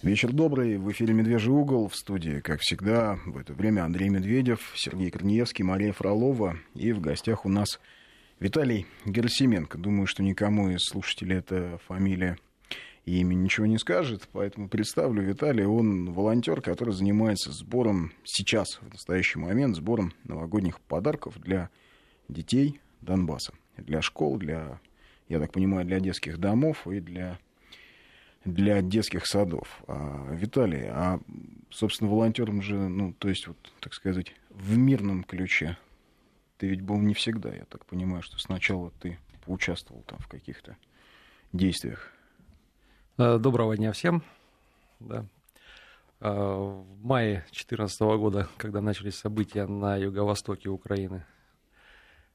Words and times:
Вечер 0.00 0.32
добрый. 0.32 0.78
В 0.78 0.92
эфире 0.92 1.12
«Медвежий 1.12 1.52
угол». 1.52 1.88
В 1.88 1.96
студии, 1.96 2.38
как 2.38 2.60
всегда, 2.60 3.18
в 3.26 3.36
это 3.36 3.52
время 3.52 3.82
Андрей 3.82 4.08
Медведев, 4.10 4.72
Сергей 4.76 5.10
Корнеевский, 5.10 5.64
Мария 5.64 5.92
Фролова. 5.92 6.56
И 6.76 6.92
в 6.92 7.00
гостях 7.00 7.44
у 7.44 7.48
нас 7.48 7.80
Виталий 8.38 8.86
Герасименко. 9.04 9.76
Думаю, 9.76 10.06
что 10.06 10.22
никому 10.22 10.70
из 10.70 10.84
слушателей 10.84 11.38
эта 11.38 11.80
фамилия 11.88 12.38
и 13.06 13.18
имя 13.22 13.34
ничего 13.34 13.66
не 13.66 13.76
скажет, 13.76 14.28
поэтому 14.30 14.68
представлю 14.68 15.20
Виталия. 15.20 15.66
Он 15.66 16.12
волонтер, 16.12 16.60
который 16.60 16.94
занимается 16.94 17.50
сбором 17.50 18.12
сейчас, 18.22 18.78
в 18.80 18.92
настоящий 18.92 19.40
момент, 19.40 19.74
сбором 19.74 20.12
новогодних 20.22 20.80
подарков 20.80 21.40
для 21.40 21.70
детей 22.28 22.80
Донбасса. 23.00 23.52
Для 23.76 24.00
школ, 24.00 24.36
для, 24.36 24.78
я 25.28 25.40
так 25.40 25.50
понимаю, 25.50 25.84
для 25.86 25.98
детских 25.98 26.38
домов 26.38 26.86
и 26.86 27.00
для 27.00 27.40
для 28.44 28.82
детских 28.82 29.26
садов. 29.26 29.82
А, 29.86 30.32
Виталий, 30.32 30.86
а, 30.88 31.20
собственно, 31.70 32.10
волонтером 32.10 32.62
же, 32.62 32.76
ну, 32.76 33.12
то 33.12 33.28
есть, 33.28 33.46
вот, 33.46 33.56
так 33.80 33.94
сказать, 33.94 34.34
в 34.50 34.76
мирном 34.76 35.24
ключе 35.24 35.76
ты 36.58 36.66
ведь 36.66 36.82
был 36.82 36.98
не 36.98 37.14
всегда, 37.14 37.54
я 37.54 37.64
так 37.64 37.86
понимаю, 37.86 38.22
что 38.22 38.38
сначала 38.38 38.90
ты 39.00 39.18
поучаствовал 39.46 40.02
там 40.02 40.18
в 40.18 40.28
каких-то 40.28 40.76
действиях. 41.52 42.12
Э, 43.16 43.38
доброго 43.38 43.76
дня 43.76 43.92
всем. 43.92 44.22
Да. 45.00 45.24
Э, 46.20 46.30
в 46.30 47.04
мае 47.04 47.44
2014 47.46 48.00
года, 48.18 48.48
когда 48.56 48.80
начались 48.80 49.14
события 49.14 49.66
на 49.66 49.96
юго-востоке 49.96 50.68
Украины, 50.68 51.24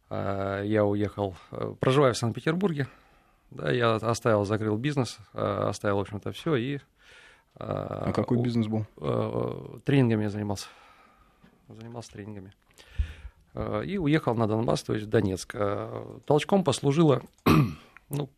э, 0.09 0.63
я 0.65 0.85
уехал, 0.85 1.35
проживая 1.79 2.13
в 2.13 2.17
Санкт-Петербурге, 2.17 2.88
да, 3.53 3.71
я 3.71 3.95
оставил, 3.95 4.45
закрыл 4.45 4.77
бизнес, 4.77 5.17
оставил, 5.34 5.98
в 5.98 6.02
общем-то, 6.02 6.31
все 6.31 6.55
и... 6.55 6.80
А 7.55 8.12
какой 8.13 8.41
бизнес 8.41 8.67
был? 8.67 8.85
Тренингами 9.85 10.23
я 10.23 10.29
занимался. 10.29 10.67
Занимался 11.70 12.12
тренингами. 12.12 12.51
И 13.85 13.98
уехал 13.99 14.34
на 14.35 14.48
Донбасс, 14.48 14.81
то 14.81 14.93
есть 14.93 15.05
в 15.05 15.09
Донецк. 15.09 15.55
Толчком 16.26 16.63
послужило, 16.63 17.21
ну, 18.09 18.29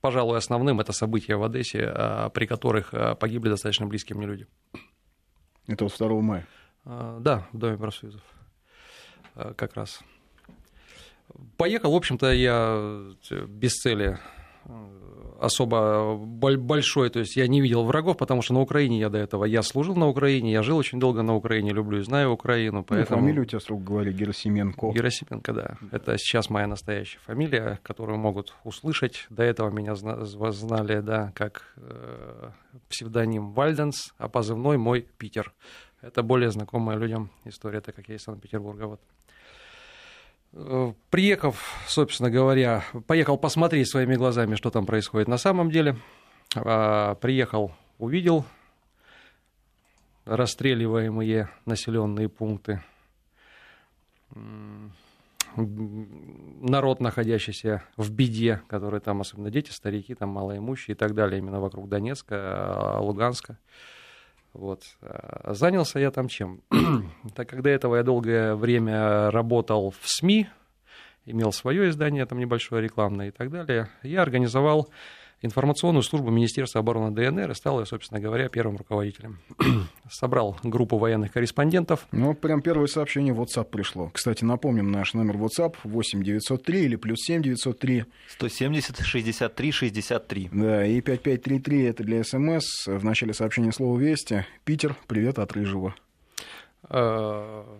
пожалуй, 0.00 0.38
основным 0.38 0.80
это 0.80 0.92
события 0.92 1.36
в 1.36 1.44
Одессе, 1.44 2.30
при 2.32 2.46
которых 2.46 2.94
погибли 3.20 3.50
достаточно 3.50 3.86
близкие 3.86 4.16
мне 4.16 4.26
люди. 4.26 4.46
Это 5.66 5.84
вот 5.84 5.94
2 5.98 6.20
мая? 6.22 6.46
Да, 6.84 7.46
в 7.52 7.58
Доме 7.58 7.76
профсоюзов. 7.76 8.22
Как 9.34 9.74
раз. 9.74 10.00
Поехал, 11.58 11.92
в 11.92 11.96
общем-то, 11.96 12.32
я 12.32 13.12
без 13.48 13.74
цели 13.74 14.18
особо 15.40 16.16
большой, 16.16 17.10
то 17.10 17.20
есть 17.20 17.36
я 17.36 17.46
не 17.46 17.60
видел 17.60 17.84
врагов, 17.84 18.16
потому 18.16 18.42
что 18.42 18.54
на 18.54 18.60
Украине 18.60 18.98
я 18.98 19.08
до 19.08 19.18
этого, 19.18 19.44
я 19.44 19.62
служил 19.62 19.94
на 19.96 20.08
Украине, 20.08 20.52
я 20.52 20.62
жил 20.62 20.76
очень 20.76 20.98
долго 20.98 21.22
на 21.22 21.34
Украине, 21.34 21.72
люблю 21.72 21.98
и 21.98 22.02
знаю 22.02 22.30
Украину, 22.32 22.78
ну, 22.78 22.84
поэтому... 22.84 23.20
Ну, 23.20 23.26
фамилию 23.26 23.42
у 23.42 23.46
тебя, 23.46 23.60
строго 23.60 23.84
говоря, 23.84 24.12
Герасименко. 24.12 24.92
Герасименко, 24.92 25.52
да. 25.52 25.76
Это 25.92 26.16
сейчас 26.18 26.50
моя 26.50 26.66
настоящая 26.66 27.18
фамилия, 27.18 27.78
которую 27.82 28.18
могут 28.18 28.54
услышать. 28.64 29.26
До 29.30 29.42
этого 29.42 29.70
меня 29.70 29.94
знали, 29.94 31.00
да, 31.00 31.32
как 31.34 31.74
э, 31.76 32.50
псевдоним 32.88 33.52
Вальденс, 33.52 34.14
а 34.18 34.28
позывной 34.28 34.78
мой 34.78 35.06
Питер. 35.18 35.52
Это 36.02 36.22
более 36.22 36.50
знакомая 36.50 36.98
людям 36.98 37.30
история, 37.44 37.80
так 37.80 37.94
как 37.94 38.08
я 38.08 38.16
из 38.16 38.22
Санкт-Петербурга. 38.22 38.84
Вот. 38.84 39.00
Э, 40.58 40.94
приехав, 41.10 41.84
собственно 41.86 42.30
говоря, 42.30 42.82
поехал 43.06 43.36
посмотреть 43.36 43.90
своими 43.90 44.14
глазами, 44.14 44.54
что 44.54 44.70
там 44.70 44.86
происходит 44.86 45.28
на 45.28 45.36
самом 45.36 45.70
деле. 45.70 45.96
А, 46.54 47.14
приехал, 47.16 47.72
увидел 47.98 48.46
расстреливаемые 50.24 51.50
населенные 51.66 52.30
пункты, 52.30 52.82
народ, 55.54 57.00
находящийся 57.00 57.82
в 57.96 58.10
беде, 58.10 58.62
который 58.66 59.00
там, 59.00 59.20
особенно 59.20 59.50
дети, 59.50 59.70
старики, 59.70 60.14
там 60.14 60.30
малоимущие 60.30 60.94
и 60.94 60.98
так 60.98 61.14
далее, 61.14 61.38
именно 61.38 61.60
вокруг 61.60 61.88
Донецка, 61.88 62.96
Луганска. 62.98 63.58
Вот. 64.56 64.84
А, 65.02 65.52
занялся 65.52 65.98
я 65.98 66.10
там 66.10 66.28
чем? 66.28 66.62
так 67.34 67.48
как 67.48 67.62
до 67.62 67.68
этого 67.68 67.96
я 67.96 68.02
долгое 68.02 68.54
время 68.54 69.30
работал 69.30 69.90
в 69.90 70.08
СМИ, 70.08 70.48
имел 71.26 71.52
свое 71.52 71.90
издание, 71.90 72.24
там 72.24 72.38
небольшое 72.38 72.82
рекламное 72.82 73.28
и 73.28 73.30
так 73.30 73.50
далее, 73.50 73.88
я 74.02 74.22
организовал 74.22 74.88
информационную 75.42 76.02
службу 76.02 76.30
Министерства 76.30 76.80
обороны 76.80 77.14
ДНР 77.14 77.50
и 77.50 77.54
стал, 77.54 77.84
собственно 77.86 78.20
говоря, 78.20 78.48
первым 78.48 78.76
руководителем. 78.76 79.38
Собрал 80.10 80.56
группу 80.62 80.98
военных 80.98 81.32
корреспондентов. 81.32 82.06
Ну, 82.12 82.34
прям 82.34 82.62
первое 82.62 82.86
сообщение 82.86 83.32
в 83.34 83.40
WhatsApp 83.40 83.64
пришло. 83.70 84.10
Кстати, 84.12 84.44
напомним 84.44 84.90
наш 84.90 85.14
номер 85.14 85.36
WhatsApp 85.36 85.76
8 85.84 86.22
903 86.22 86.80
или 86.84 86.96
плюс 86.96 87.20
7 87.20 87.42
903. 87.42 88.04
170 88.28 88.98
63 89.00 89.70
63. 89.72 90.48
Да, 90.52 90.86
и 90.86 91.00
5533 91.00 91.82
это 91.84 92.04
для 92.04 92.24
СМС. 92.24 92.86
В 92.86 93.04
начале 93.04 93.34
сообщения 93.34 93.72
слово 93.72 93.98
«Вести». 93.98 94.46
Питер, 94.64 94.96
привет 95.06 95.38
от 95.38 95.52
Рыжего. 95.52 95.94
А, 96.84 97.78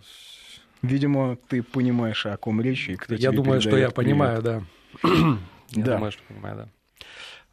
Видимо, 0.83 1.37
ты 1.49 1.63
понимаешь, 1.63 2.27
о 2.27 2.37
ком 2.37 2.61
речь, 2.61 2.89
и 2.89 2.97
кто 2.97 3.15
Я 3.15 3.33
думаю, 3.33 3.61
что 3.61 3.71
я 3.71 3.91
привет. 3.91 3.95
понимаю, 3.95 4.43
да. 4.43 4.63
Я 5.71 5.85
да. 5.85 5.95
думаю, 5.95 6.13
что 6.13 6.23
понимаю, 6.29 6.57
да. 6.57 6.69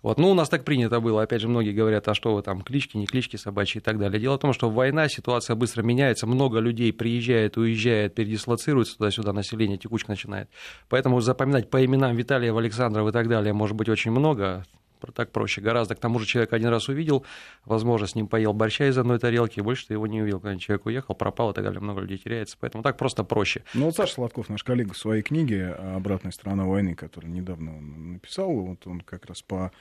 Вот. 0.04 0.20
Ну, 0.20 0.30
у 0.30 0.34
нас 0.34 0.50
так 0.50 0.66
принято 0.66 1.00
было. 1.00 1.24
Опять 1.24 1.42
же, 1.42 1.48
многие 1.48 1.72
говорят, 1.72 2.08
а 2.10 2.14
что 2.14 2.36
вы 2.36 2.42
там, 2.44 2.62
клички, 2.62 2.98
не 2.98 3.08
клички 3.08 3.38
собачьи 3.38 3.80
и 3.80 3.84
так 3.84 3.98
далее. 3.98 4.20
Дело 4.20 4.36
в 4.36 4.42
том, 4.42 4.52
что 4.52 4.70
война, 4.70 5.08
ситуация 5.08 5.56
быстро 5.56 5.82
меняется, 5.82 6.28
много 6.28 6.60
людей 6.60 6.92
приезжает, 6.92 7.58
уезжает, 7.58 8.14
передислоцируется 8.14 8.98
туда-сюда, 8.98 9.32
население 9.32 9.78
текучка 9.78 10.12
начинает. 10.12 10.50
Поэтому 10.90 11.22
запоминать 11.22 11.70
по 11.70 11.84
именам 11.84 12.16
Виталия, 12.18 12.56
Александров 12.56 13.08
и 13.08 13.12
так 13.14 13.30
далее 13.30 13.54
может 13.54 13.78
быть 13.78 13.88
очень 13.88 14.12
много 14.12 14.66
так 15.12 15.32
проще 15.32 15.62
гораздо. 15.62 15.96
К 15.96 16.00
тому 16.00 16.20
же 16.20 16.26
человек 16.26 16.54
один 16.54 16.70
раз 16.70 16.90
увидел, 16.90 17.26
возможно, 17.66 18.08
с 18.08 18.16
ним 18.16 18.28
поел 18.28 18.54
борща 18.54 18.88
из 18.88 18.98
одной 18.98 19.20
тарелки, 19.20 19.60
и 19.60 19.62
больше 19.62 19.88
ты 19.88 19.94
его 19.94 20.08
не 20.08 20.22
увидел. 20.22 20.40
Когда 20.40 20.58
человек 20.58 20.86
уехал, 20.86 21.16
пропал 21.16 21.52
и 21.52 21.54
так 21.54 21.64
далее, 21.64 21.80
много 21.80 22.02
людей 22.02 22.18
теряется. 22.18 22.58
Поэтому 22.60 22.84
так 22.84 22.98
просто 22.98 23.24
проще. 23.24 23.64
Ну 23.74 23.86
вот 23.86 23.96
Саша 23.96 24.14
Сладков, 24.14 24.50
наш 24.50 24.64
коллега, 24.64 24.94
в 24.94 24.98
своей 24.98 25.22
книге 25.22 25.74
«Обратная 25.74 26.32
сторона 26.32 26.66
войны», 26.66 26.96
которую 26.96 27.32
недавно 27.34 27.78
он 27.78 28.14
написал, 28.14 28.52
вот 28.52 28.86
он 28.88 29.02
как 29.02 29.26
раз 29.26 29.42
по 29.42 29.72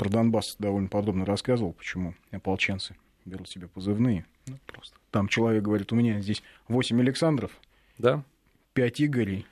про 0.00 0.08
Донбасс 0.08 0.56
довольно 0.58 0.88
подробно 0.88 1.26
рассказывал, 1.26 1.74
почему 1.74 2.14
ополченцы 2.30 2.96
берут 3.26 3.50
себе 3.50 3.68
позывные. 3.68 4.24
Ну, 4.46 4.56
просто. 4.66 4.96
Там 5.10 5.28
человек 5.28 5.62
говорит, 5.62 5.92
у 5.92 5.94
меня 5.94 6.22
здесь 6.22 6.42
8 6.68 6.98
Александров, 7.00 7.50
да? 7.98 8.24
5 8.72 9.02
Игорей, 9.02 9.46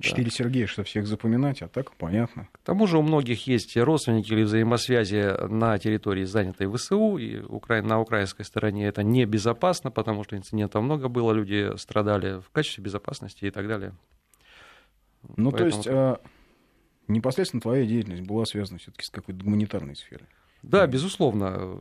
Четыре 0.00 0.26
да. 0.26 0.30
Сергея, 0.30 0.66
что 0.66 0.84
всех 0.84 1.08
запоминать, 1.08 1.60
а 1.60 1.68
так 1.68 1.92
понятно. 1.96 2.48
К 2.52 2.58
тому 2.58 2.86
же 2.86 2.98
у 2.98 3.02
многих 3.02 3.48
есть 3.48 3.76
родственники 3.76 4.32
или 4.32 4.42
взаимосвязи 4.42 5.34
на 5.48 5.76
территории, 5.78 6.22
занятой 6.22 6.72
ВСУ, 6.72 7.16
и 7.16 7.40
Укра... 7.40 7.82
на 7.82 8.00
украинской 8.00 8.44
стороне 8.44 8.86
это 8.86 9.02
небезопасно, 9.02 9.90
потому 9.90 10.22
что 10.22 10.36
инцидентов 10.36 10.84
много 10.84 11.08
было, 11.08 11.32
люди 11.32 11.76
страдали 11.76 12.40
в 12.40 12.50
качестве 12.50 12.84
безопасности 12.84 13.46
и 13.46 13.50
так 13.50 13.66
далее. 13.66 13.92
Ну, 15.36 15.50
Поэтому... 15.50 15.70
то 15.70 15.76
есть, 15.76 15.88
а, 15.88 16.20
непосредственно 17.08 17.60
твоя 17.60 17.84
деятельность 17.84 18.22
была 18.22 18.44
связана 18.44 18.78
все-таки 18.78 19.04
с 19.04 19.10
какой-то 19.10 19.42
гуманитарной 19.42 19.96
сферой? 19.96 20.28
Да, 20.62 20.86
безусловно 20.86 21.80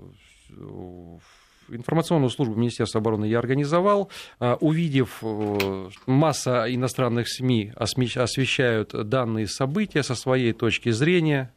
информационную 1.69 2.29
службу 2.29 2.55
Министерства 2.55 2.99
обороны 2.99 3.25
я 3.25 3.39
организовал. 3.39 4.09
А, 4.39 4.55
увидев, 4.59 5.19
э, 5.21 5.89
масса 6.05 6.65
иностранных 6.73 7.27
СМИ 7.27 7.73
освещают 7.75 8.91
данные 9.09 9.47
события 9.47 10.03
со 10.03 10.15
своей 10.15 10.53
точки 10.53 10.89
зрения. 10.89 11.53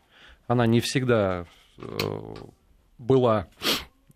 Она 0.47 0.67
не 0.67 0.81
всегда 0.81 1.47
э, 1.79 1.83
была 2.99 3.49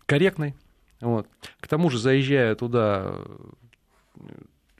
корректной. 0.05 0.55
Вот. 1.01 1.27
К 1.59 1.67
тому 1.67 1.89
же, 1.89 1.99
заезжая 1.99 2.55
туда, 2.55 3.15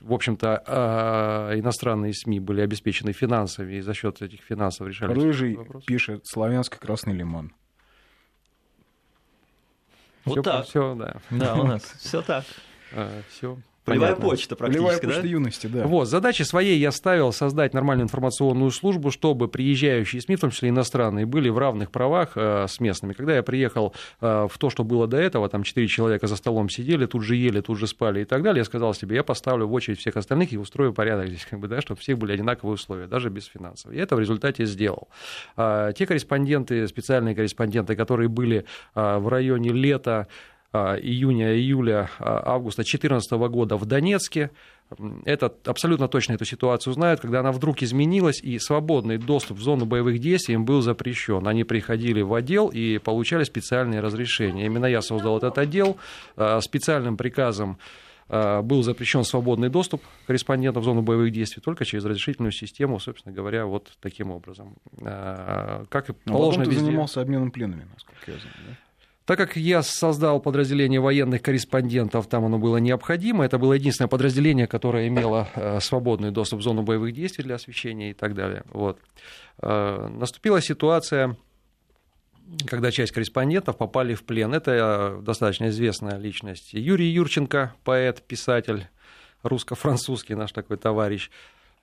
в 0.00 0.12
общем-то, 0.12 0.62
а, 0.66 1.58
иностранные 1.58 2.14
СМИ 2.14 2.40
были 2.40 2.60
обеспечены 2.60 3.12
финансами, 3.12 3.74
и 3.74 3.80
за 3.80 3.92
счет 3.94 4.22
этих 4.22 4.40
финансов 4.40 4.86
решали 4.86 5.12
Рыжий 5.12 5.58
пишет 5.86 6.24
«Славянско-Красный 6.26 7.12
лимон». 7.12 7.52
Вот 10.26 10.34
всё, 10.34 10.42
так. 10.42 10.66
Все, 10.66 10.94
да. 10.94 11.16
Да, 11.30 11.54
у 11.54 11.64
нас 11.64 11.82
все 11.98 12.20
так. 12.22 12.44
А, 12.92 13.22
все 13.30 13.56
Полевая 13.86 14.14
Понятно. 14.14 14.30
почта 14.30 14.56
практически, 14.56 14.82
Полевая 14.82 15.00
почта 15.00 15.22
да? 15.22 15.28
юности, 15.28 15.66
да. 15.68 15.86
Вот, 15.86 16.08
задачи 16.08 16.42
своей 16.42 16.76
я 16.76 16.90
ставил 16.90 17.32
создать 17.32 17.72
нормальную 17.72 18.06
информационную 18.06 18.72
службу, 18.72 19.12
чтобы 19.12 19.46
приезжающие 19.46 20.20
СМИ, 20.20 20.34
в 20.34 20.40
том 20.40 20.50
числе 20.50 20.70
иностранные, 20.70 21.24
были 21.24 21.48
в 21.50 21.56
равных 21.56 21.92
правах 21.92 22.32
э, 22.34 22.66
с 22.68 22.80
местными. 22.80 23.12
Когда 23.12 23.36
я 23.36 23.44
приехал 23.44 23.94
э, 24.20 24.48
в 24.50 24.58
то, 24.58 24.70
что 24.70 24.82
было 24.82 25.06
до 25.06 25.18
этого, 25.18 25.48
там 25.48 25.62
четыре 25.62 25.86
человека 25.86 26.26
за 26.26 26.34
столом 26.34 26.68
сидели, 26.68 27.06
тут 27.06 27.22
же 27.22 27.36
ели, 27.36 27.60
тут 27.60 27.78
же 27.78 27.86
спали 27.86 28.22
и 28.22 28.24
так 28.24 28.42
далее, 28.42 28.62
я 28.62 28.64
сказал 28.64 28.92
себе, 28.92 29.14
я 29.14 29.22
поставлю 29.22 29.68
в 29.68 29.72
очередь 29.72 30.00
всех 30.00 30.16
остальных 30.16 30.52
и 30.52 30.58
устрою 30.58 30.92
порядок 30.92 31.28
здесь, 31.28 31.46
как 31.48 31.60
бы, 31.60 31.68
да, 31.68 31.80
чтобы 31.80 32.00
всех 32.00 32.18
были 32.18 32.32
одинаковые 32.32 32.74
условия, 32.74 33.06
даже 33.06 33.30
без 33.30 33.46
финансов. 33.46 33.92
И 33.92 33.96
это 33.98 34.16
в 34.16 34.18
результате 34.18 34.64
сделал. 34.64 35.06
Э, 35.56 35.92
те 35.96 36.06
корреспонденты, 36.06 36.88
специальные 36.88 37.36
корреспонденты, 37.36 37.94
которые 37.94 38.28
были 38.28 38.64
э, 38.96 39.18
в 39.18 39.28
районе 39.28 39.70
лета, 39.70 40.26
июня, 41.00 41.54
июля, 41.54 42.10
августа 42.18 42.82
2014 42.82 43.30
года 43.50 43.76
в 43.76 43.84
Донецке. 43.86 44.50
Это 45.24 45.52
абсолютно 45.64 46.06
точно 46.06 46.34
эту 46.34 46.44
ситуацию 46.44 46.92
знают, 46.92 47.20
когда 47.20 47.40
она 47.40 47.50
вдруг 47.50 47.82
изменилась, 47.82 48.40
и 48.40 48.58
свободный 48.58 49.18
доступ 49.18 49.58
в 49.58 49.62
зону 49.62 49.84
боевых 49.84 50.20
действий 50.20 50.54
им 50.54 50.64
был 50.64 50.80
запрещен. 50.80 51.46
Они 51.48 51.64
приходили 51.64 52.22
в 52.22 52.32
отдел 52.32 52.68
и 52.68 52.98
получали 52.98 53.42
специальные 53.42 54.00
разрешения. 54.00 54.66
Именно 54.66 54.86
я 54.86 55.02
создал 55.02 55.38
этот 55.38 55.58
отдел 55.58 55.96
специальным 56.60 57.16
приказом 57.16 57.78
был 58.28 58.82
запрещен 58.82 59.22
свободный 59.22 59.68
доступ 59.68 60.02
корреспондентов 60.26 60.82
в 60.82 60.84
зону 60.84 61.02
боевых 61.02 61.30
действий 61.30 61.62
только 61.62 61.84
через 61.84 62.04
разрешительную 62.04 62.50
систему, 62.50 62.98
собственно 62.98 63.32
говоря, 63.32 63.66
вот 63.66 63.92
таким 64.00 64.32
образом. 64.32 64.74
Как 64.98 66.10
и 66.10 66.12
а 66.12 66.30
положено 66.30 66.62
а 66.62 66.64
ты 66.64 66.70
везде. 66.72 66.84
занимался 66.84 67.20
обменом 67.20 67.52
пленами, 67.52 67.86
насколько 67.92 68.32
я 68.32 68.38
знаю, 68.38 68.56
да? 68.68 68.76
Так 69.26 69.38
как 69.38 69.56
я 69.56 69.82
создал 69.82 70.40
подразделение 70.40 71.00
военных 71.00 71.42
корреспондентов, 71.42 72.28
там 72.28 72.44
оно 72.44 72.58
было 72.58 72.76
необходимо, 72.76 73.44
это 73.44 73.58
было 73.58 73.72
единственное 73.72 74.08
подразделение, 74.08 74.68
которое 74.68 75.08
имело 75.08 75.48
э, 75.56 75.80
свободный 75.80 76.30
доступ 76.30 76.60
в 76.60 76.62
зону 76.62 76.82
боевых 76.82 77.12
действий 77.12 77.42
для 77.42 77.56
освещения 77.56 78.10
и 78.10 78.14
так 78.14 78.34
далее. 78.34 78.62
Вот. 78.72 79.00
Э, 79.60 80.06
наступила 80.08 80.62
ситуация, 80.62 81.36
когда 82.66 82.92
часть 82.92 83.10
корреспондентов 83.10 83.76
попали 83.76 84.14
в 84.14 84.22
плен. 84.22 84.54
Это 84.54 85.18
э, 85.18 85.22
достаточно 85.22 85.70
известная 85.70 86.18
личность. 86.18 86.72
Юрий 86.72 87.08
Юрченко, 87.08 87.74
поэт, 87.82 88.22
писатель, 88.22 88.86
русско-французский 89.42 90.36
наш 90.36 90.52
такой 90.52 90.76
товарищ 90.76 91.30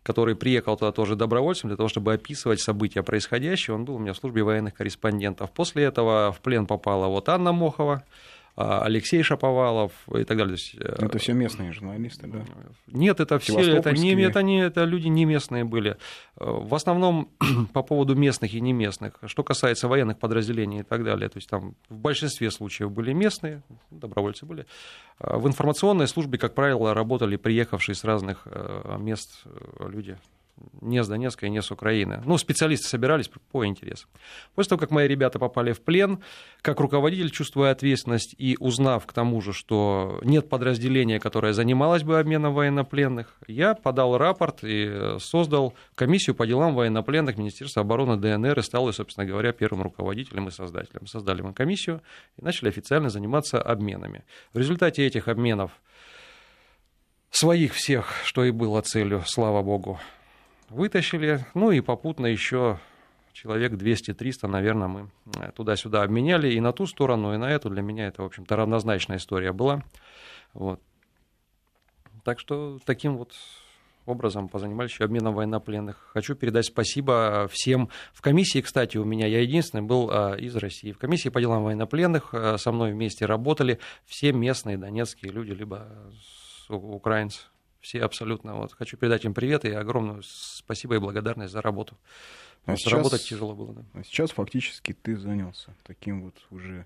который 0.03 0.35
приехал 0.35 0.77
туда 0.77 0.91
тоже 0.91 1.15
добровольцем 1.15 1.69
для 1.69 1.77
того, 1.77 1.89
чтобы 1.89 2.13
описывать 2.13 2.61
события 2.61 3.01
происходящие. 3.03 3.75
Он 3.75 3.85
был 3.85 3.95
у 3.95 4.00
меня 4.00 4.13
в 4.13 4.17
службе 4.17 4.44
военных 4.44 4.73
корреспондентов. 4.73 5.51
После 5.51 5.85
этого 5.85 6.31
в 6.33 6.41
плен 6.41 6.67
попала 6.67 7.07
вот 7.07 7.29
Анна 7.29 7.53
Мохова, 7.53 8.03
Алексей 8.55 9.23
Шаповалов 9.23 9.91
и 10.15 10.23
так 10.23 10.38
далее. 10.38 10.57
Э, 10.79 11.05
это 11.05 11.17
все 11.17 11.33
местные 11.33 11.71
журналисты, 11.73 12.27
да? 12.27 12.44
Нет, 12.88 13.19
это 13.19 13.39
все, 13.39 13.59
это 13.59 13.91
не, 13.91 14.13
это 14.21 14.44
не, 14.44 14.61
это 14.61 14.83
люди 14.83 15.07
не 15.07 15.25
местные 15.25 15.63
были. 15.63 15.97
Э, 16.38 16.45
в 16.45 16.75
основном 16.75 17.29
по 17.73 17.81
поводу 17.81 18.15
местных 18.15 18.53
и 18.53 18.61
не 18.61 18.71
местных. 18.71 19.15
Что 19.25 19.44
касается 19.44 19.88
военных 19.88 20.19
подразделений 20.19 20.81
и 20.81 20.83
так 20.83 21.03
далее, 21.03 21.29
то 21.29 21.38
есть 21.38 21.50
там 21.50 21.75
в 21.89 21.97
большинстве 21.97 22.51
случаев 22.51 22.91
были 22.91 23.11
местные, 23.13 23.63
добровольцы 23.89 24.45
были. 24.45 24.67
Э, 25.19 25.38
в 25.38 25.47
информационной 25.47 26.07
службе, 26.07 26.38
как 26.38 26.53
правило, 26.53 26.94
работали 26.94 27.38
приехавшие 27.38 27.95
с 27.95 28.03
разных 28.03 28.47
мест 28.99 29.44
люди 29.79 30.17
не 30.81 31.03
с 31.03 31.07
Донецка 31.07 31.45
и 31.45 31.50
не 31.50 31.61
с 31.61 31.71
Украины. 31.71 32.21
Ну, 32.25 32.38
специалисты 32.38 32.88
собирались 32.88 33.29
по 33.51 33.65
интересам. 33.65 34.09
После 34.55 34.69
того, 34.69 34.79
как 34.79 34.91
мои 34.91 35.07
ребята 35.07 35.39
попали 35.39 35.71
в 35.71 35.81
плен, 35.81 36.19
как 36.61 36.79
руководитель, 36.79 37.31
чувствуя 37.31 37.71
ответственность 37.71 38.35
и 38.38 38.55
узнав 38.59 39.05
к 39.05 39.13
тому 39.13 39.41
же, 39.41 39.53
что 39.53 40.19
нет 40.23 40.50
подразделения, 40.50 41.19
которое 41.19 41.53
занималось 41.53 42.03
бы 42.03 42.19
обменом 42.19 42.53
военнопленных, 42.53 43.38
я 43.47 43.75
подал 43.75 44.17
рапорт 44.17 44.59
и 44.63 45.17
создал 45.19 45.73
комиссию 45.95 46.35
по 46.35 46.45
делам 46.45 46.75
военнопленных 46.75 47.38
Министерства 47.38 47.81
обороны 47.81 48.17
ДНР 48.17 48.59
и 48.59 48.61
стал, 48.61 48.91
собственно 48.94 49.25
говоря, 49.25 49.53
первым 49.53 49.81
руководителем 49.81 50.47
и 50.47 50.51
создателем. 50.51 51.07
Создали 51.07 51.41
мы 51.41 51.53
комиссию 51.53 52.01
и 52.38 52.44
начали 52.44 52.69
официально 52.69 53.09
заниматься 53.09 53.61
обменами. 53.61 54.23
В 54.53 54.57
результате 54.57 55.06
этих 55.06 55.27
обменов 55.27 55.71
своих 57.31 57.73
всех, 57.73 58.13
что 58.25 58.44
и 58.44 58.51
было 58.51 58.81
целью, 58.81 59.23
слава 59.25 59.63
богу, 59.63 59.99
вытащили. 60.73 61.45
Ну 61.53 61.71
и 61.71 61.81
попутно 61.81 62.25
еще 62.25 62.79
человек 63.31 63.73
200-300, 63.73 64.47
наверное, 64.47 64.87
мы 64.87 65.09
э, 65.37 65.51
туда-сюда 65.51 66.03
обменяли 66.03 66.53
и 66.53 66.59
на 66.59 66.71
ту 66.71 66.85
сторону, 66.85 67.33
и 67.33 67.37
на 67.37 67.49
эту. 67.49 67.69
Для 67.69 67.81
меня 67.81 68.07
это, 68.07 68.23
в 68.23 68.25
общем-то, 68.25 68.55
равнозначная 68.55 69.17
история 69.17 69.53
была. 69.53 69.83
Вот. 70.53 70.81
Так 72.23 72.39
что 72.39 72.79
таким 72.85 73.17
вот 73.17 73.33
образом 74.05 74.49
позанимались 74.49 74.99
обменом 74.99 75.33
военнопленных. 75.33 76.09
Хочу 76.13 76.35
передать 76.35 76.65
спасибо 76.65 77.47
всем. 77.49 77.89
В 78.13 78.21
комиссии, 78.21 78.61
кстати, 78.61 78.97
у 78.97 79.05
меня 79.05 79.27
я 79.27 79.41
единственный 79.41 79.81
был 79.81 80.09
а, 80.11 80.35
из 80.35 80.55
России. 80.55 80.91
В 80.91 80.97
комиссии 80.97 81.29
по 81.29 81.39
делам 81.39 81.63
военнопленных 81.63 82.33
а, 82.33 82.57
со 82.57 82.71
мной 82.71 82.91
вместе 82.91 83.25
работали 83.25 83.79
все 84.05 84.33
местные 84.33 84.77
донецкие 84.77 85.31
люди, 85.31 85.51
либо 85.51 85.87
украинцы 86.69 87.41
все 87.83 88.01
абсолютно. 88.01 88.56
Вот, 88.56 88.74
хочу 88.74 88.97
передать 88.97 89.25
им 89.25 89.33
привет 89.33 89.65
и 89.65 89.71
огромное 89.71 90.21
спасибо 90.24 90.95
и 90.95 91.00
благодарность 91.00 91.51
за 91.51 91.62
работу. 91.62 91.97
А 92.65 92.77
сейчас, 92.77 92.94
работать 92.94 93.24
тяжело 93.24 93.53
было. 93.53 93.74
Да. 93.74 93.83
А 93.94 94.03
сейчас 94.03 94.31
фактически 94.31 94.94
ты 94.94 95.18
занялся 95.18 95.75
таким 95.83 96.24
вот 96.24 96.35
уже 96.50 96.85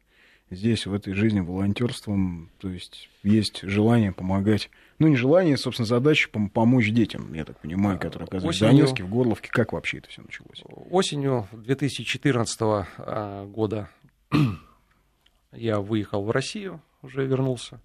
здесь, 0.49 0.87
в 0.87 0.93
этой 0.93 1.13
жизни, 1.13 1.39
волонтерством. 1.39 2.49
То 2.57 2.69
есть 2.69 3.09
есть 3.21 3.61
желание 3.61 4.11
помогать. 4.11 4.71
Ну, 4.97 5.07
не 5.07 5.15
желание, 5.15 5.55
собственно, 5.55 5.85
задача 5.85 6.29
помочь 6.29 6.89
детям, 6.89 7.31
я 7.33 7.45
так 7.45 7.59
понимаю, 7.59 7.99
которые 7.99 8.25
оказались 8.25 8.55
Осенью... 8.55 8.73
в 8.73 8.77
Донецке, 8.77 9.03
в 9.03 9.09
Горловке. 9.09 9.49
Как 9.51 9.73
вообще 9.73 9.99
это 9.99 10.09
все 10.09 10.23
началось? 10.23 10.63
Осенью 10.89 11.47
2014 11.51 12.57
а, 12.59 13.45
года 13.45 13.87
я 15.51 15.79
выехал 15.79 16.23
в 16.23 16.31
Россию, 16.31 16.81
уже 17.03 17.23
вернулся. 17.27 17.79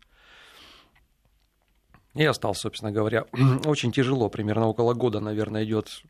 И 2.14 2.24
остался, 2.24 2.62
собственно 2.62 2.92
говоря. 2.92 3.26
Очень 3.64 3.92
тяжело, 3.92 4.28
примерно 4.28 4.66
около 4.66 4.94
года, 4.94 5.20
наверное, 5.20 5.64
идет 5.64 6.02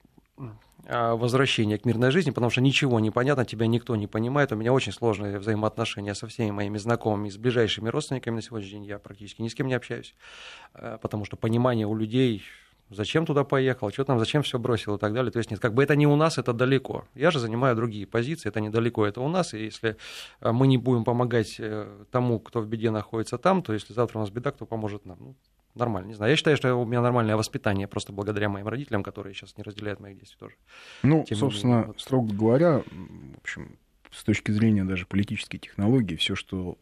а, 0.86 1.14
возвращение 1.14 1.78
к 1.78 1.84
мирной 1.84 2.10
жизни, 2.10 2.30
потому 2.30 2.50
что 2.50 2.60
ничего 2.60 2.98
не 2.98 3.10
понятно, 3.10 3.44
тебя 3.44 3.66
никто 3.66 3.94
не 3.94 4.08
понимает. 4.08 4.52
У 4.52 4.56
меня 4.56 4.72
очень 4.72 4.92
сложные 4.92 5.38
взаимоотношения 5.38 6.14
со 6.14 6.26
всеми 6.26 6.50
моими 6.50 6.78
знакомыми, 6.78 7.28
с 7.28 7.36
ближайшими 7.36 7.88
родственниками 7.88 8.36
на 8.36 8.42
сегодняшний 8.42 8.80
день. 8.80 8.84
Я 8.86 8.98
практически 8.98 9.42
ни 9.42 9.48
с 9.48 9.54
кем 9.54 9.68
не 9.68 9.74
общаюсь, 9.74 10.14
а, 10.74 10.98
потому 10.98 11.24
что 11.24 11.36
понимание 11.36 11.86
у 11.86 11.94
людей 11.94 12.42
зачем 12.90 13.24
туда 13.24 13.44
поехал, 13.44 13.90
что 13.90 14.04
там, 14.04 14.18
зачем 14.18 14.42
все 14.42 14.58
бросил 14.58 14.96
и 14.96 14.98
так 14.98 15.12
далее. 15.12 15.30
То 15.30 15.38
есть 15.38 15.52
нет, 15.52 15.60
как 15.60 15.72
бы 15.72 15.84
это 15.84 15.94
не 15.94 16.08
у 16.08 16.16
нас, 16.16 16.38
это 16.38 16.52
далеко. 16.52 17.06
Я 17.14 17.30
же 17.30 17.38
занимаю 17.38 17.76
другие 17.76 18.06
позиции, 18.06 18.48
это 18.48 18.60
недалеко, 18.60 19.06
это 19.06 19.20
у 19.20 19.28
нас. 19.28 19.54
И 19.54 19.64
если 19.64 19.96
а, 20.40 20.52
мы 20.52 20.66
не 20.66 20.78
будем 20.78 21.04
помогать 21.04 21.56
э, 21.58 21.86
тому, 22.10 22.40
кто 22.40 22.60
в 22.60 22.66
беде 22.66 22.90
находится 22.90 23.38
там, 23.38 23.62
то 23.62 23.72
если 23.72 23.92
завтра 23.92 24.18
у 24.18 24.22
нас 24.22 24.30
беда, 24.30 24.50
кто 24.50 24.66
поможет 24.66 25.06
нам? 25.06 25.18
Ну, 25.20 25.36
нормально, 25.74 26.08
не 26.08 26.14
знаю. 26.14 26.30
Я 26.30 26.36
считаю, 26.36 26.56
что 26.56 26.74
у 26.74 26.84
меня 26.84 27.00
нормальное 27.00 27.36
воспитание, 27.36 27.86
просто 27.88 28.12
благодаря 28.12 28.48
моим 28.48 28.68
родителям, 28.68 29.02
которые 29.02 29.34
сейчас 29.34 29.56
не 29.56 29.62
разделяют 29.62 30.00
моих 30.00 30.18
действий 30.18 30.38
тоже. 30.38 30.54
Ну, 31.02 31.24
Тем 31.26 31.38
собственно, 31.38 31.70
менее, 31.70 31.86
вот... 31.88 32.00
строго 32.00 32.34
говоря, 32.34 32.78
в 32.78 33.38
общем, 33.38 33.76
с 34.10 34.24
точки 34.24 34.50
зрения 34.50 34.84
даже 34.84 35.06
политической 35.06 35.58
технологии, 35.58 36.16
все, 36.16 36.34
что 36.34 36.76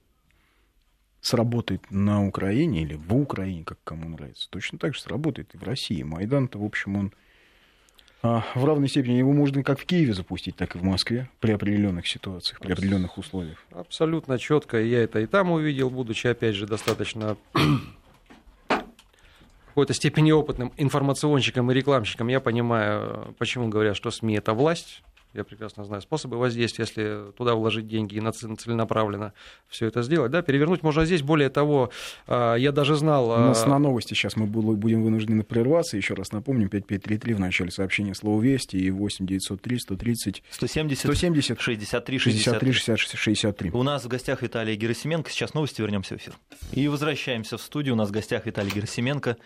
сработает 1.21 1.91
на 1.91 2.27
Украине 2.27 2.83
или 2.83 2.95
в 2.95 3.15
Украине, 3.15 3.65
как 3.65 3.79
кому 3.85 4.09
нравится, 4.09 4.49
точно 4.51 4.79
так 4.79 4.95
же 4.95 5.01
сработает 5.01 5.55
и 5.55 5.59
в 5.59 5.63
России. 5.63 6.03
Майдан-то, 6.03 6.59
в 6.59 6.65
общем, 6.65 6.97
он 6.97 7.13
а, 8.23 8.45
в 8.55 8.65
равной 8.65 8.89
степени 8.89 9.15
его 9.15 9.33
можно 9.33 9.63
как 9.63 9.79
в 9.79 9.87
Киеве 9.87 10.13
запустить, 10.13 10.57
так 10.57 10.77
и 10.77 10.79
в 10.79 10.83
Москве 10.83 11.31
при 11.41 11.53
определенных 11.53 12.07
ситуациях, 12.07 12.61
при 12.61 12.73
определенных 12.73 13.17
условиях. 13.17 13.65
Абсолютно 13.71 14.39
четко. 14.39 14.81
Я 14.81 15.03
это 15.03 15.21
и 15.21 15.27
там 15.27 15.51
увидел, 15.51 15.91
будучи, 15.91 16.27
опять 16.27 16.55
же, 16.55 16.67
достаточно 16.67 17.37
какой-то 19.71 19.95
степени 19.95 20.33
опытным 20.33 20.73
информационщиком 20.77 21.71
и 21.71 21.75
рекламщиком, 21.75 22.29
я 22.29 22.41
понимаю, 22.41 23.35
почему 23.39 23.69
говорят, 23.69 23.97
что 23.97 24.11
СМИ 24.11 24.37
это 24.37 24.53
власть. 24.53 25.03
Я 25.33 25.45
прекрасно 25.45 25.85
знаю 25.85 26.03
способы 26.03 26.37
воздействия, 26.39 26.85
если 26.85 27.33
туда 27.37 27.55
вложить 27.55 27.87
деньги 27.87 28.17
и 28.17 28.33
целенаправленно 28.33 29.33
все 29.69 29.87
это 29.87 30.03
сделать. 30.03 30.33
Да, 30.33 30.43
перевернуть 30.43 30.83
можно 30.83 31.05
здесь. 31.05 31.23
Более 31.23 31.51
того, 31.51 31.91
а, 32.27 32.57
я 32.57 32.73
даже 32.73 32.97
знал... 32.97 33.31
У 33.31 33.37
нас 33.37 33.63
а, 33.63 33.69
на 33.69 33.79
новости 33.79 34.15
сейчас 34.15 34.35
мы 34.35 34.47
будем 34.47 35.05
вынуждены 35.05 35.45
прерваться. 35.45 35.97
Еще 35.97 36.15
раз 36.15 36.33
напомним, 36.33 36.69
5533 36.69 37.35
в 37.35 37.41
начале 37.41 37.71
сообщения 37.71 38.15
слово 38.15 38.43
«Вести» 38.43 38.77
и 38.77 38.91
8903 38.91 39.79
130 39.79 40.43
170, 40.51 41.05
170 41.05 41.61
63 41.61 42.19
63 42.19 42.73
63 42.73 43.19
63. 43.19 43.71
У 43.71 43.83
нас 43.85 44.05
в 44.05 44.09
гостях 44.09 44.43
Виталий 44.43 44.75
Герасименко. 44.75 45.31
Сейчас 45.31 45.55
новости, 45.55 45.81
вернемся 45.81 46.17
в 46.17 46.19
эфир. 46.19 46.35
И 46.73 46.89
возвращаемся 46.89 47.57
в 47.57 47.63
студию. 47.63 47.95
У 47.95 47.97
нас 47.97 48.09
в 48.09 48.13
гостях 48.13 48.47
Виталий 48.47 48.73
Герасименко. 48.73 49.37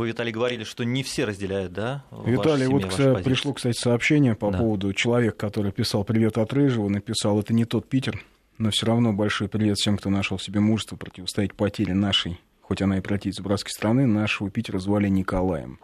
Вы, 0.00 0.08
Виталий, 0.08 0.32
говорили, 0.32 0.64
что 0.64 0.82
не 0.82 1.02
все 1.02 1.26
разделяют, 1.26 1.74
да? 1.74 2.04
Виталий, 2.24 2.66
вот 2.68 2.86
кстати, 2.86 3.22
пришло, 3.22 3.52
кстати, 3.52 3.78
сообщение 3.78 4.34
по 4.34 4.50
да. 4.50 4.56
поводу 4.56 4.94
человека, 4.94 5.36
который 5.36 5.72
писал 5.72 6.04
«Привет 6.04 6.38
от 6.38 6.54
Рыжего», 6.54 6.88
написал 6.88 7.38
«Это 7.38 7.52
не 7.52 7.66
тот 7.66 7.86
Питер», 7.86 8.18
но 8.56 8.70
все 8.70 8.86
равно 8.86 9.12
большой 9.12 9.48
привет 9.48 9.76
всем, 9.76 9.98
кто 9.98 10.08
нашел 10.08 10.38
в 10.38 10.42
себе 10.42 10.60
мужество 10.60 10.96
противостоять 10.96 11.52
потере 11.52 11.92
нашей, 11.92 12.40
хоть 12.62 12.80
она 12.80 12.96
и 12.96 13.02
противится 13.02 13.42
братской 13.42 13.72
страны, 13.72 14.06
нашего 14.06 14.50
Питера 14.50 14.78
звали 14.78 15.08
Николаем. 15.08 15.78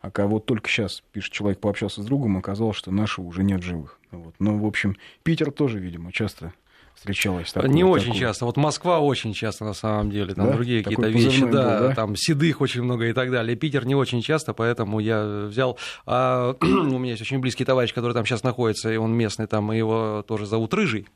А 0.00 0.10
кого 0.10 0.40
только 0.40 0.68
сейчас, 0.68 1.04
пишет 1.12 1.32
человек, 1.32 1.60
пообщался 1.60 2.02
с 2.02 2.04
другом, 2.04 2.36
оказалось, 2.36 2.76
что 2.76 2.90
нашего 2.90 3.24
уже 3.24 3.44
нет 3.44 3.62
живых. 3.62 4.00
Вот. 4.10 4.34
Но, 4.40 4.58
в 4.58 4.66
общем, 4.66 4.96
Питер 5.22 5.52
тоже, 5.52 5.78
видимо, 5.78 6.10
часто 6.10 6.52
встречалось 6.94 7.52
такое? 7.52 7.70
Не 7.70 7.84
очень 7.84 8.06
такое. 8.06 8.20
часто. 8.20 8.44
Вот 8.46 8.56
Москва 8.56 9.00
очень 9.00 9.32
часто 9.32 9.64
на 9.64 9.74
самом 9.74 10.10
деле. 10.10 10.34
Там 10.34 10.46
да? 10.46 10.52
другие 10.52 10.82
какие-то 10.82 11.08
вещи, 11.08 11.42
был, 11.42 11.50
да, 11.50 11.80
да, 11.80 11.94
там 11.94 12.16
седых 12.16 12.60
очень 12.60 12.82
много 12.82 13.06
и 13.06 13.12
так 13.12 13.30
далее. 13.30 13.56
Питер 13.56 13.86
не 13.86 13.94
очень 13.94 14.22
часто, 14.22 14.54
поэтому 14.54 15.00
я 15.00 15.46
взял. 15.46 15.78
А, 16.06 16.54
у 16.60 16.98
меня 16.98 17.10
есть 17.10 17.22
очень 17.22 17.38
близкий 17.40 17.64
товарищ, 17.64 17.92
который 17.92 18.12
там 18.12 18.24
сейчас 18.24 18.42
находится, 18.42 18.92
и 18.92 18.96
он 18.96 19.12
местный 19.12 19.46
там, 19.46 19.72
и 19.72 19.78
его 19.78 20.24
тоже 20.26 20.46
зовут 20.46 20.74
Рыжий. 20.74 21.08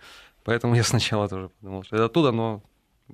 Поэтому 0.44 0.74
я 0.76 0.84
сначала 0.84 1.28
тоже 1.28 1.50
подумал, 1.60 1.84
что 1.84 1.96
это 1.96 2.04
оттуда, 2.06 2.32
но 2.32 2.62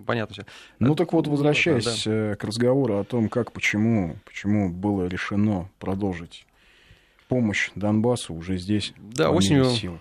понятно 0.07 0.35
все. 0.35 0.47
Ну 0.79 0.95
так 0.95 1.13
вот, 1.13 1.27
возвращаясь 1.27 2.05
да, 2.05 2.31
да. 2.31 2.37
к 2.37 2.45
разговору 2.45 2.99
о 2.99 3.05
том, 3.05 3.29
как, 3.29 3.53
почему, 3.53 4.17
почему 4.25 4.69
было 4.69 5.07
решено 5.07 5.69
продолжить 5.79 6.47
помощь 7.29 7.71
Донбассу 7.75 8.35
уже 8.35 8.59
здесь. 8.59 8.95
Да, 8.99 9.31
осенью 9.31 9.65
сил. 9.67 9.99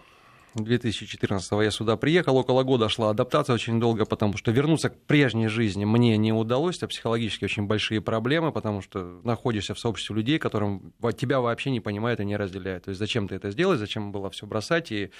2014 0.55 1.51
я 1.51 1.72
сюда 1.72 1.98
приехал, 1.98 2.38
около 2.38 2.63
года 2.63 2.89
шла 2.89 3.10
адаптация 3.10 3.53
очень 3.53 3.79
долго, 3.79 4.05
потому 4.05 4.38
что 4.38 4.51
вернуться 4.51 4.89
к 4.89 4.98
прежней 5.05 5.48
жизни 5.48 5.86
мне 5.86 6.17
не 6.17 6.31
удалось, 6.31 6.77
это 6.77 6.88
психологически 6.88 7.45
очень 7.45 7.65
большие 7.65 8.01
проблемы, 8.01 8.51
потому 8.51 8.81
что 8.81 9.19
находишься 9.24 9.74
в 9.74 9.79
сообществе 9.79 10.15
людей, 10.15 10.39
которым 10.39 10.93
тебя 11.17 11.39
вообще 11.39 11.72
не 11.72 11.79
понимают 11.79 12.19
и 12.19 12.25
не 12.25 12.38
разделяют. 12.38 12.86
То 12.86 12.89
есть 12.89 13.00
зачем 13.00 13.27
ты 13.27 13.36
это 13.36 13.51
сделать, 13.51 13.79
зачем 13.79 14.12
было 14.12 14.29
все 14.29 14.45
бросать 14.45 14.91
и 14.91 15.12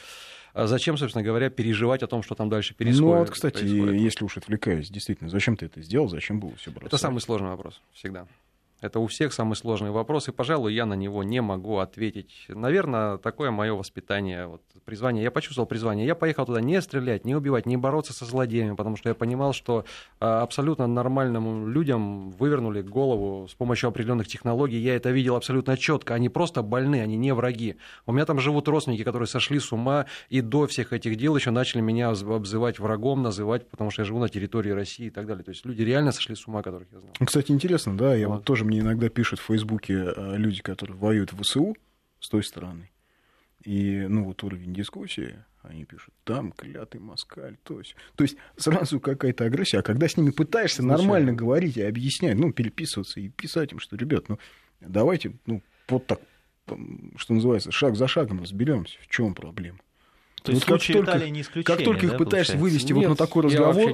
а 0.54 0.68
зачем, 0.68 0.98
собственно 0.98 1.24
говоря, 1.24 1.50
переживать 1.50 2.04
о 2.04 2.08
том, 2.08 2.22
что 2.22 2.36
там 2.36 2.48
дальше 2.48 2.76
происходит? 2.76 3.02
Ну, 3.02 3.18
вот, 3.18 3.32
кстати, 3.32 3.58
происходит? 3.58 4.02
если 4.02 4.24
уж 4.24 4.38
отвлекаясь, 4.38 4.90
действительно, 4.90 5.30
зачем 5.30 5.58
ты 5.58 5.66
это 5.66 5.82
сделал, 5.82 6.08
зачем 6.10 6.40
было 6.40 6.56
все 6.58 6.70
бросать? 6.70 6.90
Это 6.90 6.98
самый 6.98 7.22
сложный 7.22 7.50
вопрос 7.50 7.82
всегда. 7.92 8.28
Это 8.84 9.00
у 9.00 9.08
всех 9.08 9.32
самый 9.32 9.56
сложный 9.56 9.92
вопрос, 9.92 10.28
и, 10.28 10.34
пожалуй, 10.34 10.74
я 10.74 10.86
на 10.86 10.96
него 10.96 11.24
не 11.24 11.42
могу 11.42 11.78
ответить. 11.78 12.46
Наверное, 12.50 13.18
такое 13.18 13.50
мое 13.50 13.74
воспитание, 13.74 14.46
вот, 14.46 14.62
призвание. 14.84 15.24
Я 15.24 15.32
почувствовал 15.32 15.68
призвание. 15.68 16.06
Я 16.06 16.16
поехал 16.16 16.46
туда 16.46 16.60
не 16.60 16.82
стрелять, 16.82 17.24
не 17.24 17.34
убивать, 17.34 17.66
не 17.66 17.78
бороться 17.78 18.14
со 18.14 18.26
злодеями, 18.26 18.76
потому 18.76 18.98
что 18.98 19.08
я 19.08 19.16
понимал, 19.16 19.54
что 19.54 19.86
а, 20.20 20.42
абсолютно 20.42 20.86
нормальным 20.86 21.70
людям 21.70 22.32
вывернули 22.32 22.82
голову 22.82 23.48
с 23.48 23.54
помощью 23.54 23.88
определенных 23.88 24.28
технологий. 24.28 24.78
Я 24.80 24.98
это 24.98 25.12
видел 25.12 25.38
абсолютно 25.38 25.78
четко. 25.78 26.14
Они 26.14 26.28
просто 26.28 26.62
больны, 26.62 27.00
они 27.02 27.16
не 27.16 27.34
враги. 27.34 27.78
У 28.06 28.12
меня 28.12 28.26
там 28.26 28.40
живут 28.40 28.68
родственники, 28.68 29.06
которые 29.06 29.28
сошли 29.28 29.60
с 29.60 29.72
ума 29.72 30.08
и 30.28 30.42
до 30.42 30.68
всех 30.68 30.92
этих 30.92 31.16
дел 31.16 31.38
еще 31.38 31.52
начали 31.52 31.80
меня 31.80 32.10
обзывать 32.10 32.80
врагом, 32.80 33.24
называть, 33.24 33.70
потому 33.70 33.92
что 33.92 34.02
я 34.02 34.06
живу 34.06 34.20
на 34.20 34.28
территории 34.28 34.72
России 34.72 35.06
и 35.06 35.10
так 35.10 35.26
далее. 35.26 35.46
То 35.46 35.52
есть 35.52 35.66
люди 35.66 35.84
реально 35.84 36.12
сошли 36.12 36.36
с 36.36 36.46
ума, 36.48 36.62
которых 36.62 36.90
я 36.92 37.00
знал. 37.00 37.14
Кстати, 37.24 37.54
интересно, 37.54 37.98
да, 37.98 38.14
я 38.14 38.28
вот, 38.28 38.36
вот 38.36 38.44
тоже 38.44 38.66
мне 38.74 38.82
иногда 38.82 39.10
пишут 39.10 39.40
в 39.40 39.44
Фейсбуке 39.44 40.14
э, 40.16 40.38
люди, 40.38 40.62
которые 40.62 40.98
воюют 40.98 41.32
в 41.32 41.42
ВСУ 41.44 41.78
с 42.20 42.28
той 42.28 42.44
стороны. 42.44 42.90
И, 43.64 44.06
ну, 44.10 44.26
вот 44.26 44.44
уровень 44.44 44.74
дискуссии, 44.74 45.38
они 45.62 45.86
пишут, 45.86 46.14
там 46.24 46.52
клятый 46.52 47.00
москаль, 47.00 47.58
то 47.64 47.80
есть. 47.80 47.96
То 48.16 48.24
есть 48.24 48.36
сразу 48.58 49.00
какая-то 49.00 49.46
агрессия. 49.46 49.80
А 49.80 49.84
когда 49.84 50.08
с 50.08 50.18
ними 50.18 50.32
пытаешься 50.32 50.82
Случайно. 50.82 51.02
нормально 51.04 51.34
говорить 51.34 51.78
и 51.78 51.84
объяснять, 51.84 52.36
ну, 52.36 52.52
переписываться 52.52 53.20
и 53.20 53.30
писать 53.30 53.72
им, 53.72 53.80
что, 53.80 53.96
ребят, 53.96 54.28
ну, 54.28 54.40
давайте, 54.82 55.34
ну, 55.46 55.62
вот 55.88 56.08
так, 56.08 56.20
что 57.16 57.34
называется, 57.34 57.72
шаг 57.72 57.96
за 57.96 58.08
шагом 58.08 58.42
разберемся, 58.42 58.98
в 59.02 59.08
чем 59.08 59.36
проблема. 59.36 59.80
То 60.42 60.52
есть 60.52 60.68
вот 60.68 60.82
как 60.82 60.94
только, 60.94 61.30
не 61.30 61.42
исключение, 61.42 61.64
Как 61.64 61.84
только 61.86 62.08
да, 62.08 62.14
их 62.14 62.18
пытаешься 62.18 62.54
получается? 62.54 62.58
вывести 62.58 62.92
Нет, 62.92 63.08
вот 63.08 63.10
на 63.12 63.16
такой 63.16 63.44
разговор, 63.44 63.94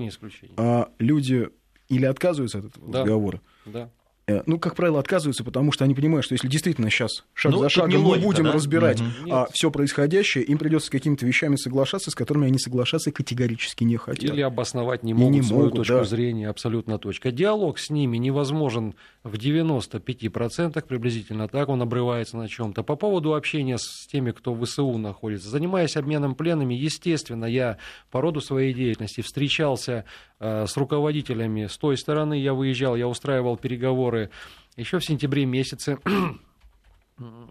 а 0.57 0.91
люди 0.98 1.50
или 1.89 2.05
отказываются 2.05 2.59
от 2.59 2.65
этого 2.65 2.91
да, 2.91 3.01
разговора, 3.01 3.41
да. 3.65 3.91
Э, 4.29 4.43
ну, 4.45 4.59
как 4.59 4.75
правило, 4.75 5.00
отказываются, 5.00 5.43
потому 5.43 5.71
что 5.71 5.83
они 5.86 5.95
понимают, 5.95 6.24
что 6.24 6.33
если 6.33 6.48
действительно 6.48 6.89
сейчас 6.91 7.25
шаг 7.33 7.51
ну, 7.51 7.59
за 7.59 7.69
шагом 7.69 8.03
мы 8.03 8.17
будем 8.19 8.43
да? 8.43 8.51
разбирать 8.51 9.01
угу. 9.01 9.31
а, 9.31 9.48
все 9.51 9.71
происходящее, 9.71 10.43
им 10.43 10.59
придется 10.59 10.88
с 10.88 10.89
какими-то 10.89 11.25
вещами 11.25 11.55
соглашаться, 11.55 12.12
с 12.12 12.15
которыми 12.15 12.48
они 12.48 12.59
соглашаться 12.59 13.12
категорически 13.12 13.83
не 13.83 13.98
хотят. 13.98 14.24
Или 14.24 14.41
обосновать 14.41 15.01
не 15.01 15.15
могут 15.15 15.33
не 15.33 15.41
свою 15.41 15.63
могут, 15.63 15.77
точку 15.77 15.93
да. 15.95 16.03
зрения, 16.03 16.48
абсолютно 16.48 17.00
точка. 17.00 17.31
Диалог 17.31 17.79
с 17.79 17.89
ними 17.89 18.17
невозможен 18.17 18.93
в 19.24 19.33
95% 19.33 20.86
приблизительно 20.86 21.48
так, 21.48 21.69
он 21.69 21.81
обрывается 21.81 22.38
на 22.38 22.48
чем-то. 22.48 22.83
По 22.83 22.95
поводу 22.95 23.33
общения 23.33 23.77
с 23.79 24.07
теми, 24.12 24.31
кто 24.31 24.53
в 24.53 24.63
ВСУ 24.63 24.98
находится, 24.98 25.50
занимаясь 25.50 25.98
обменом 25.98 26.36
пленами, 26.36 26.75
естественно, 26.75 27.45
я 27.45 27.77
по 28.12 28.21
роду 28.21 28.41
своей 28.41 28.74
деятельности 28.74 29.21
встречался 29.21 30.05
э, 30.39 30.65
с 30.67 30.77
руководителями 30.77 31.65
с 31.65 31.77
той 31.77 31.98
стороны, 31.98 32.39
я 32.39 32.53
выезжал, 32.53 32.95
я 32.95 33.07
устраивал 33.07 33.57
переговоры 33.57 34.18
еще 34.75 34.99
в 34.99 35.05
сентябре 35.05 35.45
месяце. 35.45 35.99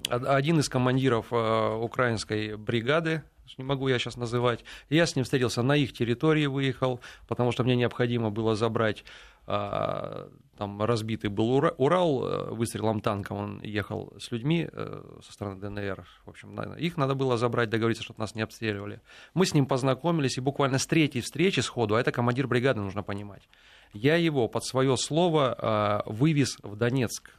Один 0.08 0.60
из 0.60 0.68
командиров 0.68 1.32
э, 1.32 1.74
украинской 1.76 2.56
бригады 2.56 3.22
не 3.56 3.64
могу 3.64 3.88
я 3.88 3.98
сейчас 3.98 4.16
называть. 4.16 4.62
Я 4.90 5.06
с 5.06 5.16
ним 5.16 5.24
встретился 5.24 5.62
на 5.62 5.74
их 5.74 5.92
территории, 5.92 6.46
выехал, 6.46 7.00
потому 7.26 7.50
что 7.50 7.64
мне 7.64 7.76
необходимо 7.76 8.30
было 8.30 8.54
забрать 8.54 9.04
а, 9.50 10.28
там 10.58 10.82
разбитый 10.82 11.30
был 11.30 11.72
Урал 11.78 12.22
э, 12.22 12.50
выстрелом 12.50 13.00
танком, 13.00 13.36
он 13.38 13.60
ехал 13.62 14.12
с 14.20 14.30
людьми 14.30 14.68
э, 14.70 15.02
со 15.24 15.32
стороны 15.32 15.58
ДНР, 15.58 16.04
в 16.26 16.28
общем, 16.28 16.60
их 16.74 16.98
надо 16.98 17.14
было 17.14 17.38
забрать, 17.38 17.70
договориться, 17.70 18.04
чтобы 18.04 18.20
нас 18.20 18.34
не 18.34 18.42
обстреливали. 18.42 19.00
Мы 19.32 19.46
с 19.46 19.54
ним 19.54 19.64
познакомились, 19.64 20.36
и 20.36 20.42
буквально 20.42 20.78
с 20.78 20.86
третьей 20.86 21.22
встречи 21.22 21.60
сходу, 21.60 21.94
а 21.94 22.00
это 22.00 22.12
командир 22.12 22.46
бригады, 22.46 22.80
нужно 22.80 23.02
понимать, 23.02 23.48
я 23.94 24.16
его 24.16 24.48
под 24.48 24.66
свое 24.66 24.98
слово 24.98 25.56
а, 25.58 26.02
вывез 26.04 26.58
в 26.62 26.76
Донецк, 26.76 27.30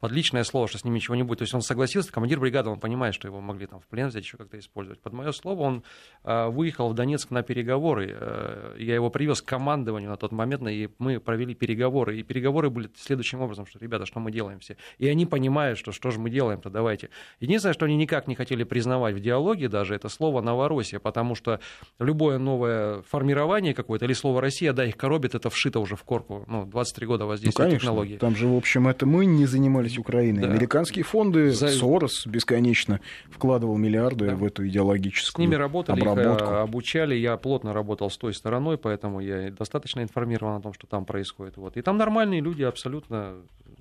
под 0.00 0.12
личное 0.12 0.44
слово, 0.44 0.68
что 0.68 0.78
с 0.78 0.84
ним 0.84 0.94
ничего 0.94 1.14
не 1.16 1.22
будет. 1.22 1.38
То 1.38 1.42
есть 1.42 1.54
он 1.54 1.62
согласился, 1.62 2.12
командир 2.12 2.40
бригады, 2.40 2.70
он 2.70 2.78
понимает, 2.78 3.14
что 3.14 3.28
его 3.28 3.40
могли 3.40 3.66
там 3.66 3.80
в 3.80 3.86
плен 3.86 4.08
взять, 4.08 4.24
еще 4.24 4.36
как-то 4.36 4.58
использовать. 4.58 5.00
Под 5.00 5.12
мое 5.12 5.32
слово 5.32 5.62
он 5.62 5.82
э, 6.24 6.48
выехал 6.48 6.88
в 6.88 6.94
Донецк 6.94 7.30
на 7.30 7.42
переговоры. 7.42 8.16
Э, 8.18 8.76
я 8.78 8.94
его 8.94 9.10
привез 9.10 9.42
к 9.42 9.46
командованию 9.46 10.10
на 10.10 10.16
тот 10.16 10.32
момент, 10.32 10.62
и 10.68 10.88
мы 10.98 11.20
провели 11.20 11.54
переговоры. 11.54 12.18
И 12.18 12.22
переговоры 12.22 12.70
были 12.70 12.90
следующим 12.96 13.40
образом, 13.40 13.66
что, 13.66 13.78
ребята, 13.78 14.06
что 14.06 14.20
мы 14.20 14.30
делаем 14.30 14.60
все? 14.60 14.76
И 14.98 15.08
они 15.08 15.26
понимают, 15.26 15.78
что 15.78 15.92
что 15.92 16.10
же 16.10 16.18
мы 16.18 16.30
делаем-то, 16.30 16.70
давайте. 16.70 17.10
Единственное, 17.40 17.74
что 17.74 17.86
они 17.86 17.96
никак 17.96 18.28
не 18.28 18.34
хотели 18.34 18.64
признавать 18.64 19.14
в 19.14 19.20
диалоге 19.20 19.68
даже, 19.68 19.94
это 19.94 20.08
слово 20.08 20.40
«Новороссия», 20.40 21.00
потому 21.00 21.34
что 21.34 21.60
любое 21.98 22.38
новое 22.38 23.02
формирование 23.02 23.74
какое-то, 23.74 24.04
или 24.04 24.12
слово 24.12 24.40
«Россия», 24.40 24.72
да, 24.72 24.84
их 24.84 24.96
коробит, 24.96 25.34
это 25.34 25.50
вшито 25.50 25.80
уже 25.80 25.96
в 25.96 26.04
корку. 26.04 26.44
Ну, 26.46 26.66
23 26.66 27.06
года 27.06 27.26
воздействия 27.26 27.64
ну, 27.64 27.68
конечно. 27.70 27.80
технологии. 27.80 28.16
Там 28.16 28.36
же, 28.36 28.46
в 28.46 28.56
общем, 28.56 28.88
это 28.88 29.06
мы 29.06 29.26
не 29.26 29.46
занимались 29.46 29.87
занимались 29.88 29.98
Украиной. 29.98 30.42
Да. 30.42 30.50
Американские 30.50 31.04
фонды, 31.04 31.50
За... 31.50 31.68
Сорос 31.68 32.26
бесконечно 32.26 33.00
вкладывал 33.30 33.76
миллиарды 33.76 34.26
да. 34.26 34.34
в 34.34 34.44
эту 34.44 34.66
идеологическую 34.66 35.34
С 35.34 35.38
ними 35.38 35.54
работали, 35.54 36.00
обработку. 36.00 36.44
их 36.44 36.50
обучали. 36.50 37.14
Я 37.14 37.36
плотно 37.36 37.72
работал 37.72 38.10
с 38.10 38.16
той 38.16 38.34
стороной, 38.34 38.78
поэтому 38.78 39.20
я 39.20 39.50
достаточно 39.50 40.00
информирован 40.02 40.56
о 40.56 40.60
том, 40.60 40.72
что 40.72 40.86
там 40.86 41.04
происходит. 41.04 41.56
Вот. 41.56 41.76
И 41.76 41.82
там 41.82 41.96
нормальные 41.96 42.40
люди 42.40 42.62
абсолютно 42.62 43.36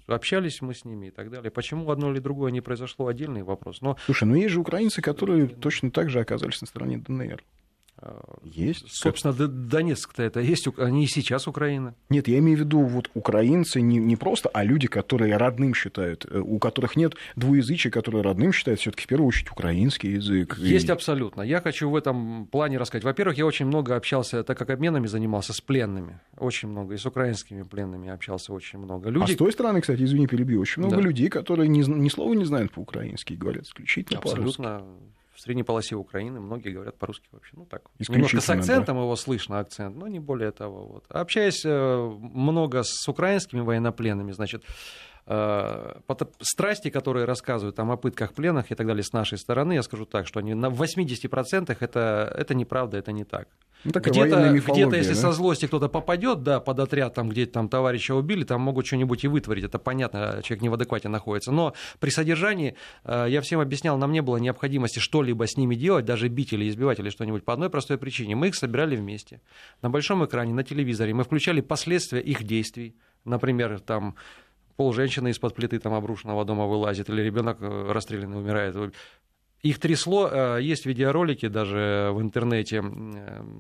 общались 0.08 0.62
мы 0.62 0.74
с 0.74 0.86
ними 0.86 1.08
и 1.08 1.12
так 1.12 1.30
далее. 1.30 1.52
Почему 1.52 1.90
одно 1.92 2.12
или 2.12 2.20
другое 2.20 2.52
не 2.52 2.62
произошло, 2.62 3.08
отдельный 3.08 3.44
вопрос. 3.44 3.82
Но... 3.82 3.98
Слушай, 4.06 4.24
ну 4.26 4.36
есть 4.36 4.54
же 4.54 4.62
украинцы, 4.62 5.02
которые 5.02 5.48
точно 5.48 5.92
так 5.92 6.10
же 6.10 6.20
оказались 6.20 6.62
на 6.62 6.68
стороне 6.68 6.98
ДНР. 6.98 7.44
Есть. 8.44 8.86
Собственно. 8.92 9.34
Донецк-то 9.34 10.22
это 10.22 10.40
есть, 10.40 10.68
они 10.78 11.06
и 11.06 11.08
сейчас 11.08 11.48
Украина. 11.48 11.96
Нет, 12.10 12.28
я 12.28 12.38
имею 12.40 12.58
в 12.58 12.62
виду 12.62 12.82
вот 12.82 13.10
украинцы 13.16 13.82
не, 13.82 13.98
не 13.98 14.16
просто, 14.16 14.50
а 14.54 14.64
люди, 14.64 14.88
которые 14.88 15.36
родным 15.38 15.74
считают, 15.74 16.26
э, 16.30 16.40
у 16.40 16.60
которых 16.60 16.96
нет 16.96 17.16
двуязычия, 17.36 17.90
которые 17.90 18.22
родным 18.22 18.54
считают 18.54 18.80
все-таки 18.80 19.04
в 19.04 19.08
первую 19.08 19.28
очередь 19.28 19.52
украинский 19.52 20.12
язык. 20.12 20.58
Есть 20.60 20.90
и... 20.90 20.92
абсолютно. 20.92 21.42
Я 21.42 21.60
хочу 21.60 21.90
в 21.90 21.96
этом 21.96 22.46
плане 22.48 22.78
рассказать. 22.78 23.04
Во-первых, 23.04 23.38
я 23.38 23.46
очень 23.46 23.66
много 23.66 23.96
общался, 23.96 24.44
так 24.44 24.58
как 24.58 24.70
обменами 24.70 25.08
занимался 25.08 25.54
с 25.54 25.62
пленными, 25.62 26.20
очень 26.38 26.70
много, 26.70 26.94
и 26.94 26.98
с 26.98 27.06
украинскими 27.06 27.64
пленными 27.64 28.10
общался 28.10 28.54
очень 28.54 28.80
много. 28.80 29.10
Люди... 29.10 29.32
А 29.32 29.34
с 29.34 29.38
той 29.38 29.52
стороны, 29.52 29.82
кстати, 29.82 30.04
извини, 30.04 30.28
перебью, 30.28 30.62
очень 30.62 30.84
много 30.84 30.98
да. 30.98 31.02
людей, 31.02 31.30
которые 31.30 31.68
ни, 31.68 31.84
ни 31.84 32.10
слова 32.10 32.34
не 32.34 32.46
знают 32.46 32.72
по-украински 32.72 33.34
и 33.34 33.36
говорят 33.36 33.64
исключительно 33.64 34.22
по-русски. 34.22 34.62
В 35.38 35.40
средней 35.40 35.62
полосе 35.62 35.94
Украины 35.96 36.40
многие 36.40 36.72
говорят 36.72 36.98
по-русски 36.98 37.28
вообще. 37.32 37.52
Ну 37.56 37.66
так, 37.68 37.84
немножко 38.10 38.42
с 38.42 38.50
акцентом 38.50 38.96
да. 38.96 39.04
его 39.04 39.16
слышно, 39.16 39.60
акцент, 39.60 39.96
но 39.96 40.08
не 40.08 40.20
более 40.20 40.50
того. 40.50 40.88
Вот. 40.88 41.06
Общаясь 41.10 41.64
э, 41.64 42.18
много 42.20 42.82
с 42.82 43.08
украинскими 43.08 43.60
военнопленными, 43.60 44.32
значит, 44.32 44.64
страсти, 45.28 46.90
которые 46.90 47.26
рассказывают 47.26 47.76
там, 47.76 47.92
о 47.92 47.98
пытках, 47.98 48.34
пленах 48.34 48.72
и 48.72 48.76
так 48.76 48.88
далее 48.88 49.04
с 49.04 49.12
нашей 49.12 49.38
стороны, 49.38 49.74
я 49.74 49.84
скажу 49.84 50.06
так, 50.06 50.26
что 50.28 50.40
они 50.40 50.54
на 50.54 50.68
80% 50.68 51.76
это, 51.80 52.34
это 52.38 52.56
неправда, 52.56 52.98
это 52.98 53.12
не 53.12 53.26
так. 53.26 53.48
Ну, 53.84 53.92
где-то, 53.92 54.54
где-то, 54.54 54.96
если 54.96 55.14
да? 55.14 55.20
со 55.20 55.32
злости 55.34 55.68
кто-то 55.68 55.88
попадет, 55.88 56.44
да, 56.44 56.60
под 56.60 56.80
отряд, 56.80 57.14
там, 57.14 57.30
где 57.30 57.46
там 57.46 57.70
товарища 57.70 58.16
убили, 58.16 58.44
там 58.44 58.62
могут 58.62 58.88
что-нибудь 58.88 59.24
и 59.24 59.28
вытворить, 59.28 59.66
это 59.66 59.80
понятно, 59.80 60.42
человек 60.44 60.62
не 60.64 60.70
в 60.70 60.74
адеквате 60.74 61.10
находится. 61.10 61.52
Но 61.52 61.74
при 62.00 62.10
содержании, 62.10 62.76
э, 63.04 63.28
я 63.30 63.42
всем 63.42 63.60
объяснял, 63.60 63.98
нам 63.98 64.12
не 64.12 64.22
было 64.22 64.38
необходимости 64.38 65.00
что-либо 65.00 65.46
с 65.46 65.58
ними 65.58 65.76
делать, 65.76 66.06
даже 66.06 66.28
бить 66.28 66.54
или 66.54 66.68
избивать 66.68 67.00
или 67.00 67.10
что-нибудь, 67.10 67.46
по 67.46 67.54
одной 67.54 67.70
простой 67.70 67.98
причине. 67.98 68.36
Мы 68.36 68.48
их 68.48 68.56
собирали 68.56 68.96
вместе, 68.96 69.42
на 69.82 69.90
большом 69.90 70.26
экране, 70.26 70.54
на 70.54 70.64
телевизоре, 70.64 71.14
мы 71.14 71.24
включали 71.24 71.62
последствия 71.62 72.20
их 72.20 72.44
действий, 72.44 72.96
например, 73.26 73.80
там 73.80 74.16
пол 74.78 74.94
женщины 74.94 75.30
из-под 75.30 75.56
плиты 75.56 75.80
там 75.80 75.94
обрушенного 75.94 76.46
дома 76.46 76.66
вылазит, 76.66 77.10
или 77.10 77.22
ребенок 77.22 77.58
э, 77.60 77.92
расстрелянный 77.92 78.38
умирает. 78.38 78.76
Их 79.64 79.80
трясло, 79.80 80.30
э, 80.32 80.60
есть 80.62 80.86
видеоролики 80.86 81.48
даже 81.48 82.12
в 82.14 82.22
интернете, 82.22 82.84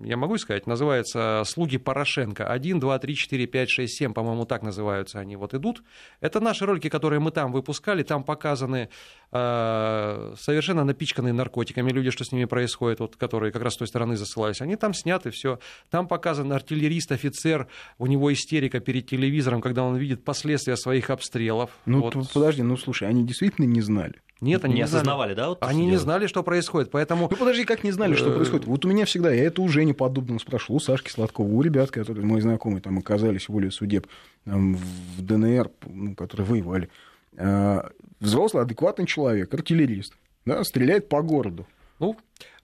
я 0.03 0.17
могу 0.17 0.37
сказать, 0.37 0.67
называется 0.67 1.41
«Слуги 1.45 1.77
Порошенко». 1.77 2.47
1, 2.47 2.79
2, 2.79 2.99
3, 2.99 3.15
4, 3.15 3.47
5, 3.47 3.69
6, 3.69 3.97
7, 3.97 4.13
по-моему, 4.13 4.45
так 4.45 4.61
называются 4.61 5.19
они, 5.19 5.35
вот 5.35 5.53
идут. 5.55 5.83
Это 6.21 6.39
наши 6.39 6.65
ролики, 6.65 6.89
которые 6.89 7.19
мы 7.19 7.31
там 7.31 7.51
выпускали, 7.51 8.03
там 8.03 8.23
показаны 8.23 8.89
э, 9.31 10.33
совершенно 10.37 10.83
напичканные 10.83 11.33
наркотиками 11.33 11.91
люди, 11.91 12.11
что 12.11 12.23
с 12.23 12.31
ними 12.31 12.45
происходит, 12.45 12.99
вот, 12.99 13.15
которые 13.15 13.51
как 13.51 13.63
раз 13.63 13.73
с 13.73 13.77
той 13.77 13.87
стороны 13.87 14.17
засылались. 14.17 14.61
Они 14.61 14.75
там 14.75 14.93
сняты, 14.93 15.31
все. 15.31 15.59
Там 15.89 16.07
показан 16.07 16.51
артиллерист, 16.53 17.11
офицер, 17.11 17.67
у 17.97 18.05
него 18.05 18.31
истерика 18.31 18.79
перед 18.79 19.07
телевизором, 19.07 19.61
когда 19.61 19.83
он 19.83 19.97
видит 19.97 20.23
последствия 20.23 20.77
своих 20.77 21.09
обстрелов. 21.09 21.71
Ну, 21.85 22.01
вот. 22.01 22.15
подожди, 22.33 22.61
ну 22.61 22.77
слушай, 22.77 23.07
они 23.07 23.25
действительно 23.25 23.65
не 23.65 23.81
знали. 23.81 24.21
Нет, 24.39 24.63
они 24.63 24.73
не, 24.73 24.77
не 24.77 24.83
осознавали, 24.83 25.33
да? 25.33 25.49
Вот 25.49 25.57
они 25.61 25.85
не 25.85 25.97
знали, 25.97 26.27
что 26.27 26.43
происходит, 26.43 26.91
поэтому... 26.91 27.27
Ну, 27.29 27.35
подожди, 27.35 27.63
как 27.63 27.83
не 27.83 27.91
знали, 27.91 28.15
что 28.15 28.29
э, 28.29 28.35
происходит? 28.35 28.67
Вот 28.67 28.85
у 28.85 28.87
меня 28.87 29.05
всегда, 29.05 29.31
я 29.31 29.45
это 29.45 29.61
уже 29.61 29.83
не 29.83 29.93
подобного 29.93 30.37
спрашивал, 30.39 30.77
у 30.77 30.79
Сашки 30.79 31.09
Сладкова, 31.09 31.47
у 31.47 31.61
ребят, 31.61 31.89
которые, 31.89 32.25
мои 32.25 32.41
знакомые, 32.41 32.81
там 32.81 32.99
оказались 32.99 33.49
волей 33.49 33.71
судеб 33.71 34.07
там, 34.45 34.75
в 34.75 35.21
ДНР, 35.21 35.71
ну, 35.87 36.15
которые 36.15 36.45
воевали. 36.45 36.89
А, 37.35 37.89
взрослый, 38.19 38.63
адекватный 38.63 39.07
человек, 39.07 39.53
артиллерист, 39.53 40.13
да, 40.45 40.63
стреляет 40.63 41.09
по 41.09 41.21
городу. 41.21 41.65
Ну, 41.99 42.15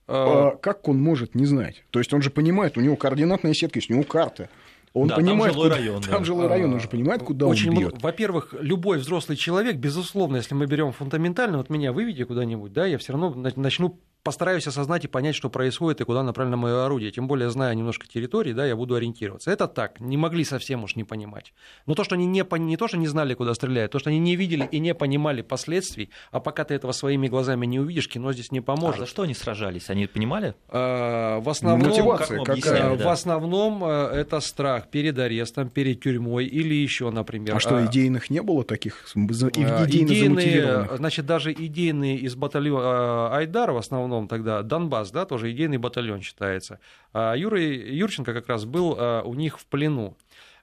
а... 0.06 0.56
Как 0.56 0.86
он 0.88 1.00
может 1.00 1.34
не 1.34 1.46
знать? 1.46 1.84
То 1.90 1.98
есть 1.98 2.12
он 2.12 2.22
же 2.22 2.30
понимает, 2.30 2.76
у 2.76 2.80
него 2.80 2.96
координатная 2.96 3.54
сетка 3.54 3.78
есть, 3.78 3.90
у 3.90 3.94
него 3.94 4.04
карта. 4.04 4.48
Он 4.94 5.08
да, 5.08 5.16
понимает, 5.16 5.52
там 5.52 5.52
жилой 5.52 5.68
куда, 5.68 5.76
район. 5.76 6.02
Там 6.08 6.18
да. 6.20 6.24
жилой 6.24 6.46
район, 6.46 6.74
он 6.74 6.80
же 6.80 6.88
понимает, 6.88 7.22
куда 7.24 7.46
Очень 7.46 7.70
он 7.70 7.78
бьет. 7.78 8.02
Во-первых, 8.02 8.54
любой 8.60 8.98
взрослый 8.98 9.36
человек, 9.36 9.76
безусловно, 9.76 10.36
если 10.36 10.54
мы 10.54 10.66
берем 10.66 10.92
фундаментально, 10.92 11.58
вот 11.58 11.68
меня 11.68 11.92
выведите 11.92 12.24
куда-нибудь, 12.26 12.72
да, 12.72 12.86
я 12.86 12.96
все 12.98 13.12
равно 13.12 13.34
начну 13.56 14.00
постараюсь 14.24 14.66
осознать 14.66 15.04
и 15.04 15.08
понять, 15.08 15.36
что 15.36 15.50
происходит 15.50 16.00
и 16.00 16.04
куда 16.04 16.22
направлено 16.22 16.56
мое 16.56 16.84
орудие. 16.86 17.12
Тем 17.12 17.28
более, 17.28 17.50
зная 17.50 17.74
немножко 17.74 18.08
территории, 18.08 18.52
да, 18.52 18.66
я 18.66 18.74
буду 18.74 18.94
ориентироваться. 18.94 19.50
Это 19.50 19.68
так, 19.68 20.00
не 20.00 20.16
могли 20.16 20.44
совсем 20.44 20.82
уж 20.82 20.96
не 20.96 21.04
понимать. 21.04 21.52
Но 21.86 21.94
то, 21.94 22.04
что 22.04 22.14
они 22.14 22.26
не, 22.26 22.44
не 22.58 22.76
то, 22.76 22.88
что 22.88 22.96
не 22.96 23.06
знали, 23.06 23.34
куда 23.34 23.54
стреляют, 23.54 23.92
то, 23.92 23.98
что 23.98 24.08
они 24.10 24.18
не 24.18 24.34
видели 24.34 24.66
и 24.72 24.78
не 24.78 24.94
понимали 24.94 25.42
последствий, 25.42 26.10
а 26.30 26.40
пока 26.40 26.64
ты 26.64 26.74
этого 26.74 26.92
своими 26.92 27.28
глазами 27.28 27.66
не 27.66 27.78
увидишь, 27.78 28.08
кино 28.08 28.32
здесь 28.32 28.50
не 28.50 28.62
поможет. 28.62 29.02
А 29.02 29.04
за 29.04 29.06
что 29.06 29.22
они 29.22 29.34
сражались? 29.34 29.90
Они 29.90 30.06
понимали? 30.06 30.54
А, 30.68 31.40
в 31.40 31.48
основном, 31.48 31.90
Мотивация, 31.90 32.42
как, 32.42 32.60
как, 32.60 32.98
да. 32.98 33.04
в 33.04 33.08
основном 33.08 33.84
э, 33.84 34.08
это 34.14 34.40
страх 34.40 34.88
перед 34.88 35.18
арестом, 35.18 35.68
перед 35.68 36.00
тюрьмой 36.00 36.46
или 36.46 36.74
еще, 36.74 37.10
например. 37.10 37.56
А 37.56 37.60
что, 37.60 37.76
а, 37.76 37.84
идейных 37.84 38.30
не 38.30 38.40
было 38.40 38.64
таких? 38.64 39.06
Идейно 39.14 39.84
идейные, 40.14 40.88
значит, 40.96 41.26
даже 41.26 41.52
идейные 41.52 42.16
из 42.16 42.34
батальона 42.34 43.30
э, 43.32 43.36
Айдар 43.36 43.72
в 43.72 43.76
основном 43.76 44.13
основном 44.14 44.28
тогда 44.28 44.62
Донбасс, 44.62 45.10
да, 45.10 45.24
тоже 45.24 45.50
идейный 45.52 45.78
батальон 45.78 46.20
считается. 46.20 46.80
А 47.12 47.34
Юра 47.34 47.60
Юрченко 47.60 48.32
как 48.32 48.48
раз 48.48 48.64
был 48.64 48.96
а, 48.98 49.22
у 49.22 49.34
них 49.34 49.58
в 49.58 49.66
плену. 49.66 50.16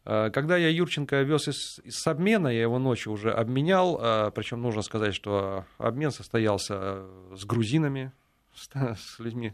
А, 0.06 0.30
когда 0.30 0.58
я 0.58 0.70
Юрченко 0.70 1.22
вез 1.22 1.48
из, 1.48 1.80
из 1.84 2.08
обмена, 2.08 2.48
я 2.48 2.62
его 2.62 2.80
ночью 2.80 3.12
уже 3.12 3.32
обменял, 3.32 4.32
причем 4.32 4.62
нужно 4.62 4.82
сказать, 4.82 5.14
что 5.14 5.66
обмен 5.78 6.12
состоялся 6.12 7.06
с 7.36 7.46
грузинами, 7.46 8.12
с, 8.56 8.70
с 8.70 9.20
людьми, 9.20 9.54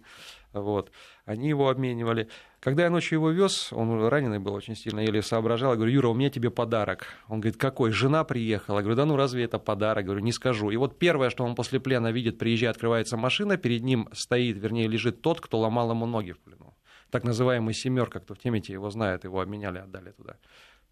вот, 0.53 0.91
они 1.27 1.49
его 1.49 1.69
обменивали. 1.69 2.29
Когда 2.61 2.85
я 2.85 2.89
ночью 2.89 3.17
его 3.17 3.31
вез, 3.31 3.73
он 3.73 4.07
раненый 4.07 4.39
был 4.39 4.53
очень 4.53 4.77
сильно, 4.77 5.01
еле 5.01 5.21
соображал. 5.21 5.71
Я 5.71 5.75
говорю, 5.75 5.91
Юра, 5.91 6.07
у 6.07 6.13
меня 6.13 6.29
тебе 6.29 6.49
подарок. 6.49 7.07
Он 7.27 7.41
говорит, 7.41 7.59
какой? 7.59 7.91
Жена 7.91 8.23
приехала. 8.23 8.77
Я 8.77 8.83
говорю, 8.83 8.95
да 8.95 9.05
ну 9.05 9.17
разве 9.17 9.43
это 9.43 9.59
подарок? 9.59 10.03
Я 10.03 10.05
говорю, 10.05 10.21
не 10.21 10.31
скажу. 10.31 10.69
И 10.69 10.77
вот 10.77 10.97
первое, 10.97 11.29
что 11.29 11.43
он 11.43 11.55
после 11.55 11.81
плена 11.81 12.13
видит, 12.13 12.37
приезжает, 12.37 12.77
открывается 12.77 13.17
машина, 13.17 13.57
перед 13.57 13.83
ним 13.83 14.07
стоит, 14.13 14.57
вернее, 14.57 14.87
лежит 14.87 15.21
тот, 15.21 15.41
кто 15.41 15.59
ломал 15.59 15.91
ему 15.91 16.05
ноги 16.05 16.31
в 16.31 16.39
плену. 16.39 16.73
Так 17.11 17.25
называемый 17.25 17.73
семерка, 17.73 18.21
кто 18.21 18.33
в 18.33 18.39
Темете 18.39 18.71
его 18.71 18.89
знает, 18.89 19.25
его 19.25 19.41
обменяли, 19.41 19.79
отдали 19.79 20.11
туда. 20.11 20.37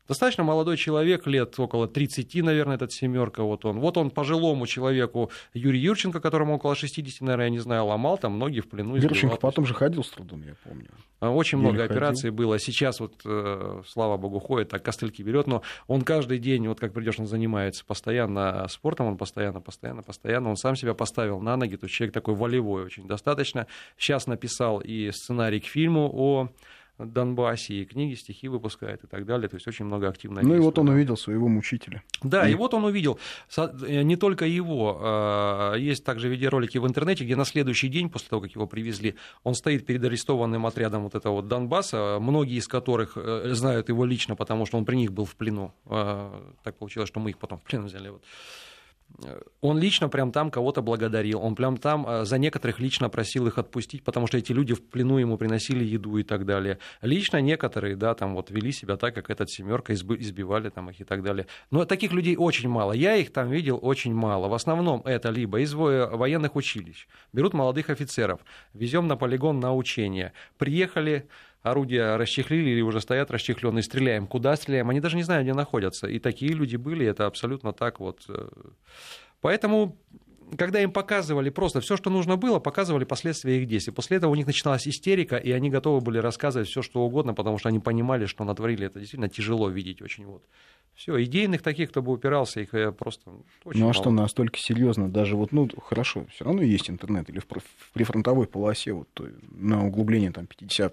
Достаточно 0.08 0.44
молодой 0.44 0.78
человек, 0.78 1.26
лет 1.26 1.60
около 1.60 1.88
30, 1.88 2.44
наверное, 2.44 2.76
этот 2.76 2.92
семерка, 2.92 3.44
вот 3.44 3.66
он. 3.66 3.80
Вот 3.80 3.98
он 3.98 4.12
пожилому 4.12 4.68
человеку 4.68 5.32
Юрий 5.54 5.80
Юрченко, 5.80 6.20
которому 6.20 6.56
около 6.56 6.76
60, 6.76 7.22
наверное, 7.22 7.46
я 7.46 7.50
не 7.50 7.60
знаю, 7.60 7.86
ломал 7.86 8.18
там 8.18 8.38
ноги 8.38 8.60
в 8.60 8.68
плену. 8.68 8.96
Юрченко 8.96 9.38
потом 9.38 9.66
же 9.66 9.74
ходил 9.74 10.04
с 10.04 10.10
трудом, 10.10 10.44
я 10.44 10.56
помню. 10.64 10.90
А, 11.20 11.32
очень 11.32 11.58
много 11.58 11.78
ходил. 11.78 11.92
операций 11.92 12.30
было. 12.30 12.60
Сейчас 12.60 13.00
вот, 13.00 13.22
э, 13.26 13.82
слава 13.88 14.18
богу, 14.18 14.40
ходит, 14.40 14.70
так 14.70 14.84
костыльки 14.84 15.22
берет, 15.22 15.48
но 15.48 15.64
он 15.88 16.02
каждый 16.04 16.38
день, 16.38 16.68
вот 16.68 16.80
как 16.80 16.94
придешь, 16.94 17.20
он 17.20 17.26
занимается 17.26 17.84
постоянно 17.86 18.68
спортом, 18.70 19.08
он 19.08 19.18
постоянно, 19.18 19.62
постоянно, 19.62 20.04
постоянно, 20.04 20.50
он 20.50 20.58
сам 20.58 20.76
себя 20.76 20.94
поставил 20.94 21.40
на 21.40 21.58
ноги, 21.58 21.78
то 21.78 21.86
есть 21.86 21.96
человек 21.96 22.14
такой 22.14 22.36
волевой 22.36 22.84
очень 22.84 23.08
достаточно. 23.08 23.66
Сейчас 23.98 24.28
написал 24.28 24.80
и 24.80 25.10
сценарий 25.12 25.60
к 25.60 25.66
фильму 25.66 26.12
о 26.14 26.50
Донбассе, 26.98 27.74
и 27.74 27.86
книги, 27.86 28.16
стихи 28.16 28.48
выпускает 28.48 29.04
и 29.04 29.08
так 29.08 29.26
далее. 29.26 29.50
То 29.50 29.56
есть 29.56 29.68
очень 29.68 29.86
много 29.86 30.08
активной 30.08 30.44
Ну 30.44 30.56
и 30.56 30.60
вот 30.60 30.80
он 30.80 30.90
увидел 30.90 31.18
своего 31.18 31.48
мучителя. 31.48 32.04
Да, 32.24 32.48
и, 32.48 32.54
и 32.54 32.56
вот 32.56 32.74
он 32.74 32.86
увидел. 32.86 33.20
Э, 33.58 34.02
не 34.04 34.16
только 34.16 34.46
его. 34.46 35.00
А, 35.02 35.74
есть 35.76 36.04
также 36.04 36.30
видеоролики 36.30 36.78
в 36.78 36.88
интернете, 36.88 37.26
где 37.26 37.36
на 37.36 37.46
следующий 37.46 37.90
день, 37.90 38.10
после 38.10 38.30
того, 38.30 38.42
как 38.42 38.52
его 38.52 38.68
привезли, 38.68 39.16
он 39.44 39.56
стоит 39.56 39.86
перед 39.86 40.04
арестованным 40.04 40.66
отрядом 40.66 41.04
вот 41.04 41.16
этого 41.16 41.34
вот 41.34 41.48
Донбасса, 41.48 42.18
многие 42.22 42.58
из 42.58 42.68
которых 42.68 43.14
э, 43.18 43.54
знают 43.54 43.90
его 43.90 44.06
лично, 44.06 44.36
потому 44.36 44.66
что 44.66 44.78
он 44.78 44.86
при 44.86 44.96
них 44.96 45.12
был 45.12 45.26
в 45.26 45.36
плену. 45.36 45.74
А, 45.86 46.54
так 46.64 46.78
получилось, 46.78 47.10
что 47.10 47.20
мы 47.20 47.32
их 47.32 47.38
потом 47.38 47.60
в 47.60 47.64
плен 47.64 47.86
взяли. 47.86 48.10
Вот 48.10 48.24
он 49.62 49.80
лично 49.80 50.10
прям 50.10 50.32
там 50.32 50.52
кого-то 50.52 50.82
благодарил, 50.82 51.42
он 51.42 51.56
прям 51.56 51.78
там 51.78 52.06
э, 52.08 52.26
за 52.26 52.38
некоторых 52.38 52.80
лично 52.80 53.10
просил 53.10 53.48
их 53.48 53.58
отпустить, 53.58 54.04
потому 54.04 54.28
что 54.28 54.38
эти 54.38 54.52
люди 54.52 54.74
в 54.74 54.84
плену 54.84 55.18
ему 55.18 55.38
приносили 55.38 55.84
еду 55.84 56.18
и 56.18 56.24
так 56.24 56.46
далее. 56.46 56.80
Лично 57.02 57.42
некоторые, 57.42 57.96
да, 57.96 58.14
там 58.14 58.36
вот 58.36 58.52
вели 58.52 58.72
себя 58.72 58.98
так, 58.98 59.16
как 59.16 59.30
этот 59.30 59.50
семерка, 59.50 59.94
избивали 59.94 60.70
там 60.70 60.90
их 60.90 61.00
и 61.00 61.04
так 61.04 61.24
далее. 61.24 61.48
Но 61.72 61.86
таких 61.86 62.12
людей 62.12 62.36
очень 62.36 62.70
мало. 62.70 62.92
Я 62.92 63.16
их 63.16 63.32
там 63.32 63.50
видел 63.50 63.80
очень 63.82 64.14
мало. 64.14 64.48
В 64.48 64.54
основном 64.54 65.02
это 65.06 65.30
либо 65.30 65.60
из 65.62 65.74
военных 65.74 66.56
училищ. 66.56 67.08
Берут 67.32 67.54
молодых 67.54 67.90
офицеров, 67.90 68.42
везем 68.74 69.08
на 69.08 69.16
полигон 69.16 69.60
на 69.60 69.74
учения. 69.74 70.34
Приехали, 70.58 71.28
орудия 71.66 72.16
расчехлили 72.18 72.70
или 72.70 72.82
уже 72.82 73.02
стоят 73.02 73.32
расчехленные, 73.32 73.84
стреляем. 73.84 74.28
Куда 74.28 74.56
стреляем? 74.56 74.90
Они 74.90 75.00
даже 75.00 75.18
не 75.18 75.24
знают, 75.24 75.44
где 75.44 75.54
находятся. 75.54 76.08
И 76.08 76.20
такие 76.20 76.54
люди 76.54 76.76
были, 76.76 77.06
это 77.06 77.26
абсолютно 77.26 77.74
так 77.74 78.00
вот. 78.00 78.28
Поэтому 79.42 79.98
когда 80.58 80.82
им 80.82 80.92
показывали 80.92 81.50
просто 81.50 81.82
все, 81.82 81.98
что 81.98 82.10
нужно 82.10 82.38
было, 82.38 82.60
показывали 82.60 83.04
последствия 83.04 83.62
их 83.62 83.68
действий. 83.68 83.94
После 83.94 84.18
этого 84.18 84.32
у 84.32 84.36
них 84.36 84.46
начиналась 84.46 84.88
истерика, 84.88 85.38
и 85.38 85.52
они 85.52 85.70
готовы 85.70 86.02
были 86.02 86.18
рассказывать 86.18 86.68
все, 86.68 86.82
что 86.82 87.02
угодно, 87.02 87.34
потому 87.34 87.58
что 87.58 87.70
они 87.70 87.80
понимали, 87.80 88.26
что 88.26 88.44
натворили. 88.44 88.88
Это 88.88 89.00
действительно 89.00 89.30
тяжело 89.30 89.70
видеть 89.70 90.02
очень. 90.02 90.26
Вот. 90.26 90.44
Все, 90.96 91.22
идейных 91.22 91.62
таких, 91.62 91.90
кто 91.90 92.02
бы 92.02 92.14
упирался, 92.14 92.62
их 92.62 92.74
э, 92.74 92.94
просто 92.94 93.30
очень 93.66 93.82
Ну 93.82 93.86
а 93.86 93.90
мало. 93.90 93.94
что, 93.94 94.12
настолько 94.12 94.58
серьезно, 94.58 95.10
даже 95.10 95.36
вот, 95.36 95.52
ну, 95.52 95.70
хорошо, 95.84 96.26
все 96.32 96.46
равно 96.46 96.62
есть 96.62 96.90
интернет, 96.90 97.30
или 97.30 97.40
в, 97.40 97.46
в 97.46 97.92
прифронтовой 97.92 98.48
полосе, 98.48 98.94
вот, 98.94 99.10
на 99.52 99.86
углубление 99.86 100.32
там 100.32 100.46
50-60 100.46 100.92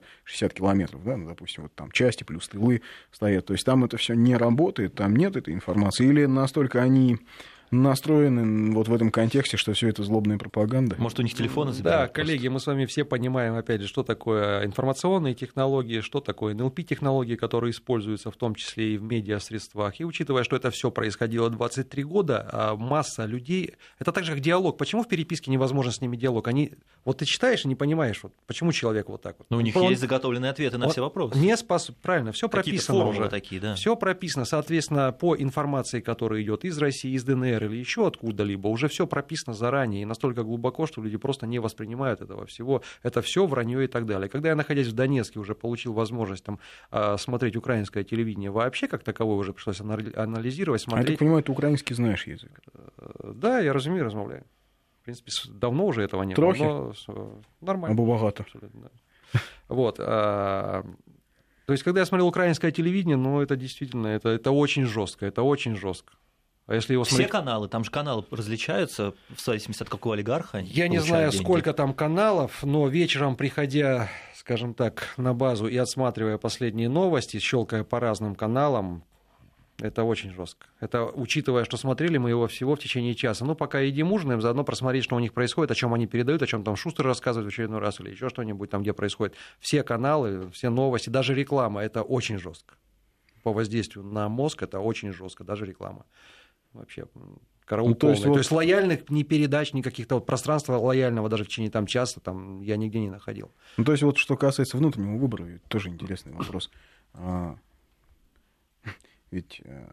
километров, 0.54 1.04
да, 1.04 1.16
ну, 1.16 1.28
допустим, 1.28 1.62
вот 1.62 1.74
там 1.76 1.92
части 1.92 2.24
плюс 2.24 2.48
тылы 2.48 2.82
стоят, 3.12 3.46
то 3.46 3.52
есть 3.52 3.64
там 3.64 3.84
это 3.84 3.96
все 3.96 4.14
не 4.14 4.36
работает, 4.36 4.94
там 4.96 5.14
нет 5.14 5.36
этой 5.36 5.54
информации, 5.54 6.08
или 6.08 6.24
настолько 6.24 6.82
они 6.82 7.18
настроены 7.72 8.72
вот 8.72 8.86
в 8.86 8.94
этом 8.94 9.10
контексте, 9.10 9.56
что 9.56 9.72
все 9.72 9.88
это 9.88 10.02
злобная 10.04 10.38
пропаганда. 10.38 10.96
Может, 10.98 11.18
у 11.18 11.22
них 11.22 11.34
телефоны 11.34 11.72
забирают? 11.72 12.12
Да, 12.12 12.14
коллеги, 12.14 12.48
мы 12.48 12.60
с 12.60 12.66
вами 12.66 12.84
все 12.84 13.04
понимаем, 13.04 13.56
опять 13.56 13.80
же, 13.80 13.88
что 13.88 14.02
такое 14.02 14.64
информационные 14.64 15.34
технологии, 15.34 16.00
что 16.00 16.20
такое 16.20 16.54
НЛП-технологии, 16.54 17.36
которые 17.36 17.70
используются 17.70 18.30
в 18.30 18.36
том 18.36 18.54
числе 18.54 18.94
и 18.94 18.98
в 18.98 19.02
медиасредствах. 19.02 19.98
И 20.00 20.04
учитывая, 20.04 20.44
что 20.44 20.54
это 20.54 20.70
все 20.70 20.90
происходило 20.90 21.48
23 21.48 22.04
года, 22.04 22.48
а 22.52 22.76
масса 22.76 23.24
людей... 23.24 23.74
Это 23.98 24.12
так 24.12 24.24
же, 24.24 24.32
как 24.32 24.40
диалог. 24.40 24.76
Почему 24.76 25.02
в 25.02 25.08
переписке 25.08 25.50
невозможно 25.50 25.92
с 25.92 26.00
ними 26.00 26.16
диалог? 26.16 26.46
Они... 26.48 26.72
Вот 27.04 27.18
ты 27.18 27.24
читаешь 27.24 27.64
и 27.64 27.68
не 27.68 27.74
понимаешь, 27.74 28.20
вот, 28.22 28.32
почему 28.46 28.72
человек 28.72 29.08
вот 29.08 29.22
так 29.22 29.36
вот. 29.38 29.46
Но 29.50 29.56
у 29.56 29.60
них 29.60 29.74
Он... 29.74 29.88
есть 29.88 30.00
заготовленные 30.00 30.50
ответы 30.50 30.76
на 30.76 30.86
вот 30.86 30.92
все 30.92 31.00
вопросы. 31.00 31.38
Не 31.38 31.56
спас... 31.56 31.90
Правильно, 32.02 32.32
все 32.32 32.48
прописано 32.48 33.06
уже. 33.06 33.28
Такие, 33.28 33.60
да. 33.60 33.74
Все 33.76 33.96
прописано, 33.96 34.44
соответственно, 34.44 35.10
по 35.12 35.36
информации, 35.36 36.00
которая 36.00 36.42
идет 36.42 36.64
из 36.64 36.76
России, 36.78 37.14
из 37.14 37.24
ДНР, 37.24 37.61
ДНР 37.62 37.72
или 37.72 37.80
еще 37.80 38.06
откуда-либо, 38.06 38.68
уже 38.68 38.88
все 38.88 39.06
прописано 39.06 39.54
заранее 39.54 40.02
и 40.02 40.04
настолько 40.04 40.42
глубоко, 40.42 40.86
что 40.86 41.02
люди 41.02 41.16
просто 41.16 41.46
не 41.46 41.58
воспринимают 41.58 42.20
этого 42.20 42.44
всего. 42.46 42.82
Это 43.02 43.20
все 43.20 43.46
вранье 43.46 43.84
и 43.84 43.86
так 43.86 44.06
далее. 44.06 44.28
Когда 44.28 44.48
я, 44.48 44.56
находясь 44.56 44.88
в 44.88 44.92
Донецке, 44.92 45.38
уже 45.38 45.54
получил 45.54 45.92
возможность 45.92 46.44
там, 46.44 46.58
а, 46.90 47.16
смотреть 47.16 47.56
украинское 47.56 48.04
телевидение 48.04 48.50
вообще 48.50 48.88
как 48.88 49.02
таковое, 49.02 49.36
уже 49.36 49.52
пришлось 49.52 49.80
анализировать, 49.80 50.80
смотреть. 50.80 51.08
А 51.08 51.10
я 51.10 51.16
так 51.16 51.18
понимаю, 51.18 51.42
ты 51.42 51.52
украинский 51.52 51.94
знаешь 51.94 52.26
язык? 52.26 52.60
Э, 52.98 53.32
да, 53.34 53.60
я 53.60 53.72
разумею, 53.72 54.04
размовляю. 54.04 54.44
В 55.00 55.04
принципе, 55.04 55.30
давно 55.50 55.86
уже 55.86 56.02
этого 56.02 56.22
не 56.22 56.34
Трохи? 56.34 56.62
было. 56.62 56.94
Нормально. 57.60 57.94
Або 57.94 58.06
багато. 58.06 58.44
Да. 58.62 58.90
Вот. 59.68 60.00
А, 60.00 60.84
то 61.66 61.72
есть, 61.72 61.82
когда 61.82 62.00
я 62.00 62.06
смотрел 62.06 62.28
украинское 62.28 62.70
телевидение, 62.70 63.16
ну, 63.16 63.40
это 63.40 63.56
действительно, 63.56 64.08
это, 64.08 64.28
это 64.28 64.50
очень 64.50 64.86
жестко, 64.86 65.26
это 65.26 65.42
очень 65.42 65.76
жестко. 65.76 66.12
А 66.72 66.74
если 66.74 66.94
его 66.94 67.04
смотреть... 67.04 67.28
Все 67.28 67.38
каналы, 67.38 67.68
там 67.68 67.84
же 67.84 67.90
каналы 67.90 68.24
различаются 68.30 69.12
в 69.28 69.44
зависимости 69.44 69.82
от 69.82 69.90
какого 69.90 70.14
олигарха. 70.14 70.60
Я 70.60 70.88
не 70.88 71.00
знаю, 71.00 71.30
деньги. 71.30 71.44
сколько 71.44 71.74
там 71.74 71.92
каналов, 71.92 72.62
но 72.62 72.88
вечером, 72.88 73.36
приходя, 73.36 74.08
скажем 74.34 74.72
так, 74.72 75.12
на 75.18 75.34
базу 75.34 75.66
и 75.66 75.76
отсматривая 75.76 76.38
последние 76.38 76.88
новости, 76.88 77.38
щелкая 77.40 77.84
по 77.84 78.00
разным 78.00 78.34
каналам, 78.34 79.04
это 79.80 80.02
очень 80.04 80.32
жестко. 80.32 80.66
Это 80.80 81.04
учитывая, 81.04 81.64
что 81.64 81.76
смотрели 81.76 82.16
мы 82.16 82.30
его 82.30 82.46
всего 82.46 82.74
в 82.74 82.78
течение 82.78 83.14
часа. 83.14 83.44
Ну, 83.44 83.54
пока 83.54 83.80
едим 83.80 84.10
ужинаем, 84.10 84.40
заодно 84.40 84.64
просмотреть, 84.64 85.04
что 85.04 85.14
у 85.16 85.18
них 85.18 85.34
происходит, 85.34 85.72
о 85.72 85.74
чем 85.74 85.92
они 85.92 86.06
передают, 86.06 86.40
о 86.40 86.46
чем 86.46 86.64
там 86.64 86.76
Шустер 86.76 87.04
рассказывает 87.04 87.50
в 87.50 87.54
очередной 87.54 87.80
раз 87.80 88.00
или 88.00 88.08
еще 88.08 88.30
что-нибудь 88.30 88.70
там, 88.70 88.80
где 88.80 88.94
происходит. 88.94 89.34
Все 89.60 89.82
каналы, 89.82 90.50
все 90.52 90.70
новости, 90.70 91.10
даже 91.10 91.34
реклама, 91.34 91.82
это 91.82 92.00
очень 92.00 92.38
жестко. 92.38 92.76
По 93.42 93.52
воздействию 93.52 94.04
на 94.04 94.30
мозг 94.30 94.62
это 94.62 94.80
очень 94.80 95.12
жестко, 95.12 95.44
даже 95.44 95.66
реклама. 95.66 96.06
Вообще, 96.72 97.06
караул 97.64 97.90
ну, 97.90 97.94
то, 97.94 98.10
есть, 98.10 98.24
вот... 98.24 98.32
то 98.34 98.38
есть 98.38 98.50
лояльных 98.50 99.10
ни 99.10 99.22
передач, 99.22 99.72
ни 99.72 99.82
каких-то 99.82 100.16
вот 100.16 100.26
пространства 100.26 100.74
лояльного 100.74 101.28
даже 101.28 101.44
в 101.44 101.48
течение 101.48 101.70
там 101.70 101.86
часа 101.86 102.20
там 102.20 102.60
я 102.60 102.76
нигде 102.76 103.00
не 103.00 103.10
находил. 103.10 103.50
Ну, 103.76 103.84
то 103.84 103.92
есть 103.92 104.02
вот 104.02 104.18
что 104.18 104.36
касается 104.36 104.76
внутреннего 104.76 105.16
выбора, 105.16 105.60
тоже 105.68 105.88
интересный 105.88 106.32
вопрос. 106.32 106.70
А, 107.14 107.56
ведь, 109.30 109.62
э, 109.64 109.90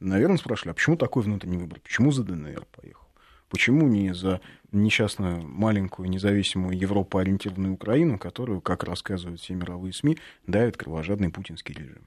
наверное, 0.00 0.36
спрашивали, 0.36 0.70
а 0.70 0.74
почему 0.74 0.96
такой 0.96 1.22
внутренний 1.22 1.58
выбор? 1.58 1.80
Почему 1.80 2.12
за 2.12 2.24
ДНР 2.24 2.66
поехал? 2.70 3.06
Почему 3.48 3.86
не 3.86 4.14
за 4.14 4.40
несчастную 4.70 5.46
маленькую 5.46 6.08
независимую 6.08 6.78
Европу 6.78 7.18
ориентированную 7.18 7.74
Украину, 7.74 8.18
которую, 8.18 8.62
как 8.62 8.82
рассказывают 8.84 9.40
все 9.40 9.54
мировые 9.54 9.92
СМИ, 9.92 10.16
давит 10.46 10.78
кровожадный 10.78 11.28
путинский 11.28 11.74
режим? 11.74 12.06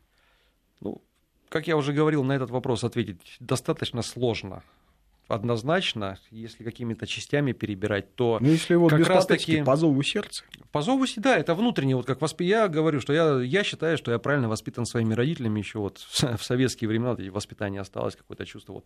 Ну, 0.82 1.04
как 1.50 1.68
я 1.68 1.78
уже 1.78 1.94
говорил, 1.94 2.24
на 2.24 2.34
этот 2.34 2.50
вопрос 2.50 2.84
ответить 2.84 3.38
достаточно 3.40 4.02
сложно 4.02 4.64
однозначно, 5.28 6.20
если 6.30 6.64
какими-то 6.64 7.08
частями 7.08 7.52
перебирать, 7.52 8.16
то 8.16 8.38
ну, 8.42 8.50
если 8.50 8.76
вот 8.76 8.92
как 8.92 9.08
раз 9.08 9.26
таки 9.26 9.64
по 9.64 9.76
зову 9.76 10.02
сердца. 10.04 10.44
По 10.72 10.82
зову 10.82 11.06
да, 11.18 11.38
это 11.38 11.56
внутренне, 11.56 11.96
вот 11.96 12.06
как 12.06 12.22
восп... 12.22 12.42
я 12.42 12.68
говорю, 12.68 13.00
что 13.00 13.14
я, 13.14 13.42
я 13.42 13.64
считаю, 13.64 13.98
что 13.98 14.12
я 14.12 14.20
правильно 14.20 14.50
воспитан 14.50 14.86
своими 14.86 15.14
родителями 15.14 15.60
еще 15.60 15.80
вот 15.80 16.00
в 16.00 16.44
советские 16.44 16.90
времена, 16.90 17.12
вот 17.12 17.22
воспитание 17.30 17.82
осталось, 17.82 18.16
какое-то 18.16 18.46
чувство 18.46 18.74
вот. 18.74 18.86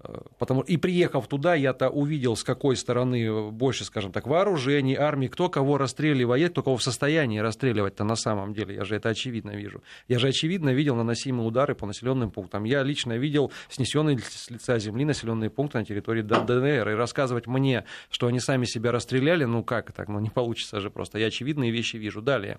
Э, 0.00 0.22
потому 0.38 0.62
и 0.62 0.76
приехав 0.76 1.26
туда, 1.28 1.54
я-то 1.54 1.88
увидел, 1.88 2.36
с 2.36 2.42
какой 2.42 2.76
стороны 2.76 3.50
больше, 3.50 3.84
скажем 3.84 4.12
так, 4.12 4.26
вооружений, 4.26 4.96
армии, 4.96 5.28
кто 5.28 5.48
кого 5.48 5.78
расстреливает, 5.78 6.52
кто 6.52 6.62
кого 6.62 6.76
в 6.76 6.82
состоянии 6.82 7.38
расстреливать-то 7.38 8.04
на 8.04 8.16
самом 8.16 8.54
деле, 8.54 8.74
я 8.74 8.84
же 8.84 8.96
это 8.96 9.10
очевидно 9.10 9.50
вижу. 9.50 9.82
Я 10.08 10.18
же 10.18 10.28
очевидно 10.28 10.70
видел 10.70 10.96
наносимые 10.96 11.46
удары 11.46 11.74
по 11.74 11.86
населенным 11.86 12.30
пунктам. 12.30 12.64
Я 12.64 12.82
лично 12.82 13.16
видел 13.16 13.52
снесенные 13.68 14.18
с 14.18 14.50
лица 14.50 14.78
земли 14.78 15.04
населенные 15.04 15.50
пункты 15.50 15.75
на 15.78 15.84
территории 15.84 16.22
ДНР. 16.22 16.88
И 16.88 16.94
рассказывать 16.94 17.46
мне, 17.46 17.84
что 18.10 18.26
они 18.26 18.40
сами 18.40 18.64
себя 18.64 18.92
расстреляли, 18.92 19.44
ну 19.44 19.62
как 19.64 19.92
так, 19.92 20.08
ну 20.08 20.20
не 20.20 20.30
получится 20.30 20.80
же 20.80 20.90
просто. 20.90 21.18
Я 21.18 21.26
очевидные 21.26 21.70
вещи 21.70 21.96
вижу. 21.96 22.22
Далее. 22.22 22.58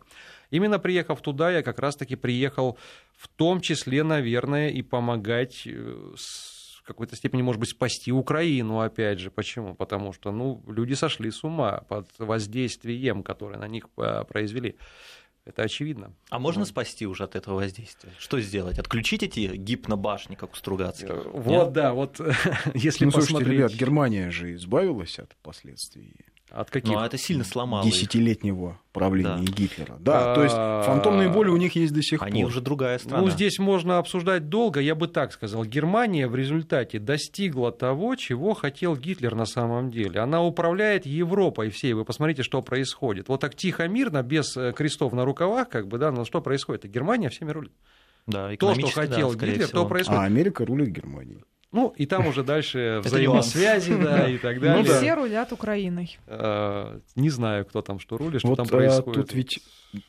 Именно 0.49 0.79
приехав 0.79 1.21
туда, 1.21 1.51
я 1.51 1.61
как 1.61 1.79
раз-таки 1.79 2.15
приехал 2.15 2.77
в 3.17 3.27
том 3.27 3.61
числе, 3.61 4.03
наверное, 4.03 4.69
и 4.69 4.81
помогать 4.81 5.63
э, 5.65 6.13
в 6.15 6.83
какой-то 6.83 7.15
степени, 7.15 7.41
может 7.41 7.59
быть, 7.59 7.71
спасти 7.71 8.11
Украину, 8.11 8.79
опять 8.79 9.19
же. 9.19 9.29
Почему? 9.29 9.75
Потому 9.75 10.13
что, 10.13 10.31
ну, 10.31 10.63
люди 10.67 10.93
сошли 10.93 11.29
с 11.31 11.43
ума 11.43 11.81
под 11.89 12.07
воздействием, 12.17 13.23
которое 13.23 13.57
на 13.57 13.67
них 13.67 13.87
э, 13.97 14.23
произвели. 14.23 14.77
Это 15.47 15.63
очевидно. 15.63 16.13
А 16.29 16.39
можно 16.39 16.63
вот. 16.63 16.67
спасти 16.67 17.07
уже 17.07 17.23
от 17.23 17.37
этого 17.37 17.55
воздействия? 17.55 18.11
Что 18.19 18.37
сделать? 18.41 18.79
Отключить 18.79 19.23
эти 19.23 19.55
гипнобашни, 19.55 20.35
как 20.35 20.51
у 20.51 20.55
Стругацких? 20.57 21.09
Э, 21.09 21.23
вот, 21.33 21.65
Нет? 21.65 21.71
да, 21.71 21.93
вот 21.93 22.19
если 22.73 23.05
ну, 23.05 23.11
посмотреть... 23.11 23.29
слушайте, 23.29 23.51
ребят, 23.51 23.73
Германия 23.73 24.29
же 24.29 24.53
избавилась 24.55 25.19
от 25.19 25.37
последствий 25.37 26.13
от 26.51 26.69
каких? 26.69 26.93
Ну, 26.93 26.99
это 26.99 27.17
сильно 27.17 27.43
сломало 27.43 27.83
Десятилетнего 27.83 28.79
правления 28.93 29.37
да. 29.45 29.51
Гитлера. 29.51 29.97
Да, 29.99 30.31
а... 30.31 30.35
то 30.35 30.43
есть 30.43 30.55
фантомные 30.85 31.29
боли 31.29 31.49
у 31.49 31.57
них 31.57 31.75
есть 31.75 31.93
до 31.93 32.01
сих 32.01 32.21
Они 32.21 32.31
пор. 32.31 32.35
Они 32.35 32.45
уже 32.45 32.61
другая 32.61 32.97
страна. 32.99 33.21
Ну, 33.21 33.29
здесь 33.29 33.59
можно 33.59 33.97
обсуждать 33.97 34.49
долго, 34.49 34.79
я 34.79 34.95
бы 34.95 35.07
так 35.07 35.33
сказал. 35.33 35.65
Германия 35.65 36.27
в 36.27 36.35
результате 36.35 36.99
достигла 36.99 37.71
того, 37.71 38.15
чего 38.15 38.53
хотел 38.53 38.95
Гитлер 38.95 39.35
на 39.35 39.45
самом 39.45 39.91
деле. 39.91 40.19
Она 40.19 40.41
управляет 40.41 41.05
Европой 41.05 41.69
всей. 41.69 41.93
Вы 41.93 42.05
посмотрите, 42.05 42.43
что 42.43 42.61
происходит. 42.61 43.27
Вот 43.27 43.41
так 43.41 43.55
тихо, 43.55 43.87
мирно, 43.87 44.23
без 44.23 44.55
э, 44.57 44.73
крестов 44.73 45.13
на 45.13 45.25
рукавах, 45.25 45.69
как 45.69 45.87
бы, 45.87 45.97
да, 45.97 46.11
но 46.11 46.25
что 46.25 46.41
происходит? 46.41 46.85
Германия 46.85 47.29
всеми 47.29 47.51
рулит. 47.51 47.73
Да, 48.25 48.53
то, 48.57 48.73
что 48.73 48.87
хотел 48.87 49.33
да, 49.33 49.45
Гитлер, 49.47 49.67
всего. 49.67 49.83
то 49.83 49.87
происходит. 49.87 50.21
А 50.21 50.25
Америка 50.25 50.65
рулит 50.65 50.89
Германией. 50.89 51.43
Ну, 51.71 51.93
и 51.97 52.05
там 52.05 52.27
уже 52.27 52.43
дальше 52.43 53.01
взаимосвязи, 53.03 53.95
да, 53.95 54.29
и 54.29 54.37
так 54.37 54.55
ну 54.55 54.61
далее. 54.61 54.97
Все 54.97 55.13
рулят 55.13 55.51
Украиной. 55.51 56.17
А, 56.27 56.99
не 57.15 57.29
знаю, 57.29 57.65
кто 57.65 57.81
там 57.81 57.99
что 57.99 58.17
рулит, 58.17 58.41
что 58.41 58.55
там 58.55 58.65
а, 58.67 58.69
происходит. 58.69 59.13
Тут 59.13 59.33
ведь 59.33 59.59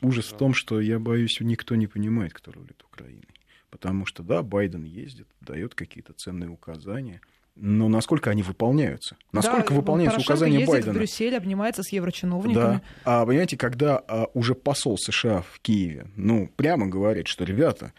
ужас 0.01 0.31
в 0.31 0.37
том, 0.37 0.53
что, 0.53 0.79
я 0.79 0.99
боюсь, 0.99 1.37
никто 1.41 1.75
не 1.75 1.87
понимает, 1.87 2.33
кто 2.33 2.51
рулит 2.51 2.81
Украиной. 2.83 3.27
Потому 3.69 4.05
что, 4.05 4.23
да, 4.23 4.41
Байден 4.41 4.83
ездит, 4.83 5.27
дает 5.41 5.75
какие-то 5.75 6.13
ценные 6.13 6.49
указания, 6.49 7.21
но 7.61 7.89
насколько 7.89 8.29
они 8.29 8.41
выполняются? 8.41 9.17
Насколько 9.33 9.69
да, 9.69 9.75
выполняются 9.75 10.15
Порошенко 10.15 10.31
указания 10.31 10.59
ездит 10.59 10.69
Байдена? 10.71 10.93
в 10.93 10.95
Брюссель, 10.95 11.35
обнимается 11.35 11.83
с 11.83 11.91
еврочиновниками. 11.91 12.55
Да. 12.55 12.81
А 13.03 13.25
понимаете, 13.25 13.57
когда 13.57 13.97
а, 13.97 14.27
уже 14.33 14.55
посол 14.55 14.97
США 14.97 15.41
в 15.41 15.59
Киеве, 15.59 16.07
ну, 16.15 16.49
прямо 16.55 16.87
говорит, 16.87 17.27
что, 17.27 17.43
ребята, 17.43 17.91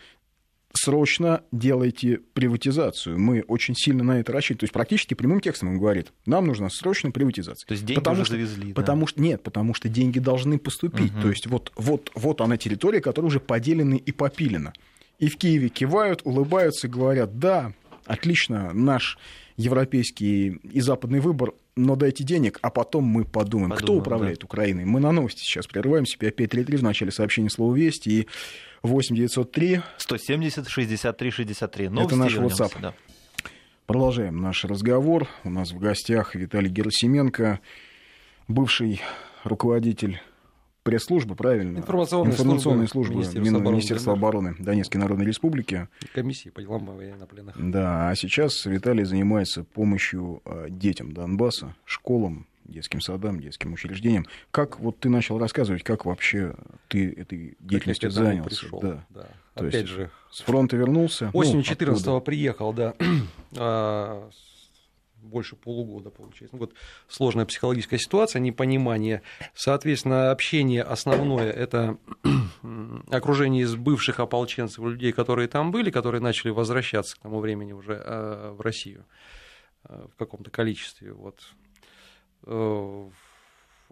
срочно 0.73 1.43
делайте 1.53 2.19
приватизацию. 2.33 3.19
Мы 3.19 3.43
очень 3.43 3.75
сильно 3.75 4.05
на 4.05 4.21
это 4.21 4.33
рассчитываем. 4.33 4.61
То 4.61 4.65
есть 4.65 4.73
практически 4.73 5.15
прямым 5.15 5.41
текстом 5.41 5.71
он 5.71 5.79
говорит, 5.79 6.13
нам 6.27 6.47
нужна 6.47 6.69
срочно 6.71 7.11
приватизация. 7.11 7.67
То 7.67 7.73
есть 7.73 7.85
деньги 7.85 7.99
потому 7.99 8.15
уже 8.15 8.25
что, 8.25 8.35
завезли, 8.35 8.73
да? 8.73 8.75
потому 8.75 9.07
что 9.07 9.21
Нет, 9.21 9.43
потому 9.43 9.75
что 9.75 9.89
деньги 9.89 10.19
должны 10.19 10.59
поступить. 10.59 11.13
Угу. 11.13 11.23
То 11.23 11.29
есть 11.31 11.47
вот, 11.47 11.73
вот, 11.77 12.11
вот 12.15 12.41
она 12.41 12.57
территория, 12.57 13.01
которая 13.01 13.29
уже 13.29 13.41
поделена 13.41 13.97
и 13.97 14.13
попилена. 14.13 14.73
И 15.19 15.29
в 15.29 15.37
Киеве 15.37 15.69
кивают, 15.69 16.23
улыбаются 16.25 16.87
и 16.87 16.91
говорят, 16.91 17.39
да, 17.39 17.73
отлично, 18.07 18.73
наш 18.73 19.19
европейский 19.57 20.61
и 20.73 20.81
западный 20.81 21.21
выбор, 21.21 21.53
но 21.77 21.97
дайте 21.97 22.25
денег, 22.25 22.59
а 22.63 22.71
потом 22.71 23.05
мы 23.05 23.25
подумаем, 23.25 23.71
подумаем 23.71 23.77
кто 23.77 23.95
управляет 23.95 24.41
да. 24.41 24.47
Украиной. 24.47 24.85
Мы 24.85 25.01
на 25.01 25.13
новости 25.13 25.41
сейчас 25.41 25.67
прерываемся. 25.67 26.17
5533 26.19 26.77
в 26.79 26.83
начале 26.83 27.11
сообщения 27.11 27.51
слова 27.51 27.75
«Вести» 27.75 28.09
и 28.09 28.29
8 28.83 29.17
903 29.17 29.83
170 29.99 30.69
63 30.69 31.31
63. 31.31 31.89
Новости 31.89 32.07
Это 32.07 32.17
наш 32.17 32.33
вернемся, 32.33 32.65
WhatsApp. 32.65 32.81
Да. 32.81 32.95
Продолжаем 33.87 34.41
наш 34.41 34.65
разговор. 34.65 35.29
У 35.45 35.51
нас 35.51 35.73
в 35.73 35.79
гостях 35.79 36.35
Виталий 36.35 36.71
Герасименко, 36.71 37.61
бывший 38.49 39.01
руководитель 39.45 40.21
пресс-службы, 40.83 41.35
правильно? 41.35 41.79
Информационной, 41.79 42.33
Информационной 42.33 42.89
службы, 42.89 43.25
службы 43.25 43.41
Министерства, 43.41 43.59
обороны, 43.59 43.71
Министерства 43.71 44.13
обороны 44.15 44.57
Донецкой 44.59 45.01
Народной 45.01 45.27
Республики. 45.27 45.89
Комиссии 46.15 46.49
по 46.49 46.63
делам 46.63 46.87
военнопленных. 46.87 47.55
Да, 47.59 48.09
а 48.09 48.15
сейчас 48.15 48.65
Виталий 48.65 49.05
занимается 49.05 49.65
помощью 49.65 50.41
а, 50.45 50.69
детям 50.71 51.13
Донбасса, 51.13 51.75
школам, 51.85 52.47
детским 52.71 53.01
садам, 53.01 53.41
детским 53.41 53.73
учреждениям. 53.73 54.27
Как 54.51 54.81
вот 54.81 54.99
ты 54.99 55.09
начал 55.09 55.39
рассказывать, 55.39 55.83
как 55.83 56.05
вообще 56.05 56.55
ты 56.89 57.13
этой 57.13 57.57
деятельностью 57.61 58.11
занялся? 58.11 58.49
Пришел, 58.49 58.81
да. 58.81 59.05
да. 59.11 59.29
То 59.55 59.67
Опять 59.67 59.83
есть 59.83 59.89
же, 59.89 60.11
с 60.31 60.41
фронта 60.41 60.77
вернулся. 60.77 61.31
Осенью 61.33 61.59
ну, 61.59 61.65
14 61.65 62.25
приехал, 62.25 62.73
да. 62.73 62.95
А, 63.57 64.31
больше 65.23 65.57
полугода, 65.57 66.11
получается. 66.11 66.57
Вот 66.57 66.73
сложная 67.09 67.47
психологическая 67.47 67.99
ситуация, 67.99 68.41
непонимание. 68.41 69.23
Соответственно, 69.55 70.31
общение 70.31 70.83
основное– 70.83 71.51
это 71.53 71.99
окружение 73.11 73.65
из 73.65 73.75
бывших 73.77 74.21
ополченцев, 74.21 74.85
людей, 74.85 75.13
которые 75.13 75.49
там 75.49 75.71
были, 75.71 75.91
которые 75.91 76.21
начали 76.21 76.51
возвращаться 76.51 77.17
к 77.17 77.21
тому 77.21 77.41
времени 77.41 77.73
уже 77.73 78.01
а, 78.05 78.53
в 78.53 78.61
Россию 78.61 79.05
а, 79.85 80.09
в 80.09 80.17
каком-то 80.17 80.51
количестве. 80.51 81.13
Вот. 81.13 81.41
Э, 82.47 83.09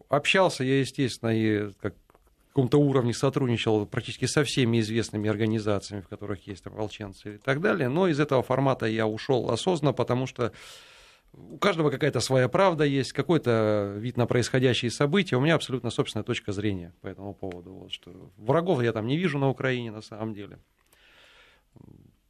общался 0.09 0.65
я, 0.65 0.81
естественно, 0.81 1.31
и 1.31 1.73
как 1.81 1.95
каком-то 2.59 2.79
уровне 2.79 3.15
сотрудничал 3.15 3.87
практически 3.87 4.25
со 4.25 4.43
всеми 4.43 4.81
известными 4.81 5.31
организациями, 5.31 6.01
в 6.01 6.09
которых 6.09 6.45
есть 6.49 6.67
ополченцы 6.67 7.37
и 7.37 7.39
так 7.39 7.61
далее. 7.61 7.89
Но 7.89 8.09
из 8.09 8.19
этого 8.19 8.43
формата 8.43 8.87
я 8.87 9.07
ушел 9.07 9.49
осознанно, 9.51 9.93
потому 9.93 10.27
что 10.27 10.53
у 11.35 11.57
каждого 11.59 11.91
какая-то 11.91 12.19
своя 12.19 12.49
правда 12.49 12.83
есть, 12.83 13.13
какой-то 13.13 13.95
вид 13.97 14.17
на 14.17 14.27
происходящие 14.27 14.91
события. 14.91 15.37
У 15.37 15.41
меня 15.41 15.55
абсолютно 15.55 15.91
собственная 15.91 16.25
точка 16.25 16.51
зрения 16.51 16.93
по 17.01 17.07
этому 17.07 17.33
поводу. 17.33 17.75
Вот, 17.75 17.93
что 17.93 18.11
врагов 18.37 18.83
я 18.83 18.93
там 18.93 19.07
не 19.07 19.17
вижу 19.17 19.39
на 19.39 19.49
Украине 19.49 19.93
на 19.93 20.03
самом 20.03 20.35
деле. 20.35 20.59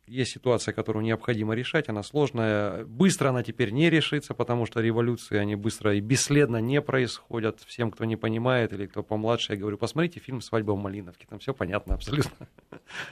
Есть 0.09 0.33
ситуация, 0.33 0.73
которую 0.73 1.05
необходимо 1.05 1.55
решать, 1.55 1.88
она 1.88 2.03
сложная. 2.03 2.85
Быстро 2.85 3.29
она 3.29 3.42
теперь 3.42 3.71
не 3.71 3.90
решится, 3.90 4.35
потому 4.35 4.66
что 4.66 4.81
революции, 4.81 5.37
они 5.37 5.55
быстро 5.55 5.94
и 5.94 6.01
бесследно 6.01 6.59
не 6.59 6.81
происходят. 6.81 7.61
Всем, 7.66 7.90
кто 7.90 8.05
не 8.05 8.16
понимает 8.16 8.73
или 8.73 8.87
кто 8.87 9.03
помладше, 9.03 9.53
я 9.53 9.59
говорю, 9.59 9.79
посмотрите 9.79 10.21
фильм 10.21 10.40
«Свадьба 10.40 10.73
в 10.73 10.79
Малиновке», 10.79 11.27
там 11.29 11.38
все 11.38 11.55
понятно 11.55 11.94
абсолютно. 11.94 12.49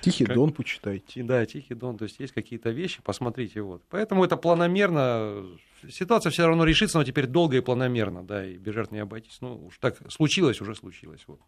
Тихий 0.01 0.25
как... 0.25 0.35
Дон 0.35 0.53
почитайте. 0.53 1.23
Да, 1.23 1.45
Тихий 1.47 1.75
Дон, 1.75 1.99
то 1.99 2.05
есть 2.05 2.19
есть 2.19 2.33
какие-то 2.33 2.71
вещи, 2.71 3.01
посмотрите. 3.03 3.61
Вот. 3.63 3.83
Поэтому 3.91 4.25
это 4.25 4.37
планомерно, 4.37 5.45
ситуация 5.89 6.31
все 6.31 6.47
равно 6.47 6.65
решится, 6.65 6.99
но 6.99 7.05
теперь 7.05 7.27
долго 7.27 7.57
и 7.57 7.61
планомерно, 7.61 8.23
да, 8.25 8.45
и 8.45 8.57
без 8.57 8.75
жертв 8.75 8.93
не 8.93 8.99
обойтись. 8.99 9.39
Ну, 9.41 9.67
уж 9.67 9.79
так 9.79 9.97
случилось, 10.11 10.61
уже 10.61 10.75
случилось. 10.75 11.23
Вот. 11.27 11.41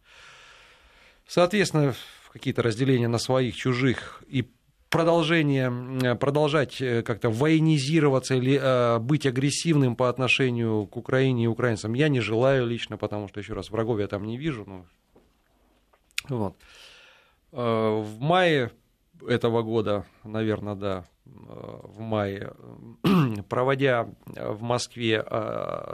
Соответственно, 1.27 1.95
какие-то 2.33 2.63
разделения 2.63 3.09
на 3.09 3.19
своих, 3.19 3.57
чужих 3.57 4.23
и 4.29 4.47
продолжение, 4.91 6.17
продолжать 6.17 6.81
э, 6.81 7.03
как-то 7.03 7.31
военизироваться 7.31 8.35
или 8.35 8.59
э, 8.61 8.99
быть 8.99 9.27
агрессивным 9.27 9.97
по 9.97 10.09
отношению 10.09 10.87
к 10.87 10.97
Украине 10.97 11.45
и 11.45 11.47
украинцам 11.47 11.95
я 11.95 12.09
не 12.09 12.21
желаю 12.21 12.67
лично, 12.67 12.97
потому 12.97 13.29
что, 13.29 13.41
еще 13.41 13.55
раз, 13.55 13.71
врагов 13.71 14.01
я 14.01 14.09
там 14.09 14.25
не 14.25 14.39
вижу. 14.39 14.65
Ну, 14.67 14.87
вот. 16.29 16.57
Э, 17.53 18.03
в 18.03 18.21
мае 18.21 18.71
этого 19.27 19.63
года, 19.63 20.07
наверное, 20.25 20.75
да, 20.75 21.05
в 21.27 22.01
мае, 22.01 22.53
проводя 23.49 24.09
в 24.27 24.63
Москве 24.63 25.25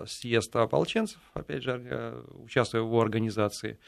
съезд 0.07 0.55
ополченцев, 0.55 1.21
опять 1.33 1.63
же, 1.63 2.23
участвуя 2.35 2.83
в 2.83 2.87
его 2.87 3.01
организации, 3.01 3.79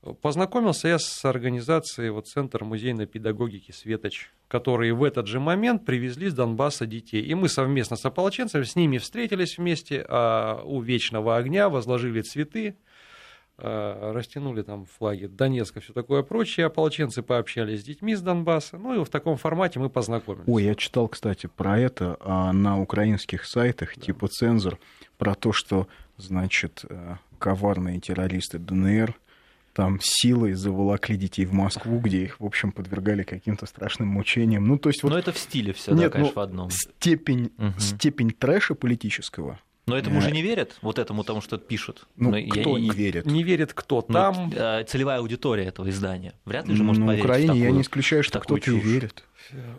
Познакомился 0.00 0.88
я 0.88 0.98
с 0.98 1.24
организацией 1.24 2.10
вот, 2.10 2.28
Центр 2.28 2.62
музейной 2.62 3.06
педагогики 3.06 3.72
«Светоч», 3.72 4.30
которые 4.46 4.94
в 4.94 5.02
этот 5.02 5.26
же 5.26 5.40
момент 5.40 5.84
привезли 5.84 6.28
с 6.28 6.34
Донбасса 6.34 6.86
детей. 6.86 7.22
И 7.22 7.34
мы 7.34 7.48
совместно 7.48 7.96
с 7.96 8.04
ополченцами 8.04 8.62
с 8.62 8.76
ними 8.76 8.98
встретились 8.98 9.58
вместе 9.58 10.06
а 10.08 10.62
у 10.64 10.80
Вечного 10.80 11.36
огня, 11.36 11.68
возложили 11.68 12.20
цветы, 12.20 12.76
а, 13.58 14.12
растянули 14.12 14.62
там 14.62 14.86
флаги 14.86 15.26
Донецка, 15.26 15.80
все 15.80 15.92
такое 15.92 16.22
прочее. 16.22 16.66
Ополченцы 16.66 17.22
пообщались 17.22 17.80
с 17.80 17.84
детьми 17.84 18.14
с 18.14 18.22
Донбасса. 18.22 18.78
Ну 18.78 19.00
и 19.00 19.04
в 19.04 19.08
таком 19.08 19.36
формате 19.36 19.80
мы 19.80 19.90
познакомились. 19.90 20.44
Ой, 20.46 20.62
я 20.62 20.76
читал, 20.76 21.08
кстати, 21.08 21.48
про 21.48 21.76
это 21.76 22.16
а, 22.20 22.52
на 22.52 22.80
украинских 22.80 23.44
сайтах, 23.44 23.96
да. 23.96 24.02
типа 24.02 24.28
«Цензор», 24.28 24.78
про 25.18 25.34
то, 25.34 25.52
что, 25.52 25.88
значит, 26.16 26.84
э, 26.88 27.16
коварные 27.40 27.98
террористы 27.98 28.60
ДНР– 28.60 29.16
там 29.78 30.00
силой 30.02 30.54
заволокли 30.54 31.16
детей 31.16 31.44
в 31.44 31.52
Москву, 31.52 32.00
где 32.00 32.24
их, 32.24 32.40
в 32.40 32.44
общем, 32.44 32.72
подвергали 32.72 33.22
каким-то 33.22 33.64
страшным 33.64 34.08
мучениям. 34.08 34.66
Ну, 34.66 34.76
то 34.76 34.88
есть 34.88 35.04
вот... 35.04 35.10
Но 35.12 35.18
это 35.20 35.30
в 35.30 35.38
стиле 35.38 35.72
все, 35.72 35.92
Нет, 35.92 36.00
да, 36.00 36.10
конечно, 36.10 36.32
ну, 36.34 36.40
в 36.40 36.44
одном. 36.44 36.70
Степень, 36.72 37.52
угу. 37.56 37.78
степень 37.78 38.32
трэша 38.32 38.74
политического 38.74 39.60
но 39.86 39.96
этому 39.96 40.18
уже 40.18 40.30
не 40.32 40.42
верят, 40.42 40.76
вот 40.82 40.98
этому 40.98 41.24
тому, 41.24 41.40
что 41.40 41.56
пишут. 41.56 42.08
Ну, 42.16 42.30
Но 42.30 42.50
кто 42.50 42.76
я, 42.76 42.82
не 42.82 42.90
верит? 42.90 43.24
Не 43.24 43.42
верит 43.42 43.72
кто 43.72 44.04
ну, 44.06 44.12
там. 44.14 44.52
Но, 44.54 44.82
целевая 44.82 45.20
аудитория 45.20 45.64
этого 45.64 45.88
издания 45.88 46.34
вряд 46.44 46.68
ли 46.68 46.74
же 46.74 46.84
может 46.84 47.00
На 47.00 47.06
поверить 47.06 47.24
Украине 47.24 47.46
в 47.46 47.54
такую, 47.54 47.64
я 47.64 47.70
не 47.70 47.80
исключаю, 47.80 48.22
что 48.22 48.40
кто-то 48.40 48.70
и 48.70 48.78
верит. 48.78 49.24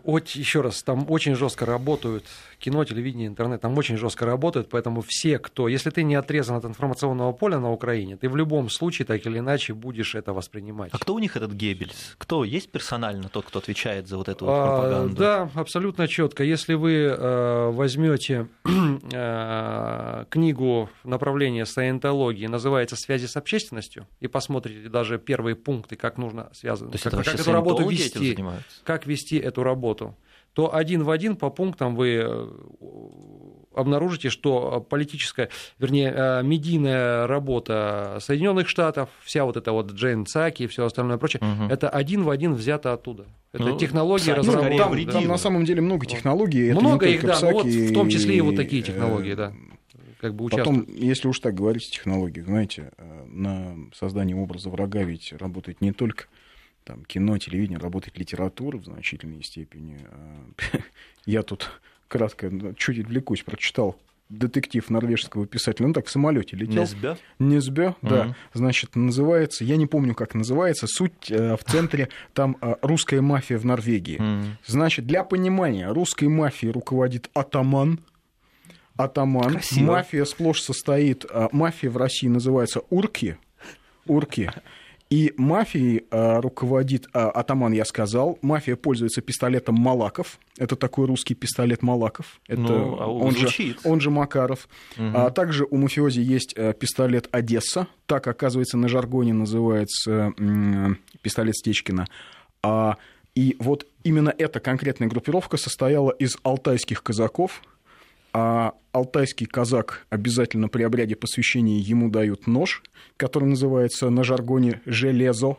Еще 0.06 0.62
раз, 0.62 0.84
там 0.84 1.06
очень 1.10 1.36
жестко 1.36 1.66
работают 1.66 2.26
кино, 2.60 2.84
телевидение, 2.84 3.28
интернет, 3.28 3.62
там 3.62 3.78
очень 3.78 3.98
жестко 3.98 4.26
работают, 4.26 4.70
поэтому 4.70 5.02
все, 5.06 5.40
кто, 5.40 5.68
если 5.68 5.90
ты 5.90 6.04
не 6.04 6.16
отрезан 6.16 6.58
от 6.58 6.66
информационного 6.66 7.32
поля 7.32 7.60
на 7.60 7.72
Украине, 7.72 8.18
ты 8.18 8.30
в 8.30 8.36
любом 8.36 8.70
случае 8.70 9.06
так 9.06 9.26
или 9.26 9.40
иначе 9.40 9.74
будешь 9.74 10.16
это 10.16 10.34
воспринимать. 10.34 10.92
А 10.94 10.98
кто 10.98 11.16
у 11.16 11.20
них 11.20 11.38
этот 11.38 11.54
Геббельс? 11.54 12.16
Кто 12.18 12.44
есть 12.44 12.70
персонально 12.72 13.30
тот, 13.30 13.46
кто 13.46 13.60
отвечает 13.60 14.08
за 14.08 14.18
вот 14.18 14.28
эту 14.28 14.46
вот 14.46 14.52
а, 14.52 14.68
пропаганду? 14.68 15.16
да, 15.16 15.50
абсолютно 15.56 16.08
четко. 16.08 16.44
Если 16.44 16.74
вы 16.74 16.94
э, 16.94 17.70
возьмете 17.72 18.48
э, 18.66 20.26
книгу 20.30 20.90
направления 21.04 21.66
саентологии, 21.66 22.48
называется 22.48 22.96
«Связи 22.96 23.26
с 23.26 23.38
общественностью», 23.38 24.06
и 24.20 24.28
посмотрите 24.28 24.90
даже 24.90 25.18
первые 25.18 25.56
пункты, 25.56 25.96
как 25.96 26.18
нужно 26.18 26.50
связывать, 26.54 27.02
как, 27.02 27.14
как 27.14 27.28
эту 27.28 27.52
работу 27.52 27.88
вести, 27.88 28.38
как 28.84 29.06
вести 29.06 29.38
эту 29.50 29.64
работу, 29.64 30.16
то 30.54 30.74
один 30.74 31.04
в 31.04 31.10
один 31.10 31.36
по 31.36 31.50
пунктам 31.50 31.96
вы 31.96 32.22
э, 32.24 32.48
обнаружите, 33.76 34.30
что 34.30 34.86
политическая, 34.90 35.50
вернее, 35.78 36.14
э, 36.16 36.44
медийная 36.44 37.28
работа 37.28 38.18
Соединенных 38.22 38.68
Штатов, 38.68 39.10
вся 39.24 39.46
вот 39.46 39.58
эта 39.58 39.72
вот 39.72 39.92
Джейн 39.92 40.26
Цаки 40.26 40.64
и 40.64 40.68
все 40.68 40.86
остальное 40.86 41.18
прочее, 41.18 41.42
угу. 41.42 41.72
это 41.72 41.90
один 41.90 42.24
в 42.24 42.30
один 42.30 42.54
взято 42.54 42.94
оттуда. 42.94 43.26
Это 43.52 43.64
ну, 43.64 43.78
технологии 43.78 44.32
разработаны. 44.32 44.78
Там, 44.78 45.06
да. 45.06 45.12
там 45.12 45.28
на 45.28 45.38
самом 45.38 45.66
деле 45.66 45.82
много 45.82 46.06
технологий. 46.06 46.72
Много 46.72 47.08
их, 47.08 47.24
да, 47.24 47.38
ну, 47.42 47.52
вот 47.52 47.66
в 47.66 47.94
том 47.94 48.10
числе 48.10 48.36
и 48.36 48.42
вот 48.42 48.56
такие 48.56 48.84
технологии, 48.84 49.34
да. 49.34 49.54
Как 50.20 50.36
бы 50.36 50.50
Потом, 50.50 50.86
если 50.90 51.30
уж 51.30 51.40
так 51.40 51.56
говорить 51.56 51.88
о 51.88 51.92
технологиях, 51.92 52.46
знаете, 52.46 52.92
э, 52.98 53.26
на 53.26 53.78
создание 53.94 54.36
образа 54.36 54.70
врага 54.70 55.04
ведь 55.04 55.32
работает 55.32 55.80
не 55.80 55.94
только 55.94 56.26
там, 56.90 57.06
кино, 57.06 57.38
телевидение, 57.38 57.78
работает 57.78 58.18
литература 58.18 58.80
в 58.80 58.86
значительной 58.86 59.44
степени. 59.44 60.00
А, 60.10 60.80
я 61.28 61.44
тут 61.44 61.70
кратко, 62.08 62.50
ну, 62.50 62.74
чуть 62.74 62.98
отвлекусь, 62.98 63.44
прочитал 63.44 63.96
детектив 64.30 64.90
норвежского 64.90 65.46
писателя, 65.46 65.86
он 65.86 65.94
так 65.94 66.08
в 66.08 66.10
самолете 66.10 66.56
летел. 66.58 66.82
Несбе? 66.82 67.18
Несбе, 67.38 67.96
да. 68.02 68.22
Угу. 68.22 68.36
Значит, 68.56 68.96
называется, 68.96 69.64
я 69.64 69.76
не 69.78 69.86
помню, 69.86 70.16
как 70.16 70.34
называется, 70.34 70.88
суть 70.88 71.30
э, 71.30 71.56
в 71.56 71.64
центре, 71.64 72.10
там 72.34 72.58
э, 72.60 72.74
русская 72.82 73.22
мафия 73.22 73.60
в 73.60 73.66
Норвегии. 73.66 74.16
Угу. 74.18 74.48
Значит, 74.66 75.06
для 75.06 75.24
понимания, 75.24 75.92
русской 75.92 76.28
мафией 76.28 76.72
руководит 76.72 77.30
атаман, 77.36 78.00
атаман. 78.98 79.52
Красиво. 79.52 79.92
Мафия 79.92 80.26
сплошь 80.26 80.62
состоит, 80.62 81.24
э, 81.30 81.50
мафия 81.52 81.92
в 81.92 81.98
России 81.98 82.28
называется 82.28 82.82
урки, 82.90 83.38
урки. 84.08 84.52
И 85.10 85.34
мафией 85.38 86.06
а, 86.12 86.40
руководит 86.40 87.08
а, 87.14 87.30
атаман, 87.32 87.74
я 87.74 87.84
сказал. 87.84 88.38
Мафия 88.44 88.76
пользуется 88.76 89.22
пистолетом 89.22 89.74
Малаков. 89.76 90.40
Это 90.58 90.76
такой 90.76 91.08
русский 91.08 91.34
пистолет 91.34 91.82
Малаков. 91.82 92.40
Это 92.48 92.62
ну, 92.62 92.98
а 93.00 93.08
он, 93.08 93.36
же, 93.36 93.76
он 93.84 94.02
же 94.02 94.12
Макаров. 94.12 94.70
Угу. 94.98 95.12
А 95.16 95.32
также 95.32 95.66
у 95.66 95.78
мафиози 95.78 96.20
есть 96.20 96.54
а, 96.56 96.74
пистолет 96.74 97.28
Одесса. 97.32 97.88
Так, 98.06 98.28
оказывается, 98.28 98.78
на 98.78 98.88
жаргоне 98.88 99.34
называется 99.34 100.34
пистолет 101.24 101.56
Стечкина. 101.56 102.06
А, 102.62 102.98
и 103.34 103.56
вот 103.60 103.88
именно 104.04 104.34
эта 104.38 104.60
конкретная 104.60 105.08
группировка 105.08 105.58
состояла 105.58 106.12
из 106.12 106.38
алтайских 106.44 107.02
казаков, 107.02 107.64
а 108.34 108.74
алтайский 108.92 109.46
казак 109.46 110.06
обязательно 110.10 110.68
при 110.68 110.84
обряде 110.84 111.16
посвящения 111.16 111.80
ему 111.80 112.10
дают 112.10 112.48
нож, 112.48 112.84
который 113.18 113.46
называется 113.46 114.10
на 114.10 114.24
жаргоне 114.24 114.82
«железо». 114.86 115.58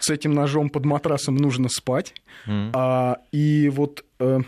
С 0.00 0.10
этим 0.10 0.34
ножом 0.34 0.70
под 0.70 0.84
матрасом 0.84 1.36
нужно 1.36 1.68
спать. 1.68 2.14
Mm. 2.46 2.70
А, 2.74 3.18
и 3.32 3.68
вот 3.68 4.04
э, 4.18 4.40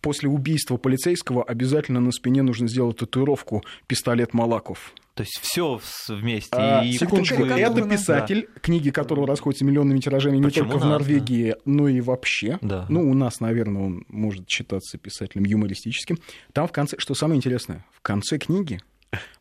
после 0.00 0.28
убийства 0.28 0.76
полицейского 0.76 1.42
обязательно 1.42 2.00
на 2.00 2.12
спине 2.12 2.42
нужно 2.42 2.68
сделать 2.68 2.98
татуировку 2.98 3.64
«Пистолет 3.86 4.34
Малаков». 4.34 4.92
То 5.18 5.22
есть 5.22 5.40
все 5.42 5.80
вместе. 6.06 6.50
А, 6.52 6.84
и 6.84 6.92
секундочку, 6.92 7.42
это 7.42 7.82
писатель, 7.82 8.48
да. 8.54 8.60
книги 8.60 8.90
которого 8.90 9.26
расходятся 9.26 9.64
миллионными 9.64 9.98
тиражами 9.98 10.40
Почему 10.40 10.66
не 10.66 10.70
только 10.70 10.84
в 10.84 10.88
Норвегии, 10.88 11.50
да? 11.50 11.56
но 11.64 11.88
и 11.88 12.00
вообще. 12.00 12.58
Да. 12.60 12.86
Ну, 12.88 13.10
у 13.10 13.14
нас, 13.14 13.40
наверное, 13.40 13.82
он 13.82 14.04
может 14.06 14.48
считаться 14.48 14.96
писателем 14.96 15.42
юмористическим. 15.42 16.18
Там 16.52 16.68
в 16.68 16.72
конце, 16.72 17.00
что 17.00 17.14
самое 17.14 17.38
интересное, 17.38 17.84
в 17.92 18.00
конце 18.00 18.38
книги 18.38 18.80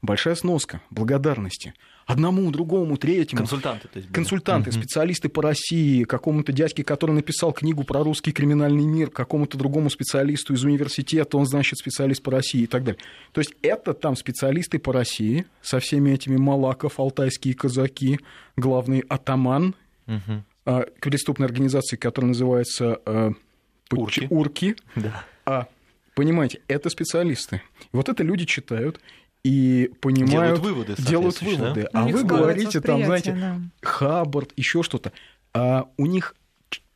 большая 0.02 0.34
сноска 0.34 0.82
благодарности 0.90 1.76
одному, 2.08 2.50
другому, 2.52 2.98
третьему. 2.98 3.42
Консультанты, 3.42 3.88
то 3.90 3.98
есть. 3.98 4.08
Были. 4.08 4.16
Консультанты, 4.16 4.70
угу. 4.72 4.80
специалисты 4.80 5.30
по 5.30 5.44
России, 5.44 6.06
какому-то 6.06 6.52
дядьке, 6.54 6.84
который 6.84 7.12
написал 7.12 7.52
книгу 7.52 7.84
про 7.84 8.04
русский 8.04 8.32
криминальный 8.32 8.86
мир, 8.86 9.12
какому-то 9.12 9.58
другому 9.58 9.90
специалисту 9.90 10.54
из 10.54 10.64
университета, 10.64 11.38
он, 11.38 11.46
значит, 11.46 11.78
специалист 11.78 12.24
по 12.24 12.32
России 12.32 12.62
и 12.62 12.68
так 12.68 12.84
далее. 12.86 13.00
То 13.34 13.42
есть 13.42 13.54
это 13.62 13.94
там 13.94 14.16
специалисты 14.16 14.80
по 14.80 14.94
России 14.94 15.46
со 15.62 15.80
всеми 15.80 16.12
этими 16.12 16.38
Малаков, 16.38 17.00
алтайские 17.00 17.54
казаки, 17.54 18.20
главный 18.56 19.02
атаман 19.02 19.76
угу. 20.08 20.86
преступной 21.02 21.48
организации, 21.48 21.98
которая 21.98 22.30
называется 22.30 23.00
а, 23.06 23.34
Урки. 23.92 24.28
Урки. 24.30 24.76
Да. 24.96 25.26
А, 25.46 25.68
понимаете, 26.16 26.62
это 26.70 26.90
специалисты. 26.90 27.62
Вот 27.92 28.08
это 28.08 28.24
люди 28.24 28.46
читают, 28.46 29.02
и 29.44 29.92
понимают, 30.02 30.30
делают 30.30 30.60
выводы. 30.60 30.96
Делают 30.98 31.42
выводы. 31.42 31.90
Да? 31.94 32.02
А 32.02 32.08
вы 32.08 32.24
говорите 32.24 32.82
там, 32.82 33.04
знаете, 33.04 33.34
да. 33.34 33.60
Хаббард, 33.82 34.52
еще 34.56 34.84
что-то. 34.84 35.12
А 35.54 35.88
у 35.98 36.06
них 36.06 36.36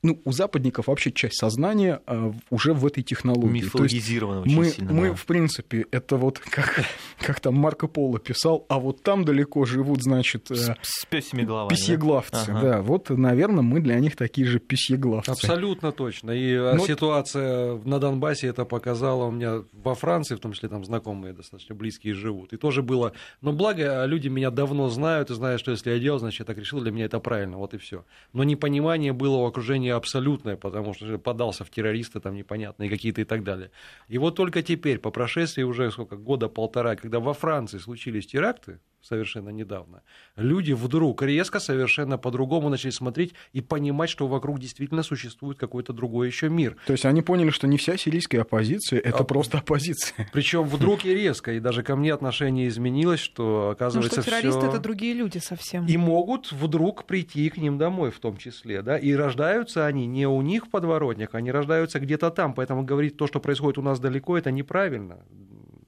ну, 0.04 0.20
у 0.26 0.32
западников 0.32 0.88
вообще 0.88 1.12
часть 1.12 1.38
сознания 1.38 2.02
а, 2.08 2.34
уже 2.50 2.74
в 2.74 2.86
этой 2.86 3.04
технологии. 3.04 3.62
Мифологизировано 3.62 4.42
очень 4.42 4.58
мы, 4.58 4.66
сильно. 4.70 4.94
Мы, 4.94 5.10
да. 5.10 5.16
в 5.16 5.26
принципе, 5.26 5.86
это 5.92 6.18
вот 6.18 6.40
как, 6.40 6.86
как 7.20 7.40
там 7.40 7.56
Марко 7.56 7.88
Поло 7.88 8.20
писал, 8.20 8.66
а 8.68 8.80
вот 8.80 9.04
там 9.04 9.26
далеко 9.26 9.66
живут, 9.66 10.02
значит, 10.02 10.48
с, 10.50 10.70
э, 10.70 10.76
с 10.82 11.06
пёсими 11.06 11.44
головами. 11.44 11.70
Письеглавцы, 11.70 12.48
да? 12.48 12.62
да. 12.62 12.82
Вот, 12.82 13.10
наверное, 13.10 13.62
мы 13.62 13.80
для 13.80 14.00
них 14.00 14.16
такие 14.16 14.48
же 14.48 14.60
письеглавцы. 14.60 15.30
Абсолютно 15.30 15.92
точно. 15.92 16.32
И 16.32 16.58
Но... 16.58 16.76
Ну, 16.76 16.88
ситуация 16.88 17.76
на 17.86 18.00
Донбассе 18.00 18.48
это 18.48 18.66
показала 18.66 19.26
у 19.26 19.32
меня 19.32 19.64
во 19.72 19.94
Франции, 19.94 20.36
в 20.36 20.40
том 20.40 20.54
числе 20.54 20.70
там 20.70 20.84
знакомые 20.84 21.34
достаточно 21.34 21.76
близкие 21.76 22.16
живут. 22.16 22.54
И 22.54 22.58
тоже 22.58 22.82
было... 22.82 23.14
Но 23.42 23.54
благо, 23.54 24.04
люди 24.06 24.30
меня 24.30 24.50
давно 24.50 24.90
знают 24.90 25.30
и 25.30 25.36
знают, 25.36 25.62
что 25.62 25.72
если 25.72 25.92
я 25.92 26.00
делал, 26.00 26.18
значит, 26.18 26.40
я 26.40 26.46
так 26.46 26.58
решил, 26.58 26.82
для 26.82 26.92
меня 26.92 27.06
это 27.06 27.20
правильно, 27.20 27.58
вот 27.58 27.76
и 27.76 27.78
все. 27.78 28.04
Но 28.34 28.44
непонимание 28.44 29.14
было 29.14 29.38
у 29.38 29.46
окружения 29.46 29.91
абсолютное, 29.96 30.56
потому 30.56 30.94
что 30.94 31.18
подался 31.18 31.64
в 31.64 31.70
террористы 31.70 32.20
там 32.20 32.36
непонятные 32.36 32.90
какие-то 32.90 33.22
и 33.22 33.26
так 33.26 33.44
далее. 33.44 33.72
И 34.08 34.18
вот 34.18 34.36
только 34.36 34.62
теперь, 34.62 35.00
по 35.00 35.12
прошествии 35.12 35.64
уже 35.64 35.92
сколько, 35.92 36.16
года-полтора, 36.16 36.96
когда 36.96 37.20
во 37.20 37.34
Франции 37.34 37.78
случились 37.78 38.28
теракты, 38.28 38.80
совершенно 39.02 39.50
недавно, 39.50 40.04
люди 40.36 40.74
вдруг 40.74 41.22
резко 41.24 41.60
совершенно 41.60 42.18
по-другому 42.18 42.70
начали 42.70 42.92
смотреть 42.92 43.34
и 43.54 43.62
понимать, 43.62 44.10
что 44.10 44.28
вокруг 44.28 44.60
действительно 44.60 45.04
существует 45.04 45.58
какой-то 45.58 45.94
другой 45.94 46.28
еще 46.28 46.50
мир. 46.50 46.78
То 46.86 46.94
есть 46.94 47.06
они 47.06 47.22
поняли, 47.22 47.50
что 47.50 47.68
не 47.68 47.78
вся 47.78 47.98
сирийская 47.98 48.42
оппозиция 48.42 49.00
это 49.00 49.20
а, 49.20 49.24
просто 49.24 49.58
оппозиция. 49.60 50.30
Причем 50.34 50.64
вдруг 50.64 51.06
и 51.06 51.14
резко, 51.14 51.54
и 51.54 51.60
даже 51.60 51.84
ко 51.84 51.96
мне 51.96 52.14
отношение 52.14 52.68
изменилось, 52.68 53.20
что 53.20 53.70
оказывается 53.70 54.18
ну, 54.18 54.22
что 54.22 54.32
террористы 54.32 54.60
всё... 54.60 54.70
это 54.70 54.80
другие 54.80 55.14
люди 55.14 55.38
совсем. 55.38 55.86
И 55.86 55.98
могут 55.98 56.52
вдруг 56.52 57.06
прийти 57.06 57.50
к 57.50 57.58
ним 57.58 57.78
домой 57.78 58.12
в 58.12 58.20
том 58.20 58.38
числе, 58.38 58.82
да, 58.82 58.98
и 58.98 59.14
рождаются 59.14 59.86
они 59.86 60.06
не 60.06 60.28
у 60.28 60.42
них 60.42 60.66
в 60.66 60.70
подворотнях, 60.70 61.34
они 61.34 61.52
рождаются 61.52 62.00
где-то 62.00 62.30
там, 62.30 62.54
поэтому 62.54 62.84
говорить 62.84 63.18
то, 63.18 63.28
что 63.28 63.40
происходит 63.40 63.78
у 63.78 63.82
нас 63.82 64.00
далеко, 64.00 64.38
это 64.38 64.52
неправильно. 64.52 65.20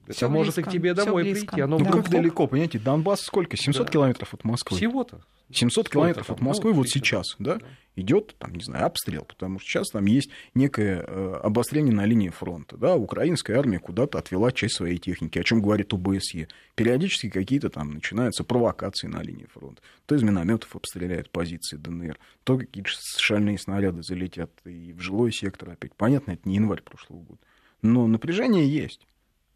Это 0.06 0.28
может 0.28 0.58
и 0.58 0.62
к 0.62 0.70
тебе 0.70 0.94
домой 0.94 1.24
прийти. 1.24 1.60
Оно 1.60 1.78
ну, 1.78 1.86
как 1.86 2.10
далеко, 2.10 2.46
понимаете, 2.46 2.78
Донбасс 2.78 3.20
сколько? 3.20 3.56
700 3.56 3.86
да. 3.86 3.92
километров 3.92 4.34
от 4.34 4.44
Москвы. 4.44 4.76
Всего-то. 4.76 5.20
700 5.52 5.88
километров 5.88 6.30
от 6.30 6.40
Москвы 6.40 6.70
ну, 6.70 6.78
вот 6.78 6.88
сейчас, 6.88 7.36
да, 7.38 7.56
да, 7.56 7.66
идет, 7.96 8.34
там, 8.38 8.54
не 8.54 8.62
знаю, 8.62 8.86
обстрел, 8.86 9.24
потому 9.24 9.58
что 9.58 9.68
сейчас 9.68 9.90
там 9.90 10.06
есть 10.06 10.30
некое 10.54 11.04
э, 11.06 11.40
обострение 11.42 11.94
на 11.94 12.06
линии 12.06 12.30
фронта, 12.30 12.76
да, 12.76 12.96
украинская 12.96 13.58
армия 13.58 13.78
куда-то 13.78 14.18
отвела 14.18 14.52
часть 14.52 14.76
своей 14.76 14.98
техники, 14.98 15.38
о 15.38 15.44
чем 15.44 15.60
говорит 15.60 15.92
ОБСЕ. 15.92 16.48
Периодически 16.74 17.28
какие-то 17.28 17.68
там 17.68 17.92
начинаются 17.92 18.42
провокации 18.42 19.06
на 19.06 19.22
линии 19.22 19.46
фронта. 19.52 19.82
То 20.06 20.14
из 20.14 20.22
минометов 20.22 20.74
обстреляют 20.74 21.30
позиции 21.30 21.76
ДНР, 21.76 22.18
то 22.42 22.58
какие-то 22.58 22.90
шальные 23.18 23.58
снаряды 23.58 24.02
залетят 24.02 24.50
и 24.64 24.92
в 24.92 25.00
жилой 25.00 25.30
сектор 25.32 25.70
опять. 25.70 25.94
Понятно, 25.94 26.32
это 26.32 26.48
не 26.48 26.56
январь 26.56 26.82
прошлого 26.82 27.20
года. 27.20 27.40
Но 27.82 28.06
напряжение 28.06 28.66
есть. 28.66 29.06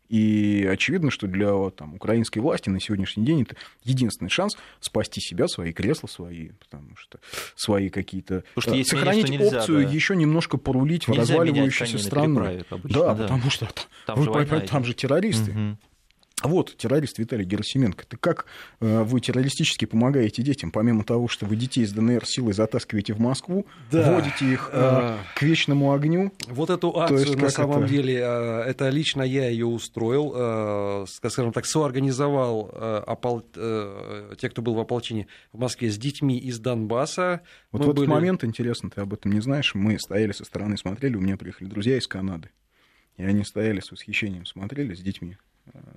И 0.08 0.66
очевидно, 0.70 1.10
что 1.10 1.26
для 1.26 1.70
там, 1.70 1.94
украинской 1.94 2.38
власти 2.38 2.70
на 2.70 2.80
сегодняшний 2.80 3.24
день 3.24 3.42
это 3.42 3.56
единственный 3.84 4.30
шанс 4.30 4.56
спасти 4.80 5.20
себя, 5.20 5.48
свои 5.48 5.72
кресла, 5.72 6.06
свои, 6.06 6.50
потому 6.58 6.96
что 6.96 7.18
свои 7.56 7.90
какие-то... 7.90 8.44
Потому 8.54 8.82
что 8.82 8.90
сохранить 8.96 9.28
мнение, 9.28 9.46
нельзя, 9.46 9.58
опцию 9.60 9.84
да. 9.84 9.92
еще 9.92 10.16
немножко 10.16 10.56
порулить 10.56 11.08
нельзя 11.08 11.22
в 11.22 11.24
разваливающейся 11.24 11.98
стране. 11.98 12.64
Да, 12.84 13.14
да, 13.14 13.24
потому 13.24 13.50
что 13.50 13.68
там, 14.06 14.18
вы, 14.20 14.46
же, 14.46 14.60
там 14.62 14.84
же 14.84 14.94
террористы. 14.94 15.50
Угу. 15.50 15.78
Вот, 16.42 16.76
террорист 16.76 17.18
Виталий 17.18 17.44
Герасименко. 17.44 18.06
Ты 18.06 18.16
как 18.16 18.46
э, 18.80 19.02
вы 19.02 19.20
террористически 19.20 19.86
помогаете 19.86 20.42
детям, 20.42 20.70
помимо 20.70 21.02
того, 21.02 21.26
что 21.26 21.46
вы 21.46 21.56
детей 21.56 21.82
из 21.82 21.92
ДНР 21.92 22.24
силой 22.26 22.52
затаскиваете 22.52 23.12
в 23.12 23.18
Москву, 23.18 23.66
да. 23.90 24.12
вводите 24.12 24.46
их 24.46 24.70
э, 24.72 24.78
а... 24.78 25.18
к 25.34 25.42
вечному 25.42 25.92
огню? 25.92 26.32
Вот 26.48 26.70
эту 26.70 26.96
акцию, 26.96 27.20
есть, 27.20 27.36
на 27.36 27.50
самом 27.50 27.84
это? 27.84 27.88
деле, 27.88 28.20
э, 28.22 28.62
это 28.66 28.88
лично 28.88 29.22
я 29.22 29.48
ее 29.48 29.66
устроил, 29.66 30.32
э, 30.34 31.06
скажем 31.08 31.52
так, 31.52 31.66
соорганизовал 31.66 32.70
э, 32.72 33.02
опол... 33.06 33.44
э, 33.56 34.34
те, 34.38 34.48
кто 34.48 34.62
был 34.62 34.74
в 34.74 34.80
ополчении 34.80 35.26
в 35.52 35.58
Москве, 35.58 35.90
с 35.90 35.98
детьми 35.98 36.38
из 36.38 36.60
Донбасса. 36.60 37.40
Вот 37.72 37.80
Мы 37.80 37.86
в 37.86 37.90
этот 37.90 37.98
были... 37.98 38.10
момент, 38.10 38.44
интересно, 38.44 38.90
ты 38.90 39.00
об 39.00 39.12
этом 39.12 39.32
не 39.32 39.40
знаешь, 39.40 39.74
мы 39.74 39.98
стояли 39.98 40.32
со 40.32 40.44
стороны, 40.44 40.76
смотрели, 40.76 41.16
у 41.16 41.20
меня 41.20 41.36
приехали 41.36 41.68
друзья 41.68 41.98
из 41.98 42.06
Канады, 42.06 42.50
и 43.16 43.24
они 43.24 43.44
стояли 43.44 43.80
с 43.80 43.90
восхищением, 43.90 44.46
смотрели 44.46 44.94
с 44.94 45.00
детьми 45.00 45.36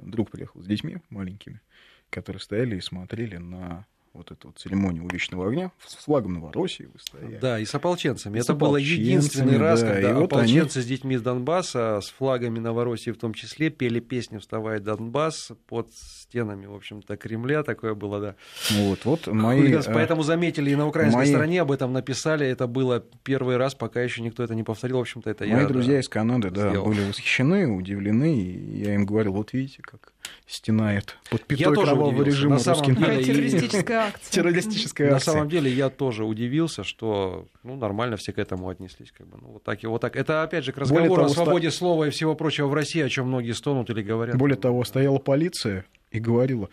друг 0.02 0.32
приехал 0.32 0.62
с 0.62 0.66
детьми 0.66 0.98
маленькими, 1.10 1.62
которые 2.10 2.40
стояли 2.40 2.78
и 2.78 2.82
смотрели 2.82 3.38
на 3.38 3.86
вот 4.14 4.32
эту 4.32 4.50
вот 4.50 4.58
церемонию 4.58 5.06
уличного 5.06 5.48
огня 5.48 5.72
с 5.86 5.96
флагом 5.96 6.34
Новороссии 6.34 6.90
вы 6.92 7.00
стояли. 7.00 7.38
Да, 7.38 7.60
и 7.60 7.66
с 7.66 7.74
ополченцами. 7.74 8.40
С 8.40 8.44
Это 8.44 8.54
был 8.54 8.76
единственный 8.76 9.58
раз, 9.58 9.82
да, 9.82 9.94
когда 9.94 10.14
вот 10.16 10.34
ополченцы 10.34 10.78
они... 10.78 10.84
с 10.84 10.88
детьми 10.88 11.16
из 11.16 11.22
Донбасса, 11.22 12.02
с 12.02 12.10
флагами 12.10 12.60
Новороссии 12.60 13.12
в 13.12 13.18
том 13.18 13.34
числе, 13.34 13.70
пели 13.70 14.00
песни 14.00 14.38
«Вставай, 14.38 14.80
Донбасс» 14.80 15.52
под 15.68 15.90
стенами, 15.94 16.66
в 16.66 16.76
общем-то, 16.76 17.16
Кремля. 17.16 17.64
Такое 17.64 17.94
было, 17.94 18.20
да. 18.20 18.36
Вот, 18.72 19.06
вот 19.06 19.28
мои... 19.28 19.72
Э, 19.74 19.82
поэтому 19.86 20.24
заметили 20.24 20.72
и 20.72 20.76
на 20.76 20.88
украинской 20.88 21.18
мои... 21.18 21.30
стороне 21.30 21.62
об 21.62 21.72
этом 21.72 21.94
написали. 21.94 22.46
Это 22.46 22.68
было 22.68 23.04
первый 23.24 23.58
раз, 23.58 23.76
пока 23.76 24.02
еще 24.02 24.22
никто 24.22 24.44
это 24.44 24.56
не 24.56 24.64
повторил. 24.64 24.98
В 24.98 25.02
общем-то, 25.02 25.30
это 25.30 25.46
мои 25.46 25.52
я... 25.52 25.58
Мои 25.58 25.68
друзья 25.68 25.94
да, 25.94 26.00
из 26.00 26.10
Канады, 26.10 26.50
да, 26.50 26.70
сделал. 26.70 26.86
были 26.86 27.08
восхищены, 27.08 27.68
удивлены. 27.68 28.38
И 28.42 28.84
я 28.84 28.96
им 28.96 29.06
говорил, 29.06 29.34
вот 29.34 29.54
видите, 29.54 29.82
как 29.82 30.14
стенает 30.48 31.18
под 31.30 31.44
пятой 31.46 31.74
кровавого 31.74 32.24
режима 32.24 32.60
на 32.64 32.74
русским 32.74 32.96
деле, 32.96 33.24
террористическая 33.24 34.00
акция. 34.08 34.32
Террористическая 34.32 35.14
акция. 35.14 35.34
На 35.34 35.38
самом 35.38 35.50
деле 35.50 35.72
я 35.72 35.90
тоже 35.90 36.26
удивился, 36.26 36.84
что 36.84 37.48
ну, 37.64 37.76
нормально 37.76 38.18
все 38.18 38.34
к 38.34 38.38
этому 38.38 38.70
отнеслись. 38.70 39.12
Как 39.12 39.28
бы. 39.28 39.38
ну, 39.42 39.48
вот, 39.54 39.64
так, 39.64 39.84
и 39.84 39.88
вот 39.88 40.02
так. 40.02 40.16
Это 40.16 40.44
опять 40.44 40.66
же 40.66 40.72
к 40.72 40.78
разговору 40.78 41.16
того, 41.16 41.26
о 41.26 41.30
свободе 41.30 41.70
ста... 41.70 41.80
слова 41.80 42.08
и 42.08 42.10
всего 42.10 42.36
прочего 42.36 42.68
в 42.68 42.74
России, 42.74 43.02
о 43.02 43.10
чем 43.10 43.28
многие 43.28 43.54
стонут 43.54 43.90
или 43.90 44.02
говорят. 44.02 44.38
Более 44.38 44.58
того, 44.58 44.84
стояла 44.84 45.20
полиция 45.20 45.86
и 46.12 46.20
говорила, 46.20 46.70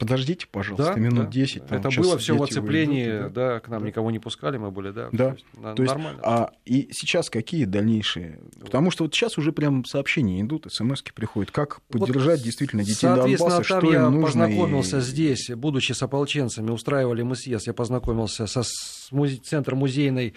подождите, 0.00 0.46
пожалуйста, 0.50 0.94
да, 0.94 0.98
минут 0.98 1.26
да. 1.26 1.30
10. 1.30 1.66
Там, 1.66 1.78
Это 1.78 1.90
было 2.00 2.18
все 2.18 2.36
в 2.36 2.42
оцеплении, 2.42 3.06
уйдут, 3.06 3.32
да, 3.34 3.48
да, 3.54 3.60
к 3.60 3.68
нам 3.68 3.82
да. 3.82 3.86
никого 3.86 4.10
не 4.10 4.18
пускали, 4.18 4.56
мы 4.56 4.70
были, 4.70 4.90
да. 4.90 5.08
Да, 5.12 5.30
то 5.30 5.34
есть, 5.34 5.46
то 5.76 5.82
есть, 5.82 5.94
нормально. 5.94 6.20
А, 6.24 6.50
и 6.64 6.88
сейчас 6.90 7.30
какие 7.30 7.66
дальнейшие? 7.66 8.40
Потому 8.60 8.90
что 8.90 9.04
вот 9.04 9.14
сейчас 9.14 9.38
уже 9.38 9.52
прям 9.52 9.84
сообщения 9.84 10.40
идут, 10.40 10.66
смс 10.70 11.02
приходят, 11.14 11.50
как 11.50 11.82
поддержать 11.82 12.38
вот, 12.38 12.44
действительно 12.44 12.82
детей 12.82 13.06
Соответственно, 13.08 13.50
Донбасса, 13.50 13.68
там 13.68 13.80
что 13.82 13.92
я 13.92 13.98
им 13.98 14.12
нужно. 14.12 14.26
познакомился 14.26 14.98
и... 14.98 15.00
здесь, 15.02 15.50
будучи 15.50 15.92
с 15.92 16.02
ополченцами, 16.02 16.70
устраивали 16.70 17.22
мы 17.22 17.36
съезд, 17.36 17.66
я 17.66 17.74
познакомился 17.74 18.46
со 18.46 18.62
с 18.62 19.12
музе... 19.12 19.36
Центром 19.36 19.78
музейной 19.78 20.34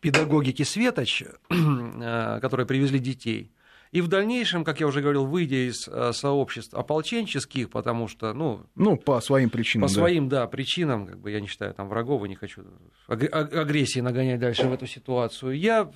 педагогики 0.00 0.62
«Светоч», 0.62 1.24
э, 1.50 2.38
которые 2.40 2.66
привезли 2.66 2.98
детей. 2.98 3.50
И 3.92 4.00
в 4.00 4.08
дальнейшем, 4.08 4.64
как 4.64 4.80
я 4.80 4.86
уже 4.86 5.00
говорил, 5.00 5.26
выйдя 5.26 5.68
из 5.68 5.88
э, 5.88 6.12
сообществ 6.12 6.74
ополченческих, 6.74 7.70
потому 7.70 8.08
что, 8.08 8.32
ну... 8.32 8.66
Ну, 8.74 8.96
по 8.96 9.20
своим 9.20 9.50
причинам, 9.50 9.88
По 9.88 9.94
да. 9.94 10.00
своим, 10.00 10.28
да, 10.28 10.46
причинам, 10.46 11.06
как 11.06 11.20
бы 11.20 11.30
я 11.30 11.40
не 11.40 11.46
считаю 11.46 11.72
там 11.74 11.88
врагов 11.88 12.24
и 12.24 12.28
не 12.28 12.34
хочу 12.34 12.62
агрессии 13.06 14.00
нагонять 14.00 14.40
дальше 14.40 14.66
в 14.66 14.72
эту 14.72 14.86
ситуацию. 14.86 15.58
Я 15.58 15.90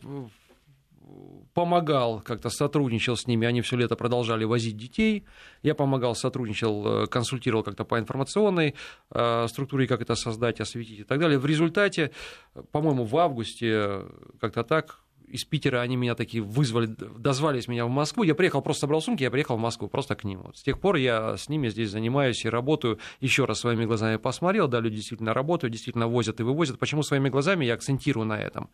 помогал, 1.54 2.20
как-то 2.20 2.50
сотрудничал 2.50 3.16
с 3.16 3.26
ними, 3.26 3.46
они 3.46 3.60
все 3.60 3.76
лето 3.76 3.96
продолжали 3.96 4.44
возить 4.44 4.76
детей, 4.76 5.24
я 5.62 5.74
помогал, 5.74 6.14
сотрудничал, 6.14 7.04
э, 7.04 7.06
консультировал 7.06 7.64
как-то 7.64 7.84
по 7.84 7.98
информационной 7.98 8.74
э, 9.10 9.46
структуре, 9.48 9.86
как 9.86 10.00
это 10.00 10.14
создать, 10.14 10.60
осветить 10.60 11.00
и 11.00 11.04
так 11.04 11.18
далее. 11.18 11.38
В 11.38 11.46
результате, 11.46 12.12
по-моему, 12.70 13.04
в 13.04 13.16
августе 13.16 14.02
как-то 14.40 14.62
так 14.62 14.99
из 15.30 15.44
Питера 15.44 15.80
они 15.80 15.96
меня 15.96 16.14
такие 16.14 16.42
вызвали, 16.42 16.86
дозвались 16.86 17.68
меня 17.68 17.86
в 17.86 17.90
Москву. 17.90 18.22
Я 18.24 18.34
приехал, 18.34 18.62
просто 18.62 18.82
собрал 18.82 19.00
сумки, 19.00 19.22
я 19.22 19.30
приехал 19.30 19.56
в 19.56 19.60
Москву, 19.60 19.88
просто 19.88 20.16
к 20.16 20.24
ним. 20.24 20.42
Вот. 20.42 20.56
С 20.56 20.62
тех 20.62 20.80
пор 20.80 20.96
я 20.96 21.36
с 21.36 21.48
ними 21.48 21.68
здесь 21.68 21.90
занимаюсь 21.90 22.44
и 22.44 22.48
работаю. 22.48 22.98
Еще 23.20 23.44
раз 23.44 23.60
своими 23.60 23.84
глазами 23.84 24.16
посмотрел, 24.16 24.68
да, 24.68 24.80
люди 24.80 24.96
действительно 24.96 25.34
работают, 25.34 25.72
действительно 25.72 26.08
возят 26.08 26.40
и 26.40 26.42
вывозят. 26.42 26.78
Почему 26.78 27.02
своими 27.02 27.28
глазами 27.28 27.64
я 27.64 27.74
акцентирую 27.74 28.26
на 28.26 28.40
этом? 28.40 28.70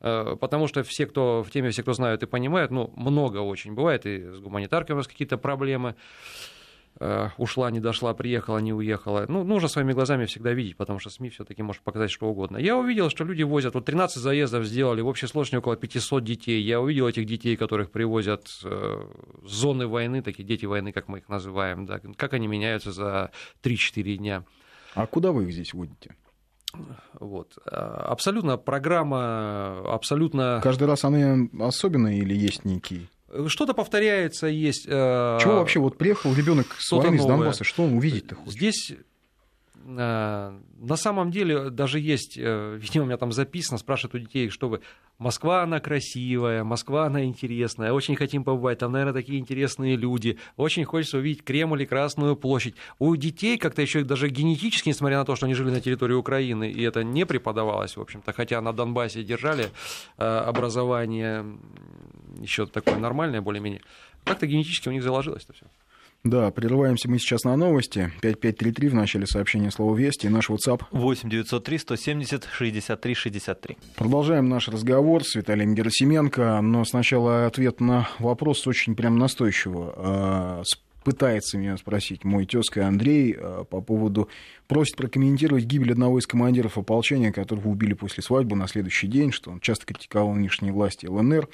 Э, 0.00 0.36
потому 0.38 0.68
что 0.68 0.82
все, 0.82 1.06
кто 1.06 1.42
в 1.42 1.50
теме, 1.50 1.70
все, 1.70 1.82
кто 1.82 1.92
знают 1.92 2.22
и 2.22 2.26
понимают, 2.26 2.70
ну, 2.70 2.92
много 2.96 3.38
очень 3.38 3.74
бывает, 3.74 4.06
и 4.06 4.30
с 4.30 4.40
гуманитаркой 4.40 4.94
у 4.94 4.98
нас 4.98 5.08
какие-то 5.08 5.38
проблемы. 5.38 5.94
Э, 7.00 7.30
ушла, 7.38 7.70
не 7.72 7.80
дошла, 7.80 8.14
приехала, 8.14 8.58
не 8.58 8.72
уехала. 8.72 9.26
Ну, 9.28 9.42
нужно 9.42 9.68
своими 9.68 9.92
глазами 9.92 10.26
всегда 10.26 10.52
видеть, 10.52 10.76
потому 10.76 11.00
что 11.00 11.10
СМИ 11.10 11.30
все-таки 11.30 11.60
может 11.62 11.82
показать 11.82 12.10
что 12.12 12.26
угодно. 12.26 12.56
Я 12.56 12.76
увидел, 12.76 13.10
что 13.10 13.24
люди 13.24 13.42
возят, 13.42 13.74
вот 13.74 13.84
13 13.84 14.16
заездов 14.16 14.64
сделали, 14.64 15.00
в 15.00 15.08
общей 15.08 15.26
сложности 15.26 15.56
около 15.56 15.76
500 15.76 16.22
детей. 16.22 16.62
Я 16.62 16.80
увидел 16.80 17.08
этих 17.08 17.26
детей, 17.26 17.56
которых 17.56 17.90
привозят 17.90 18.48
э, 18.62 19.06
с 19.44 19.50
зоны 19.50 19.88
войны, 19.88 20.22
такие 20.22 20.44
дети 20.44 20.66
войны, 20.66 20.92
как 20.92 21.08
мы 21.08 21.18
их 21.18 21.28
называем, 21.28 21.84
да, 21.84 22.00
как 22.16 22.32
они 22.34 22.46
меняются 22.46 22.92
за 22.92 23.32
3-4 23.64 24.16
дня. 24.16 24.44
А 24.94 25.06
куда 25.08 25.32
вы 25.32 25.44
их 25.44 25.52
здесь 25.52 25.74
водите? 25.74 26.14
Вот. 27.18 27.58
Э, 27.66 27.70
абсолютно 27.70 28.56
программа, 28.56 29.92
абсолютно... 29.92 30.60
Каждый 30.62 30.86
раз 30.86 31.04
она 31.04 31.48
особенная 31.58 32.14
или 32.14 32.34
есть 32.34 32.64
некий 32.64 33.08
что-то 33.48 33.74
повторяется, 33.74 34.46
есть. 34.46 34.86
Э, 34.86 35.38
Чего 35.40 35.56
вообще 35.56 35.80
вот 35.80 35.98
приехал 35.98 36.34
ребенок 36.34 36.66
с 36.78 36.90
войны 36.92 37.16
из 37.16 37.24
Донбасса, 37.24 37.64
что 37.64 37.84
он 37.84 37.94
увидеть-то 37.94 38.34
хочет? 38.34 38.52
Здесь 38.52 38.92
на 39.84 40.96
самом 40.96 41.30
деле 41.30 41.70
даже 41.70 42.00
есть, 42.00 42.36
видимо, 42.36 43.04
у 43.04 43.06
меня 43.06 43.16
там 43.16 43.32
записано, 43.32 43.78
спрашивают 43.78 44.14
у 44.14 44.18
детей, 44.18 44.48
что 44.48 44.68
вы, 44.68 44.80
Москва, 45.18 45.62
она 45.62 45.80
красивая, 45.80 46.64
Москва, 46.64 47.06
она 47.06 47.24
интересная, 47.24 47.92
очень 47.92 48.16
хотим 48.16 48.44
побывать, 48.44 48.78
там, 48.78 48.92
наверное, 48.92 49.14
такие 49.14 49.38
интересные 49.38 49.96
люди, 49.96 50.38
очень 50.56 50.84
хочется 50.84 51.18
увидеть 51.18 51.44
Кремль 51.44 51.82
и 51.82 51.86
Красную 51.86 52.36
площадь. 52.36 52.74
У 52.98 53.14
детей 53.16 53.58
как-то 53.58 53.82
еще 53.82 54.02
даже 54.04 54.28
генетически, 54.28 54.88
несмотря 54.88 55.18
на 55.18 55.24
то, 55.24 55.36
что 55.36 55.46
они 55.46 55.54
жили 55.54 55.70
на 55.70 55.80
территории 55.80 56.14
Украины, 56.14 56.70
и 56.70 56.82
это 56.82 57.04
не 57.04 57.26
преподавалось, 57.26 57.96
в 57.96 58.00
общем-то, 58.00 58.32
хотя 58.32 58.60
на 58.60 58.72
Донбассе 58.72 59.22
держали 59.22 59.68
образование 60.16 61.44
еще 62.40 62.66
такое 62.66 62.96
нормальное 62.96 63.40
более-менее, 63.40 63.82
как-то 64.24 64.46
генетически 64.46 64.88
у 64.88 64.92
них 64.92 65.02
заложилось 65.02 65.44
это 65.44 65.52
все. 65.52 65.66
Да, 66.24 66.50
прерываемся 66.50 67.10
мы 67.10 67.18
сейчас 67.18 67.44
на 67.44 67.54
новости. 67.54 68.10
5533 68.22 68.88
в 68.88 68.94
начале 68.94 69.26
сообщения 69.26 69.70
слова 69.70 69.94
«Вести» 69.94 70.26
и 70.26 70.30
наш 70.30 70.48
WhatsApp. 70.48 70.80
8 70.90 71.28
903 71.28 71.78
170 71.78 72.48
63 72.50 73.14
63. 73.14 73.76
Продолжаем 73.94 74.48
наш 74.48 74.68
разговор 74.68 75.22
с 75.22 75.34
Виталием 75.34 75.74
Герасименко, 75.74 76.62
но 76.62 76.86
сначала 76.86 77.44
ответ 77.44 77.80
на 77.80 78.08
вопрос 78.18 78.66
очень 78.66 78.96
прям 78.96 79.18
настойчивого. 79.18 79.94
А, 79.98 80.62
пытается 81.04 81.58
меня 81.58 81.76
спросить 81.76 82.24
мой 82.24 82.46
тезка 82.46 82.86
Андрей 82.86 83.36
а, 83.38 83.64
по 83.64 83.82
поводу... 83.82 84.30
Просит 84.66 84.96
прокомментировать 84.96 85.64
гибель 85.64 85.92
одного 85.92 86.20
из 86.20 86.26
командиров 86.26 86.78
ополчения, 86.78 87.32
которого 87.32 87.68
убили 87.68 87.92
после 87.92 88.22
свадьбы 88.22 88.56
на 88.56 88.66
следующий 88.66 89.08
день, 89.08 89.30
что 89.30 89.50
он 89.50 89.60
часто 89.60 89.84
критиковал 89.84 90.32
нынешние 90.32 90.72
власти 90.72 91.04
ЛНР. 91.04 91.50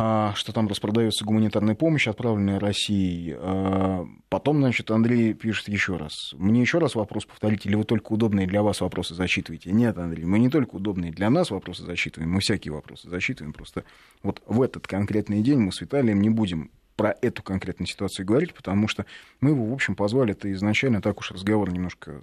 А, 0.00 0.32
что 0.36 0.52
там 0.52 0.68
распродается 0.68 1.24
гуманитарная 1.24 1.74
помощь, 1.74 2.06
отправленная 2.06 2.60
Россией. 2.60 3.34
А, 3.36 4.06
потом, 4.28 4.58
значит, 4.58 4.92
Андрей 4.92 5.34
пишет 5.34 5.66
еще 5.66 5.96
раз. 5.96 6.32
Мне 6.34 6.60
еще 6.60 6.78
раз 6.78 6.94
вопрос 6.94 7.26
повторите, 7.26 7.68
или 7.68 7.74
вы 7.74 7.82
только 7.82 8.12
удобные 8.12 8.46
для 8.46 8.62
вас 8.62 8.80
вопросы 8.80 9.16
зачитываете? 9.16 9.72
Нет, 9.72 9.98
Андрей, 9.98 10.24
мы 10.24 10.38
не 10.38 10.50
только 10.50 10.76
удобные 10.76 11.10
для 11.10 11.30
нас 11.30 11.50
вопросы 11.50 11.82
зачитываем, 11.82 12.30
мы 12.30 12.38
всякие 12.38 12.72
вопросы 12.72 13.10
зачитываем. 13.10 13.52
Просто 13.52 13.82
вот 14.22 14.40
в 14.46 14.62
этот 14.62 14.86
конкретный 14.86 15.42
день 15.42 15.58
мы 15.58 15.72
с 15.72 15.80
Виталием 15.80 16.22
не 16.22 16.30
будем 16.30 16.70
про 16.94 17.16
эту 17.20 17.42
конкретную 17.42 17.88
ситуацию 17.88 18.24
говорить, 18.24 18.54
потому 18.54 18.86
что 18.86 19.04
мы 19.40 19.50
его, 19.50 19.64
в 19.64 19.72
общем, 19.72 19.96
позвали, 19.96 20.30
это 20.30 20.52
изначально 20.52 21.02
так 21.02 21.18
уж 21.18 21.32
разговор 21.32 21.72
немножко, 21.72 22.20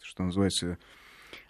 что 0.00 0.22
называется, 0.22 0.78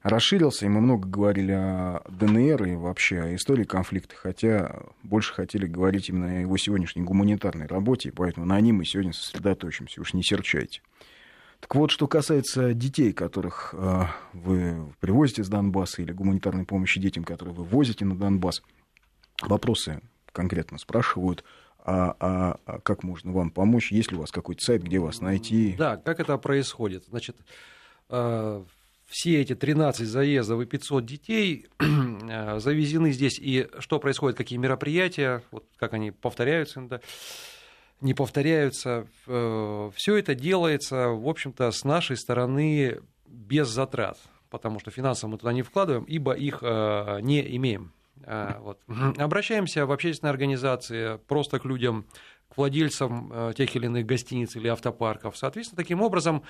расширился, 0.05 0.67
и 0.67 0.69
мы 0.69 0.81
много 0.81 1.09
говорили 1.09 1.53
о 1.53 2.03
ДНР 2.09 2.65
и 2.65 2.75
вообще 2.77 3.21
о 3.21 3.35
истории 3.35 3.65
конфликта, 3.65 4.15
хотя 4.15 4.83
больше 5.03 5.33
хотели 5.33 5.67
говорить 5.67 6.11
именно 6.11 6.29
о 6.29 6.41
его 6.41 6.57
сегодняшней 6.59 7.03
гуманитарной 7.03 7.67
работе, 7.67 8.13
поэтому 8.15 8.45
на 8.47 8.61
ней 8.61 8.73
мы 8.73 8.85
сегодня 8.85 9.15
сосредоточимся, 9.15 10.01
уж 10.01 10.13
не 10.13 10.23
серчайте. 10.23 10.83
Так 11.61 11.75
вот, 11.75 11.91
что 11.91 12.07
касается 12.07 12.75
детей, 12.75 13.15
которых 13.15 13.75
э, 13.77 14.03
вы 14.35 14.93
привозите 15.01 15.43
с 15.43 15.49
Донбасса, 15.49 16.03
или 16.03 16.13
гуманитарной 16.13 16.67
помощи 16.67 17.01
детям, 17.01 17.25
которые 17.25 17.55
вы 17.55 17.65
возите 17.65 18.05
на 18.05 18.15
Донбасс, 18.15 18.63
вопросы 19.41 20.03
конкретно 20.33 20.77
спрашивают, 20.77 21.43
а, 21.79 22.15
а, 22.21 22.61
а 22.67 22.81
как 22.81 23.03
можно 23.05 23.33
вам 23.33 23.51
помочь, 23.51 23.91
есть 23.91 24.11
ли 24.11 24.19
у 24.19 24.21
вас 24.21 24.31
какой-то 24.31 24.63
сайт, 24.63 24.83
где 24.83 24.99
вас 24.99 25.23
найти? 25.23 25.75
Да, 25.79 25.97
как 25.97 26.21
это 26.21 26.37
происходит? 26.37 27.05
Значит, 27.07 27.37
э, 28.11 28.65
все 29.07 29.41
эти 29.41 29.55
13 29.55 30.07
заездов 30.07 30.61
и 30.61 30.67
500 30.67 31.05
детей 31.05 31.69
э, 31.79 32.59
завезены 32.59 33.13
здесь, 33.13 33.39
и 33.39 33.69
что 33.79 33.99
происходит, 33.99 34.37
какие 34.37 34.59
мероприятия, 34.59 35.43
вот 35.51 35.65
как 35.77 35.95
они 35.95 36.11
повторяются 36.11 36.81
иногда, 36.81 37.01
не 38.01 38.15
повторяются, 38.15 39.07
э, 39.27 39.91
все 39.95 40.17
это 40.17 40.35
делается, 40.35 41.09
в 41.09 41.29
общем-то, 41.29 41.71
с 41.71 41.85
нашей 41.85 42.17
стороны 42.17 43.01
без 43.27 43.69
затрат, 43.69 44.19
потому 44.51 44.81
что 44.81 44.91
финансово 44.91 45.31
мы 45.31 45.39
туда 45.39 45.53
не 45.53 45.63
вкладываем, 45.63 46.05
ибо 46.05 46.33
их 46.33 46.59
э, 46.63 47.21
не 47.21 47.57
имеем. 47.57 47.93
Вот. 48.61 48.79
Обращаемся 49.19 49.87
в 49.87 49.93
общественные 49.93 50.31
организации, 50.31 51.19
просто 51.29 51.59
к 51.59 51.65
людям, 51.65 52.07
к 52.49 52.57
владельцам 52.57 53.53
тех 53.55 53.75
или 53.77 53.87
иных 53.87 54.07
гостиниц 54.07 54.57
или 54.57 54.69
автопарков. 54.69 55.37
Соответственно, 55.37 55.77
таким 55.77 56.01
образом 56.01 56.43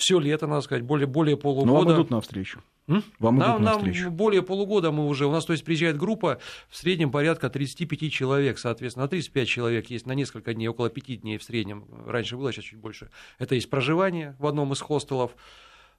все 0.00 0.18
лето, 0.18 0.46
надо 0.46 0.62
сказать, 0.62 0.82
более, 0.82 1.06
более 1.06 1.36
полугода. 1.36 1.66
Но 1.66 1.74
вам 1.74 1.92
идут 1.92 2.10
навстречу. 2.10 2.62
М? 2.88 3.04
Вам 3.18 3.36
идут 3.36 3.48
нам, 3.48 3.62
навстречу. 3.62 4.04
Нам 4.04 4.16
более 4.16 4.42
полугода 4.42 4.90
мы 4.90 5.06
уже, 5.06 5.26
у 5.26 5.30
нас, 5.30 5.44
то 5.44 5.52
есть, 5.52 5.64
приезжает 5.64 5.98
группа, 5.98 6.38
в 6.68 6.76
среднем 6.76 7.10
порядка 7.10 7.50
35 7.50 8.10
человек, 8.10 8.58
соответственно, 8.58 9.04
на 9.04 9.08
35 9.08 9.46
человек 9.46 9.90
есть 9.90 10.06
на 10.06 10.12
несколько 10.12 10.54
дней, 10.54 10.68
около 10.68 10.88
5 10.88 11.20
дней 11.20 11.36
в 11.36 11.42
среднем, 11.42 11.84
раньше 12.06 12.36
было, 12.36 12.50
сейчас 12.52 12.64
чуть 12.64 12.78
больше. 12.78 13.10
Это 13.38 13.54
есть 13.54 13.68
проживание 13.68 14.36
в 14.38 14.46
одном 14.46 14.72
из 14.72 14.80
хостелов, 14.80 15.32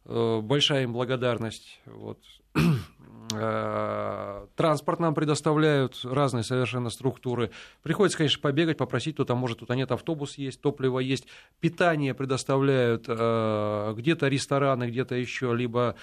э, 0.05 0.39
большая 0.41 0.84
им 0.84 0.93
благодарность. 0.93 1.80
Вот. 1.86 2.20
Э, 3.34 4.45
транспорт 4.55 4.99
нам 4.99 5.13
предоставляют, 5.13 5.99
разные 6.03 6.43
совершенно 6.43 6.89
структуры. 6.89 7.51
Приходится, 7.84 8.17
конечно, 8.17 8.41
побегать, 8.41 8.77
попросить, 8.77 9.17
а 9.19 9.36
может, 9.36 9.59
тут 9.59 9.71
а 9.71 9.75
нет, 9.75 9.91
автобус 9.91 10.38
есть, 10.38 10.61
топливо 10.61 10.99
есть, 10.99 11.27
питание 11.59 12.13
предоставляют, 12.13 13.05
э, 13.07 13.93
где-то 13.97 14.27
рестораны, 14.27 14.86
где-то 14.86 15.15
еще, 15.15 15.55
либо 15.55 15.95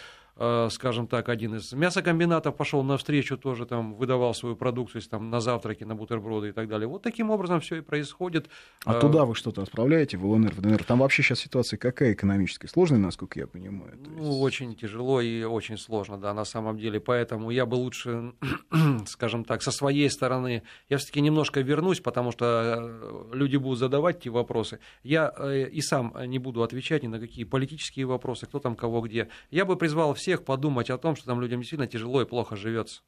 скажем 0.70 1.06
так, 1.06 1.28
один 1.28 1.56
из 1.56 1.72
мясокомбинатов 1.72 2.56
пошел 2.56 2.82
навстречу, 2.82 3.36
тоже 3.36 3.66
там 3.66 3.94
выдавал 3.94 4.34
свою 4.34 4.54
продукцию 4.56 5.02
там, 5.02 5.30
на 5.30 5.40
завтраки, 5.40 5.84
на 5.84 5.94
бутерброды 5.94 6.50
и 6.50 6.52
так 6.52 6.68
далее. 6.68 6.86
Вот 6.86 7.02
таким 7.02 7.30
образом 7.30 7.60
все 7.60 7.76
и 7.76 7.80
происходит. 7.80 8.48
А 8.84 8.96
э, 8.96 9.00
туда 9.00 9.24
вы 9.24 9.34
что-то 9.34 9.62
отправляете 9.62 10.16
в 10.16 10.24
ЛНР, 10.24 10.52
в 10.52 10.60
ДНР? 10.60 10.84
Там 10.84 11.00
вообще 11.00 11.22
сейчас 11.22 11.40
ситуация 11.40 11.76
какая 11.76 12.12
экономическая? 12.12 12.68
Сложная, 12.68 12.98
насколько 12.98 13.38
я 13.40 13.46
понимаю? 13.46 13.98
То 13.98 14.10
есть... 14.10 14.22
Ну, 14.22 14.40
очень 14.40 14.74
тяжело 14.76 15.20
и 15.20 15.42
очень 15.42 15.78
сложно, 15.78 16.18
да, 16.18 16.34
на 16.34 16.44
самом 16.44 16.78
деле. 16.78 17.00
Поэтому 17.00 17.50
я 17.50 17.66
бы 17.66 17.74
лучше, 17.74 18.32
скажем 19.06 19.44
так, 19.44 19.62
со 19.62 19.70
своей 19.70 20.10
стороны, 20.10 20.62
я 20.88 20.98
все-таки 20.98 21.20
немножко 21.20 21.60
вернусь, 21.60 22.00
потому 22.00 22.32
что 22.32 22.44
э, 22.44 23.36
люди 23.36 23.56
будут 23.56 23.78
задавать 23.78 24.18
эти 24.18 24.28
вопросы. 24.28 24.78
Я 25.02 25.28
и 25.72 25.80
сам 25.80 26.14
не 26.26 26.38
буду 26.38 26.62
отвечать 26.62 27.02
ни 27.02 27.08
на 27.08 27.18
какие 27.18 27.44
политические 27.44 28.06
вопросы, 28.06 28.46
кто 28.46 28.58
там 28.58 28.76
кого 28.76 29.00
где. 29.00 29.28
Я 29.50 29.64
бы 29.64 29.76
призвал 29.76 30.14
всех 30.14 30.27
всех 30.28 30.44
подумать 30.44 30.90
о 30.90 30.98
том, 30.98 31.16
что 31.16 31.24
там 31.24 31.40
людям 31.40 31.60
действительно 31.60 31.86
тяжело 31.86 32.20
и 32.20 32.26
плохо 32.26 32.54
живется. 32.54 33.00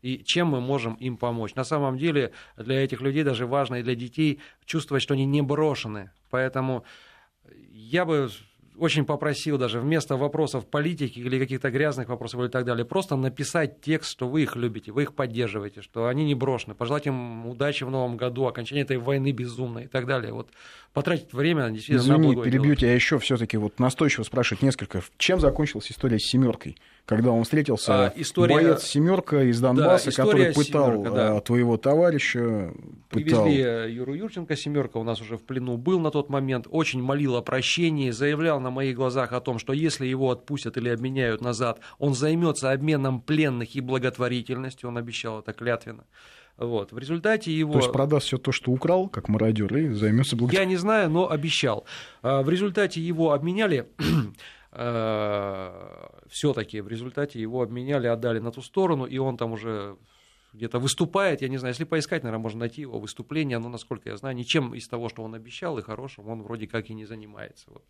И 0.00 0.22
чем 0.22 0.46
мы 0.46 0.60
можем 0.60 0.94
им 0.94 1.16
помочь. 1.16 1.56
На 1.56 1.64
самом 1.64 1.98
деле 1.98 2.30
для 2.56 2.84
этих 2.84 3.00
людей 3.00 3.24
даже 3.24 3.48
важно 3.48 3.76
и 3.76 3.82
для 3.82 3.96
детей 3.96 4.40
чувствовать, 4.64 5.02
что 5.02 5.14
они 5.14 5.24
не 5.24 5.42
брошены. 5.42 6.12
Поэтому 6.30 6.84
я 7.68 8.04
бы 8.04 8.30
очень 8.78 9.04
попросил 9.04 9.58
даже 9.58 9.80
вместо 9.80 10.16
вопросов 10.16 10.66
политики 10.66 11.18
или 11.18 11.38
каких-то 11.38 11.70
грязных 11.70 12.08
вопросов 12.08 12.42
и 12.42 12.48
так 12.48 12.64
далее, 12.64 12.84
просто 12.84 13.16
написать 13.16 13.80
текст, 13.80 14.10
что 14.10 14.28
вы 14.28 14.42
их 14.42 14.56
любите, 14.56 14.92
вы 14.92 15.02
их 15.02 15.14
поддерживаете, 15.14 15.82
что 15.82 16.06
они 16.06 16.24
не 16.24 16.34
брошены, 16.34 16.74
пожелать 16.74 17.06
им 17.06 17.46
удачи 17.46 17.84
в 17.84 17.90
новом 17.90 18.16
году, 18.16 18.46
окончания 18.46 18.82
этой 18.82 18.96
войны 18.96 19.32
безумной 19.32 19.84
и 19.84 19.88
так 19.88 20.06
далее. 20.06 20.32
Вот 20.32 20.48
потратить 20.92 21.32
время 21.32 21.70
действительно 21.70 22.14
Извини, 22.16 22.36
на 22.36 22.42
перебью 22.42 22.74
тебя 22.74 22.94
еще 22.94 23.18
все-таки 23.18 23.56
вот 23.56 23.78
настойчиво 23.78 24.24
спрашивать 24.24 24.62
несколько. 24.62 25.02
Чем 25.18 25.40
закончилась 25.40 25.90
история 25.90 26.18
с 26.18 26.24
семеркой? 26.24 26.76
Когда 27.04 27.30
он 27.30 27.42
встретился, 27.42 28.06
а, 28.06 28.12
история... 28.14 28.54
боец 28.54 28.84
семерка 28.84 29.42
из 29.42 29.60
Донбасса, 29.60 30.10
да, 30.10 30.16
который 30.16 30.52
пытал 30.52 30.92
семерка, 30.92 31.10
да. 31.10 31.40
твоего 31.40 31.76
товарища. 31.76 32.72
Пытал... 33.08 33.44
Привезли 33.44 33.92
Юру 33.92 34.14
Юрченко, 34.14 34.54
семерка 34.54 34.98
у 34.98 35.02
нас 35.02 35.20
уже 35.20 35.36
в 35.36 35.42
плену 35.42 35.76
был 35.76 35.98
на 35.98 36.10
тот 36.10 36.28
момент, 36.28 36.66
очень 36.70 37.02
молил 37.02 37.36
о 37.36 37.42
прощении, 37.42 38.10
заявлял 38.10 38.60
на 38.60 38.70
моих 38.70 38.96
глазах 38.96 39.32
о 39.32 39.40
том, 39.40 39.58
что 39.58 39.72
если 39.72 40.06
его 40.06 40.30
отпустят 40.30 40.76
или 40.76 40.88
обменяют 40.88 41.40
назад, 41.40 41.80
он 41.98 42.14
займется 42.14 42.70
обменом 42.70 43.20
пленных 43.20 43.74
и 43.74 43.80
благотворительностью, 43.80 44.88
он 44.88 44.96
обещал 44.96 45.40
это 45.40 45.52
клятвенно. 45.52 46.04
Вот. 46.56 46.92
В 46.92 46.98
результате 46.98 47.50
его... 47.50 47.72
То 47.72 47.78
есть 47.78 47.92
продаст 47.92 48.26
все 48.26 48.38
то, 48.38 48.52
что 48.52 48.70
украл, 48.70 49.08
как 49.08 49.28
мародер, 49.28 49.74
и 49.76 49.88
займется 49.88 50.36
благотворительностью. 50.36 50.60
Я 50.60 50.64
не 50.66 50.76
знаю, 50.76 51.10
но 51.10 51.30
обещал. 51.30 51.84
А, 52.22 52.42
в 52.42 52.48
результате 52.50 53.00
его 53.00 53.32
обменяли 53.32 53.88
Э, 54.74 55.70
все-таки 56.32 56.80
в 56.80 56.88
результате 56.88 57.40
его 57.40 57.62
обменяли, 57.62 58.06
отдали 58.06 58.38
на 58.38 58.50
ту 58.50 58.62
сторону, 58.62 59.04
и 59.04 59.18
он 59.18 59.36
там 59.36 59.52
уже 59.52 59.98
где-то 60.54 60.78
выступает, 60.78 61.42
я 61.42 61.48
не 61.48 61.58
знаю, 61.58 61.72
если 61.72 61.84
поискать, 61.84 62.22
наверное, 62.22 62.42
можно 62.42 62.60
найти 62.60 62.82
его 62.82 62.98
выступление, 62.98 63.58
но, 63.58 63.68
насколько 63.68 64.08
я 64.08 64.16
знаю, 64.16 64.36
ничем 64.36 64.74
из 64.74 64.88
того, 64.88 65.08
что 65.08 65.22
он 65.22 65.34
обещал, 65.34 65.78
и 65.78 65.82
хорошим, 65.82 66.28
он 66.28 66.42
вроде 66.42 66.66
как 66.66 66.90
и 66.90 66.94
не 66.94 67.04
занимается. 67.04 67.70
Вот. 67.70 67.84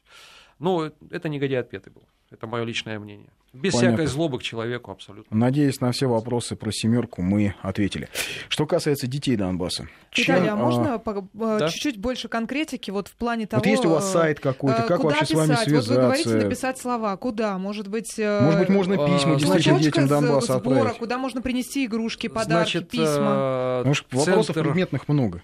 Но 0.58 0.90
это 1.10 1.28
негодяй 1.28 1.60
отпетый 1.60 1.92
был. 1.92 2.02
Это 2.30 2.46
мое 2.46 2.64
личное 2.64 2.98
мнение. 2.98 3.28
Без 3.52 3.74
Понятно. 3.74 3.98
всякой 3.98 4.06
злобы 4.06 4.38
к 4.38 4.42
человеку 4.42 4.90
абсолютно. 4.90 5.36
Надеюсь, 5.36 5.78
на 5.82 5.92
все 5.92 6.06
вопросы 6.06 6.56
про 6.56 6.72
семерку 6.72 7.20
мы 7.20 7.54
ответили. 7.60 8.08
Что 8.48 8.64
касается 8.64 9.06
детей 9.06 9.36
Донбасса. 9.36 9.88
Виталий, 10.16 10.46
чем, 10.46 10.54
а 10.54 10.56
можно 10.56 10.94
а... 10.94 11.58
да? 11.58 11.68
чуть-чуть 11.68 11.98
больше 11.98 12.28
конкретики 12.28 12.90
вот 12.90 13.08
в 13.08 13.16
плане 13.16 13.46
того... 13.46 13.60
Вот 13.60 13.66
есть 13.66 13.84
у 13.84 13.90
вас 13.90 14.10
сайт 14.10 14.40
какой-то, 14.40 14.84
как 14.84 15.04
вообще 15.04 15.20
писать? 15.20 15.28
с 15.28 15.34
вами 15.34 15.54
связаться? 15.56 15.74
Вот 15.74 15.88
вы 15.88 16.02
говорите 16.02 16.30
написать 16.30 16.78
слова. 16.78 17.16
Куда? 17.18 17.58
Может 17.58 17.88
быть... 17.88 18.18
Может 18.18 18.60
быть, 18.60 18.68
можно 18.70 18.96
письма 18.96 19.36
действительно 19.36 19.78
детям 19.78 20.08
Донбасса 20.08 20.58
сбора, 20.58 20.76
отправить? 20.78 20.98
Куда 20.98 21.18
можно 21.18 21.42
принести 21.42 21.84
игрушки, 21.84 22.28
подарки, 22.28 22.72
Значит, 22.72 22.88
письма? 22.88 23.82
Может, 23.84 24.06
вопросов 24.10 24.56
предметных 24.56 25.08
много. 25.08 25.42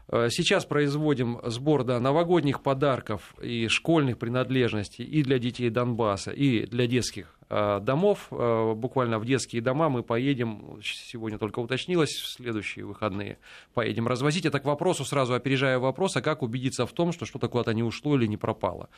Э, 0.07 0.29
сейчас 0.29 0.65
производим 0.65 1.39
сбор 1.43 1.83
да, 1.83 1.99
новогодних 1.99 2.63
подарков 2.63 3.35
и 3.41 3.67
школьных 3.67 4.17
принадлежностей 4.17 5.05
и 5.05 5.21
для 5.21 5.37
детей 5.37 5.69
Донбасса, 5.69 6.31
и 6.31 6.65
для 6.65 6.87
детских 6.87 7.35
э, 7.38 7.38
домов. 7.49 8.27
Э, 8.31 8.73
буквально 8.75 9.17
в 9.17 9.25
детские 9.25 9.61
дома 9.61 9.89
мы 9.89 10.03
поедем, 10.03 10.79
сегодня 10.83 11.37
только 11.39 11.59
уточнилось, 11.59 12.11
в 12.11 12.27
следующие 12.27 12.85
выходные 12.85 13.39
поедем 13.73 14.07
развозить. 14.07 14.45
Это 14.45 14.59
к 14.59 14.65
вопросу, 14.65 15.03
сразу 15.03 15.33
опережая 15.33 15.79
вопрос, 15.79 16.15
а 16.15 16.21
как 16.21 16.43
убедиться 16.43 16.85
в 16.85 16.93
том, 16.93 17.11
что 17.11 17.25
что-то 17.25 17.47
куда-то 17.47 17.73
не 17.73 17.83
ушло 17.83 18.15
или 18.15 18.27
не 18.27 18.37
пропало. 18.37 18.89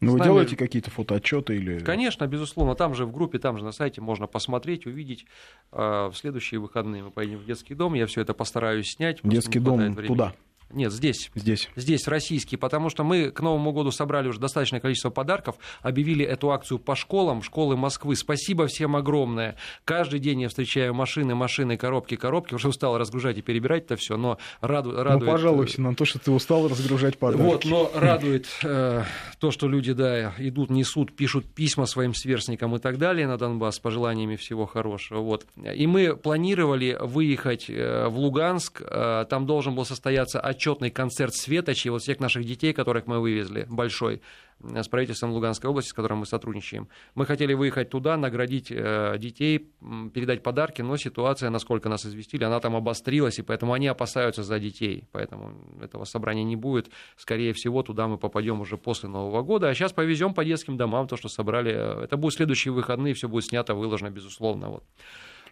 Ну, 0.00 0.12
вы 0.12 0.18
нами... 0.18 0.28
делаете 0.28 0.56
какие-то 0.56 0.90
фотоотчеты 0.90 1.54
или... 1.56 1.78
Конечно, 1.78 2.26
безусловно. 2.26 2.74
Там 2.74 2.94
же 2.94 3.06
в 3.06 3.12
группе, 3.12 3.38
там 3.38 3.58
же 3.58 3.64
на 3.64 3.72
сайте 3.72 4.00
можно 4.00 4.26
посмотреть, 4.26 4.84
увидеть. 4.86 5.26
В 5.70 6.12
следующие 6.14 6.58
выходные 6.58 7.04
мы 7.04 7.10
поедем 7.12 7.38
в 7.38 7.44
детский 7.44 7.74
дом. 7.74 7.94
Я 7.94 8.06
все 8.06 8.20
это 8.20 8.34
постараюсь 8.34 8.90
снять. 8.90 9.20
Детский 9.22 9.60
дом 9.60 9.76
времени. 9.76 10.06
туда? 10.08 10.34
Нет, 10.72 10.92
здесь. 10.92 11.30
Здесь. 11.34 11.68
Здесь, 11.76 12.08
российский, 12.08 12.56
потому 12.56 12.88
что 12.88 13.04
мы 13.04 13.30
к 13.30 13.40
Новому 13.40 13.72
году 13.72 13.90
собрали 13.90 14.28
уже 14.28 14.40
достаточное 14.40 14.80
количество 14.80 15.10
подарков, 15.10 15.56
объявили 15.80 16.24
эту 16.24 16.50
акцию 16.50 16.78
по 16.78 16.96
школам, 16.96 17.42
школы 17.42 17.76
Москвы. 17.76 18.16
Спасибо 18.16 18.66
всем 18.66 18.96
огромное. 18.96 19.56
Каждый 19.84 20.18
день 20.18 20.42
я 20.42 20.48
встречаю 20.48 20.94
машины, 20.94 21.34
машины, 21.34 21.76
коробки, 21.76 22.16
коробки. 22.16 22.54
Уже 22.54 22.68
устал 22.68 22.98
разгружать 22.98 23.38
и 23.38 23.42
перебирать 23.42 23.84
это 23.84 23.96
все, 23.96 24.16
но 24.16 24.38
раду, 24.60 24.92
ну, 24.92 25.02
радует... 25.02 25.22
Ну, 25.22 25.32
пожалуйся 25.32 25.82
на 25.82 25.94
то, 25.94 26.04
что 26.04 26.18
ты 26.18 26.30
устал 26.30 26.68
разгружать 26.68 27.18
подарки. 27.18 27.42
Вот, 27.42 27.64
но 27.64 27.90
радует 27.94 28.48
э, 28.62 29.04
то, 29.38 29.50
что 29.50 29.68
люди, 29.68 29.92
да, 29.92 30.32
идут, 30.38 30.70
несут, 30.70 31.14
пишут 31.14 31.46
письма 31.46 31.86
своим 31.86 32.14
сверстникам 32.14 32.74
и 32.76 32.78
так 32.78 32.98
далее 32.98 33.26
на 33.26 33.36
Донбасс 33.36 33.76
с 33.76 33.78
пожеланиями 33.78 34.36
всего 34.36 34.66
хорошего. 34.66 35.20
Вот. 35.20 35.46
И 35.56 35.86
мы 35.86 36.16
планировали 36.16 36.96
выехать 37.00 37.66
э, 37.68 38.08
в 38.08 38.16
Луганск. 38.18 38.82
Э, 38.82 39.26
там 39.28 39.46
должен 39.46 39.74
был 39.74 39.84
состояться 39.84 40.40
отчет 40.40 40.61
отчетный 40.62 40.90
концерт 40.90 41.34
Светочи, 41.34 41.88
вот 41.88 42.02
всех 42.02 42.20
наших 42.20 42.44
детей, 42.44 42.72
которых 42.72 43.06
мы 43.06 43.20
вывезли, 43.20 43.66
большой, 43.68 44.22
с 44.60 44.86
правительством 44.86 45.32
Луганской 45.32 45.68
области, 45.68 45.90
с 45.90 45.92
которым 45.92 46.18
мы 46.18 46.26
сотрудничаем. 46.26 46.88
Мы 47.16 47.26
хотели 47.26 47.52
выехать 47.52 47.90
туда, 47.90 48.16
наградить 48.16 48.70
э, 48.70 49.16
детей, 49.18 49.72
передать 50.14 50.44
подарки, 50.44 50.82
но 50.82 50.96
ситуация, 50.96 51.50
насколько 51.50 51.88
нас 51.88 52.06
известили, 52.06 52.44
она 52.44 52.60
там 52.60 52.76
обострилась, 52.76 53.40
и 53.40 53.42
поэтому 53.42 53.72
они 53.72 53.88
опасаются 53.88 54.44
за 54.44 54.60
детей. 54.60 55.08
Поэтому 55.10 55.56
этого 55.82 56.04
собрания 56.04 56.44
не 56.44 56.54
будет. 56.54 56.90
Скорее 57.16 57.52
всего, 57.52 57.82
туда 57.82 58.06
мы 58.06 58.18
попадем 58.18 58.60
уже 58.60 58.76
после 58.76 59.08
Нового 59.08 59.42
года. 59.42 59.68
А 59.68 59.74
сейчас 59.74 59.92
повезем 59.92 60.32
по 60.32 60.44
детским 60.44 60.76
домам 60.76 61.08
то, 61.08 61.16
что 61.16 61.28
собрали. 61.28 62.04
Это 62.04 62.16
будут 62.16 62.36
следующие 62.36 62.72
выходные, 62.72 63.14
все 63.14 63.28
будет 63.28 63.46
снято, 63.46 63.74
выложено, 63.74 64.10
безусловно. 64.10 64.68
Вот. 64.68 64.84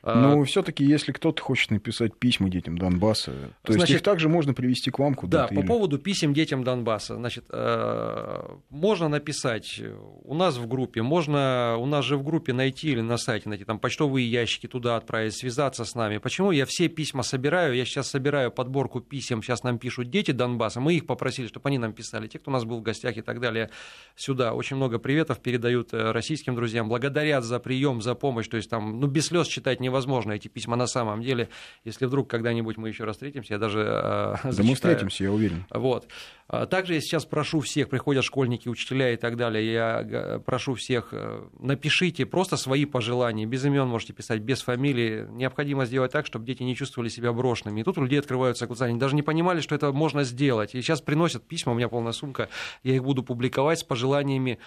А... 0.03 0.43
все-таки, 0.45 0.85
если 0.85 1.13
кто-то 1.13 1.43
хочет 1.43 1.71
написать 1.71 2.17
письма 2.17 2.49
детям 2.49 2.79
Донбасса, 2.79 3.33
то 3.63 3.73
значит, 3.73 3.91
есть 3.91 4.01
их 4.01 4.03
также 4.03 4.29
можно 4.29 4.55
привести 4.55 4.91
к 4.91 4.99
вам 4.99 5.15
куда-то. 5.15 5.55
Да, 5.55 5.61
или... 5.61 5.67
по 5.67 5.75
поводу 5.75 5.99
писем 5.99 6.33
детям 6.33 6.65
Донбасса. 6.65 7.17
Значит, 7.17 7.45
э, 7.51 8.57
можно 8.71 9.09
написать 9.09 9.81
у 10.25 10.35
нас 10.35 10.57
в 10.57 10.67
группе, 10.67 11.03
можно 11.03 11.77
у 11.79 11.87
нас 11.87 12.05
же 12.05 12.17
в 12.17 12.23
группе 12.23 12.53
найти 12.53 12.93
или 12.93 13.01
на 13.01 13.19
сайте 13.19 13.49
найти 13.49 13.65
там 13.65 13.79
почтовые 13.79 14.31
ящики 14.31 14.67
туда 14.67 14.97
отправить, 14.97 15.37
связаться 15.37 15.85
с 15.85 15.95
нами. 15.95 16.19
Почему 16.19 16.51
я 16.51 16.67
все 16.67 16.89
письма 16.89 17.23
собираю? 17.23 17.75
Я 17.75 17.85
сейчас 17.85 18.09
собираю 18.09 18.51
подборку 18.51 19.01
писем, 19.01 19.43
сейчас 19.43 19.63
нам 19.63 19.79
пишут 19.79 20.11
дети 20.11 20.31
Донбасса. 20.31 20.81
Мы 20.81 20.95
их 20.95 21.07
попросили, 21.07 21.47
чтобы 21.49 21.69
они 21.69 21.79
нам 21.79 21.93
писали. 21.93 22.27
Те, 22.27 22.39
кто 22.39 22.51
у 22.51 22.55
нас 22.55 22.65
был 22.65 22.79
в 22.79 22.83
гостях 22.83 23.17
и 23.17 23.23
так 23.23 23.41
далее, 23.41 23.71
сюда. 24.17 24.55
Очень 24.55 24.77
много 24.77 24.99
приветов 24.99 25.41
передают 25.41 25.93
э, 25.93 26.13
российским 26.13 26.55
друзьям, 26.55 26.89
благодарят 26.89 27.45
за 27.45 27.59
прием, 27.59 28.01
за 28.01 28.15
помощь. 28.15 28.49
То 28.49 28.57
есть 28.57 28.71
там, 28.71 29.01
ну, 29.01 29.07
без 29.07 29.27
слез 29.27 29.47
читать 29.47 29.81
не 29.81 29.89
невозможно 29.91 30.32
эти 30.32 30.49
письма 30.49 30.76
на 30.76 30.86
самом 30.86 31.22
деле. 31.22 31.49
Если 31.84 32.07
вдруг 32.07 32.30
когда-нибудь 32.30 32.76
мы 32.76 32.88
еще 32.88 33.05
раз 33.05 33.16
встретимся, 33.16 33.55
я 33.55 33.59
даже 33.59 33.80
э, 33.80 34.53
Да 34.53 34.62
мы 34.62 34.74
встретимся, 34.74 35.24
я 35.24 35.32
уверен. 35.32 35.64
Вот. 35.70 36.09
А 36.49 36.66
также 36.66 36.95
я 36.95 37.01
сейчас 37.01 37.24
прошу 37.26 37.61
всех, 37.61 37.88
приходят 37.88 38.24
школьники, 38.24 38.68
учителя 38.68 39.12
и 39.12 39.16
так 39.16 39.36
далее, 39.36 39.72
я 39.72 40.41
прошу 40.45 40.74
всех, 40.74 41.11
э, 41.12 41.47
напишите 41.59 42.26
просто 42.26 42.57
свои 42.57 42.86
пожелания, 42.86 43.47
без 43.47 43.64
имен 43.64 43.86
можете 43.86 44.12
писать, 44.12 44.41
без 44.41 44.62
фамилии. 44.62 45.26
Необходимо 45.30 45.84
сделать 45.84 46.12
так, 46.12 46.26
чтобы 46.26 46.47
дети 46.47 46.62
не 46.62 46.74
чувствовали 46.74 47.09
себя 47.09 47.32
брошенными. 47.32 47.80
И 47.80 47.84
тут 47.84 47.99
у 47.99 48.03
людей 48.03 48.18
открываются 48.18 48.66
глаза, 48.66 48.86
они 48.86 48.99
даже 48.99 49.14
не 49.14 49.22
понимали, 49.22 49.61
что 49.61 49.74
это 49.74 49.93
можно 49.93 50.24
сделать. 50.24 50.74
И 50.74 50.82
сейчас 50.82 51.01
приносят 51.01 51.47
письма, 51.47 51.72
у 51.72 51.74
меня 51.74 51.88
полная 51.88 52.12
сумка, 52.12 52.49
я 52.82 52.95
их 52.95 53.05
буду 53.05 53.22
публиковать 53.22 53.80
с 53.80 53.84
пожеланиями 53.84 54.59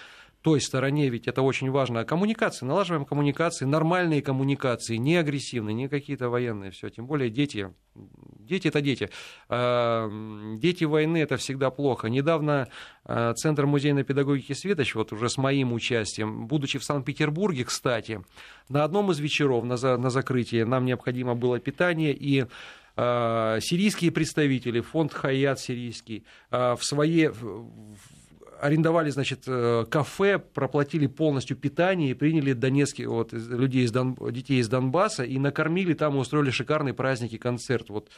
той 0.44 0.60
стороне, 0.60 1.08
ведь 1.08 1.28
это 1.28 1.41
очень 1.41 1.72
важно, 1.72 2.04
коммуникации, 2.04 2.66
налаживаем 2.66 3.06
коммуникации, 3.06 3.64
нормальные 3.64 4.22
коммуникации, 4.22 4.98
не 4.98 5.16
агрессивные, 5.16 5.74
не 5.74 5.88
какие-то 5.88 6.30
военные, 6.30 6.72
все, 6.72 6.89
тем 6.89 7.08
более 7.08 7.30
дети, 7.30 7.74
дети 7.96 8.68
это 8.68 8.82
дети, 8.82 9.10
а, 9.48 10.10
дети 10.58 10.84
войны 10.84 11.18
это 11.18 11.38
всегда 11.38 11.72
плохо. 11.72 12.10
Недавно 12.10 12.68
а, 13.06 13.34
Центр 13.36 13.66
музейной 13.66 14.04
педагогики 14.04 14.52
«Светоч», 14.52 14.96
вот 14.96 15.14
уже 15.14 15.30
с 15.30 15.38
моим 15.38 15.72
участием, 15.72 16.46
будучи 16.46 16.78
в 16.78 16.84
Санкт-Петербурге, 16.84 17.64
кстати, 17.64 18.22
на 18.68 18.84
одном 18.84 19.12
из 19.12 19.20
вечеров 19.20 19.64
на, 19.64 19.78
за, 19.78 19.96
на 19.96 20.10
закрытие 20.10 20.66
нам 20.66 20.84
необходимо 20.84 21.36
было 21.36 21.58
питание, 21.60 22.14
и 22.14 22.46
а, 22.98 23.60
сирийские 23.62 24.12
представители, 24.12 24.82
фонд 24.82 25.14
«Хаят» 25.14 25.62
сирийский, 25.62 26.26
в 26.52 26.80
своей 26.82 27.30
арендовали, 28.64 29.09
значит, 29.09 29.43
э, 29.45 29.86
кафе, 29.89 30.39
проплатили 30.39 31.07
полностью 31.07 31.57
питание 31.57 32.11
и 32.11 32.14
приняли 32.14 32.53
донецких 32.53 33.07
вот, 33.07 33.34
людей 33.34 33.84
из 33.84 33.91
Дон... 33.91 34.16
детей 34.32 34.59
из 34.59 34.70
Донбасса 34.70 35.24
и 35.24 35.38
накормили 35.38 35.93
там, 35.93 36.16
устроили 36.16 36.49
шикарный 36.49 36.93
праздник 36.93 37.34
и 37.34 37.38
концерт. 37.38 37.89
Вот 37.89 38.09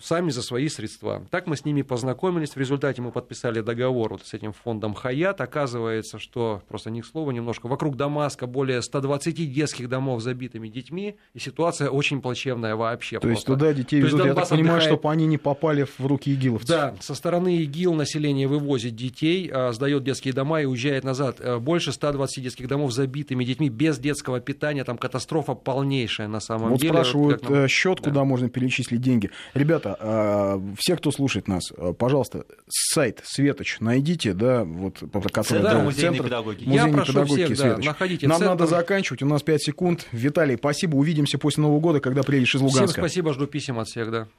сами 0.00 0.30
за 0.30 0.42
свои 0.42 0.68
средства. 0.68 1.26
Так 1.30 1.46
мы 1.46 1.56
с 1.56 1.64
ними 1.64 1.82
познакомились, 1.82 2.50
в 2.50 2.56
результате 2.56 3.02
мы 3.02 3.10
подписали 3.10 3.60
договор 3.60 4.12
вот 4.12 4.26
с 4.26 4.34
этим 4.34 4.52
фондом 4.52 4.94
Хаят. 4.94 5.40
Оказывается, 5.40 6.18
что, 6.18 6.62
просто 6.68 6.90
не 6.90 7.02
к 7.02 7.06
слову 7.06 7.30
немножко, 7.30 7.66
вокруг 7.66 7.96
Дамаска 7.96 8.46
более 8.46 8.82
120 8.82 9.52
детских 9.52 9.88
домов 9.88 10.22
забитыми 10.22 10.68
детьми, 10.68 11.16
и 11.34 11.38
ситуация 11.38 11.90
очень 11.90 12.20
плачевная 12.20 12.76
вообще. 12.76 13.16
То 13.16 13.22
просто. 13.22 13.36
есть 13.36 13.46
туда 13.46 13.72
детей 13.72 14.00
То 14.00 14.06
везут, 14.06 14.24
я 14.24 14.34
так 14.34 14.48
понимаю, 14.48 14.76
отдыхает... 14.76 14.82
чтобы 14.84 15.10
они 15.12 15.26
не 15.26 15.38
попали 15.38 15.84
в 15.84 16.06
руки 16.06 16.32
игиловцев. 16.32 16.68
Да, 16.68 16.94
со 17.00 17.14
стороны 17.14 17.56
ИГИЛ 17.58 17.94
население 17.94 18.46
вывозит 18.46 18.94
детей, 18.94 19.50
а, 19.52 19.72
сдает 19.72 20.04
детские 20.04 20.34
дома 20.34 20.62
и 20.62 20.64
уезжает 20.64 21.04
назад. 21.04 21.36
Э, 21.40 21.58
больше 21.58 21.92
120 21.92 22.42
детских 22.42 22.68
домов 22.68 22.92
забитыми 22.92 23.44
детьми, 23.44 23.68
без 23.68 23.98
детского 23.98 24.40
питания, 24.40 24.84
там 24.84 24.98
катастрофа 24.98 25.54
полнейшая 25.54 26.28
на 26.28 26.40
самом 26.40 26.70
вот 26.70 26.80
деле. 26.80 26.92
спрашивают 26.92 27.42
вот 27.42 27.50
нам... 27.50 27.64
Э, 27.64 27.68
счет, 27.68 27.98
да. 27.98 28.10
куда 28.10 28.24
можно 28.24 28.48
перечислить 28.48 29.00
деньги. 29.00 29.30
Ребята, 29.54 29.96
а, 29.98 30.62
все, 30.78 30.96
кто 30.96 31.10
слушает 31.10 31.48
нас, 31.48 31.72
а, 31.76 31.92
пожалуйста, 31.92 32.44
сайт 32.68 33.20
Светоч 33.24 33.78
найдите, 33.80 34.32
да, 34.32 34.64
вот 34.64 34.98
который 35.32 35.62
да, 35.62 35.78
музейной 35.78 36.16
центр, 36.16 36.24
педагогики. 36.24 36.64
Музейной 36.64 36.90
Я 36.90 36.96
прошу 36.96 37.12
педагогики 37.12 37.54
всех, 37.54 37.76
да, 37.76 37.84
находите 37.84 38.28
Нам 38.28 38.38
центр. 38.38 38.50
надо 38.50 38.66
заканчивать, 38.66 39.22
у 39.22 39.26
нас 39.26 39.42
5 39.42 39.62
секунд. 39.62 40.06
Виталий, 40.12 40.56
спасибо, 40.56 40.96
увидимся 40.96 41.38
после 41.38 41.62
Нового 41.62 41.80
года, 41.80 42.00
когда 42.00 42.22
приедешь 42.22 42.54
из 42.54 42.60
Луганска. 42.60 42.86
Всем 42.86 43.02
спасибо, 43.02 43.32
жду 43.32 43.46
писем 43.46 43.78
от 43.78 43.88
всех, 43.88 44.10
да. 44.10 44.28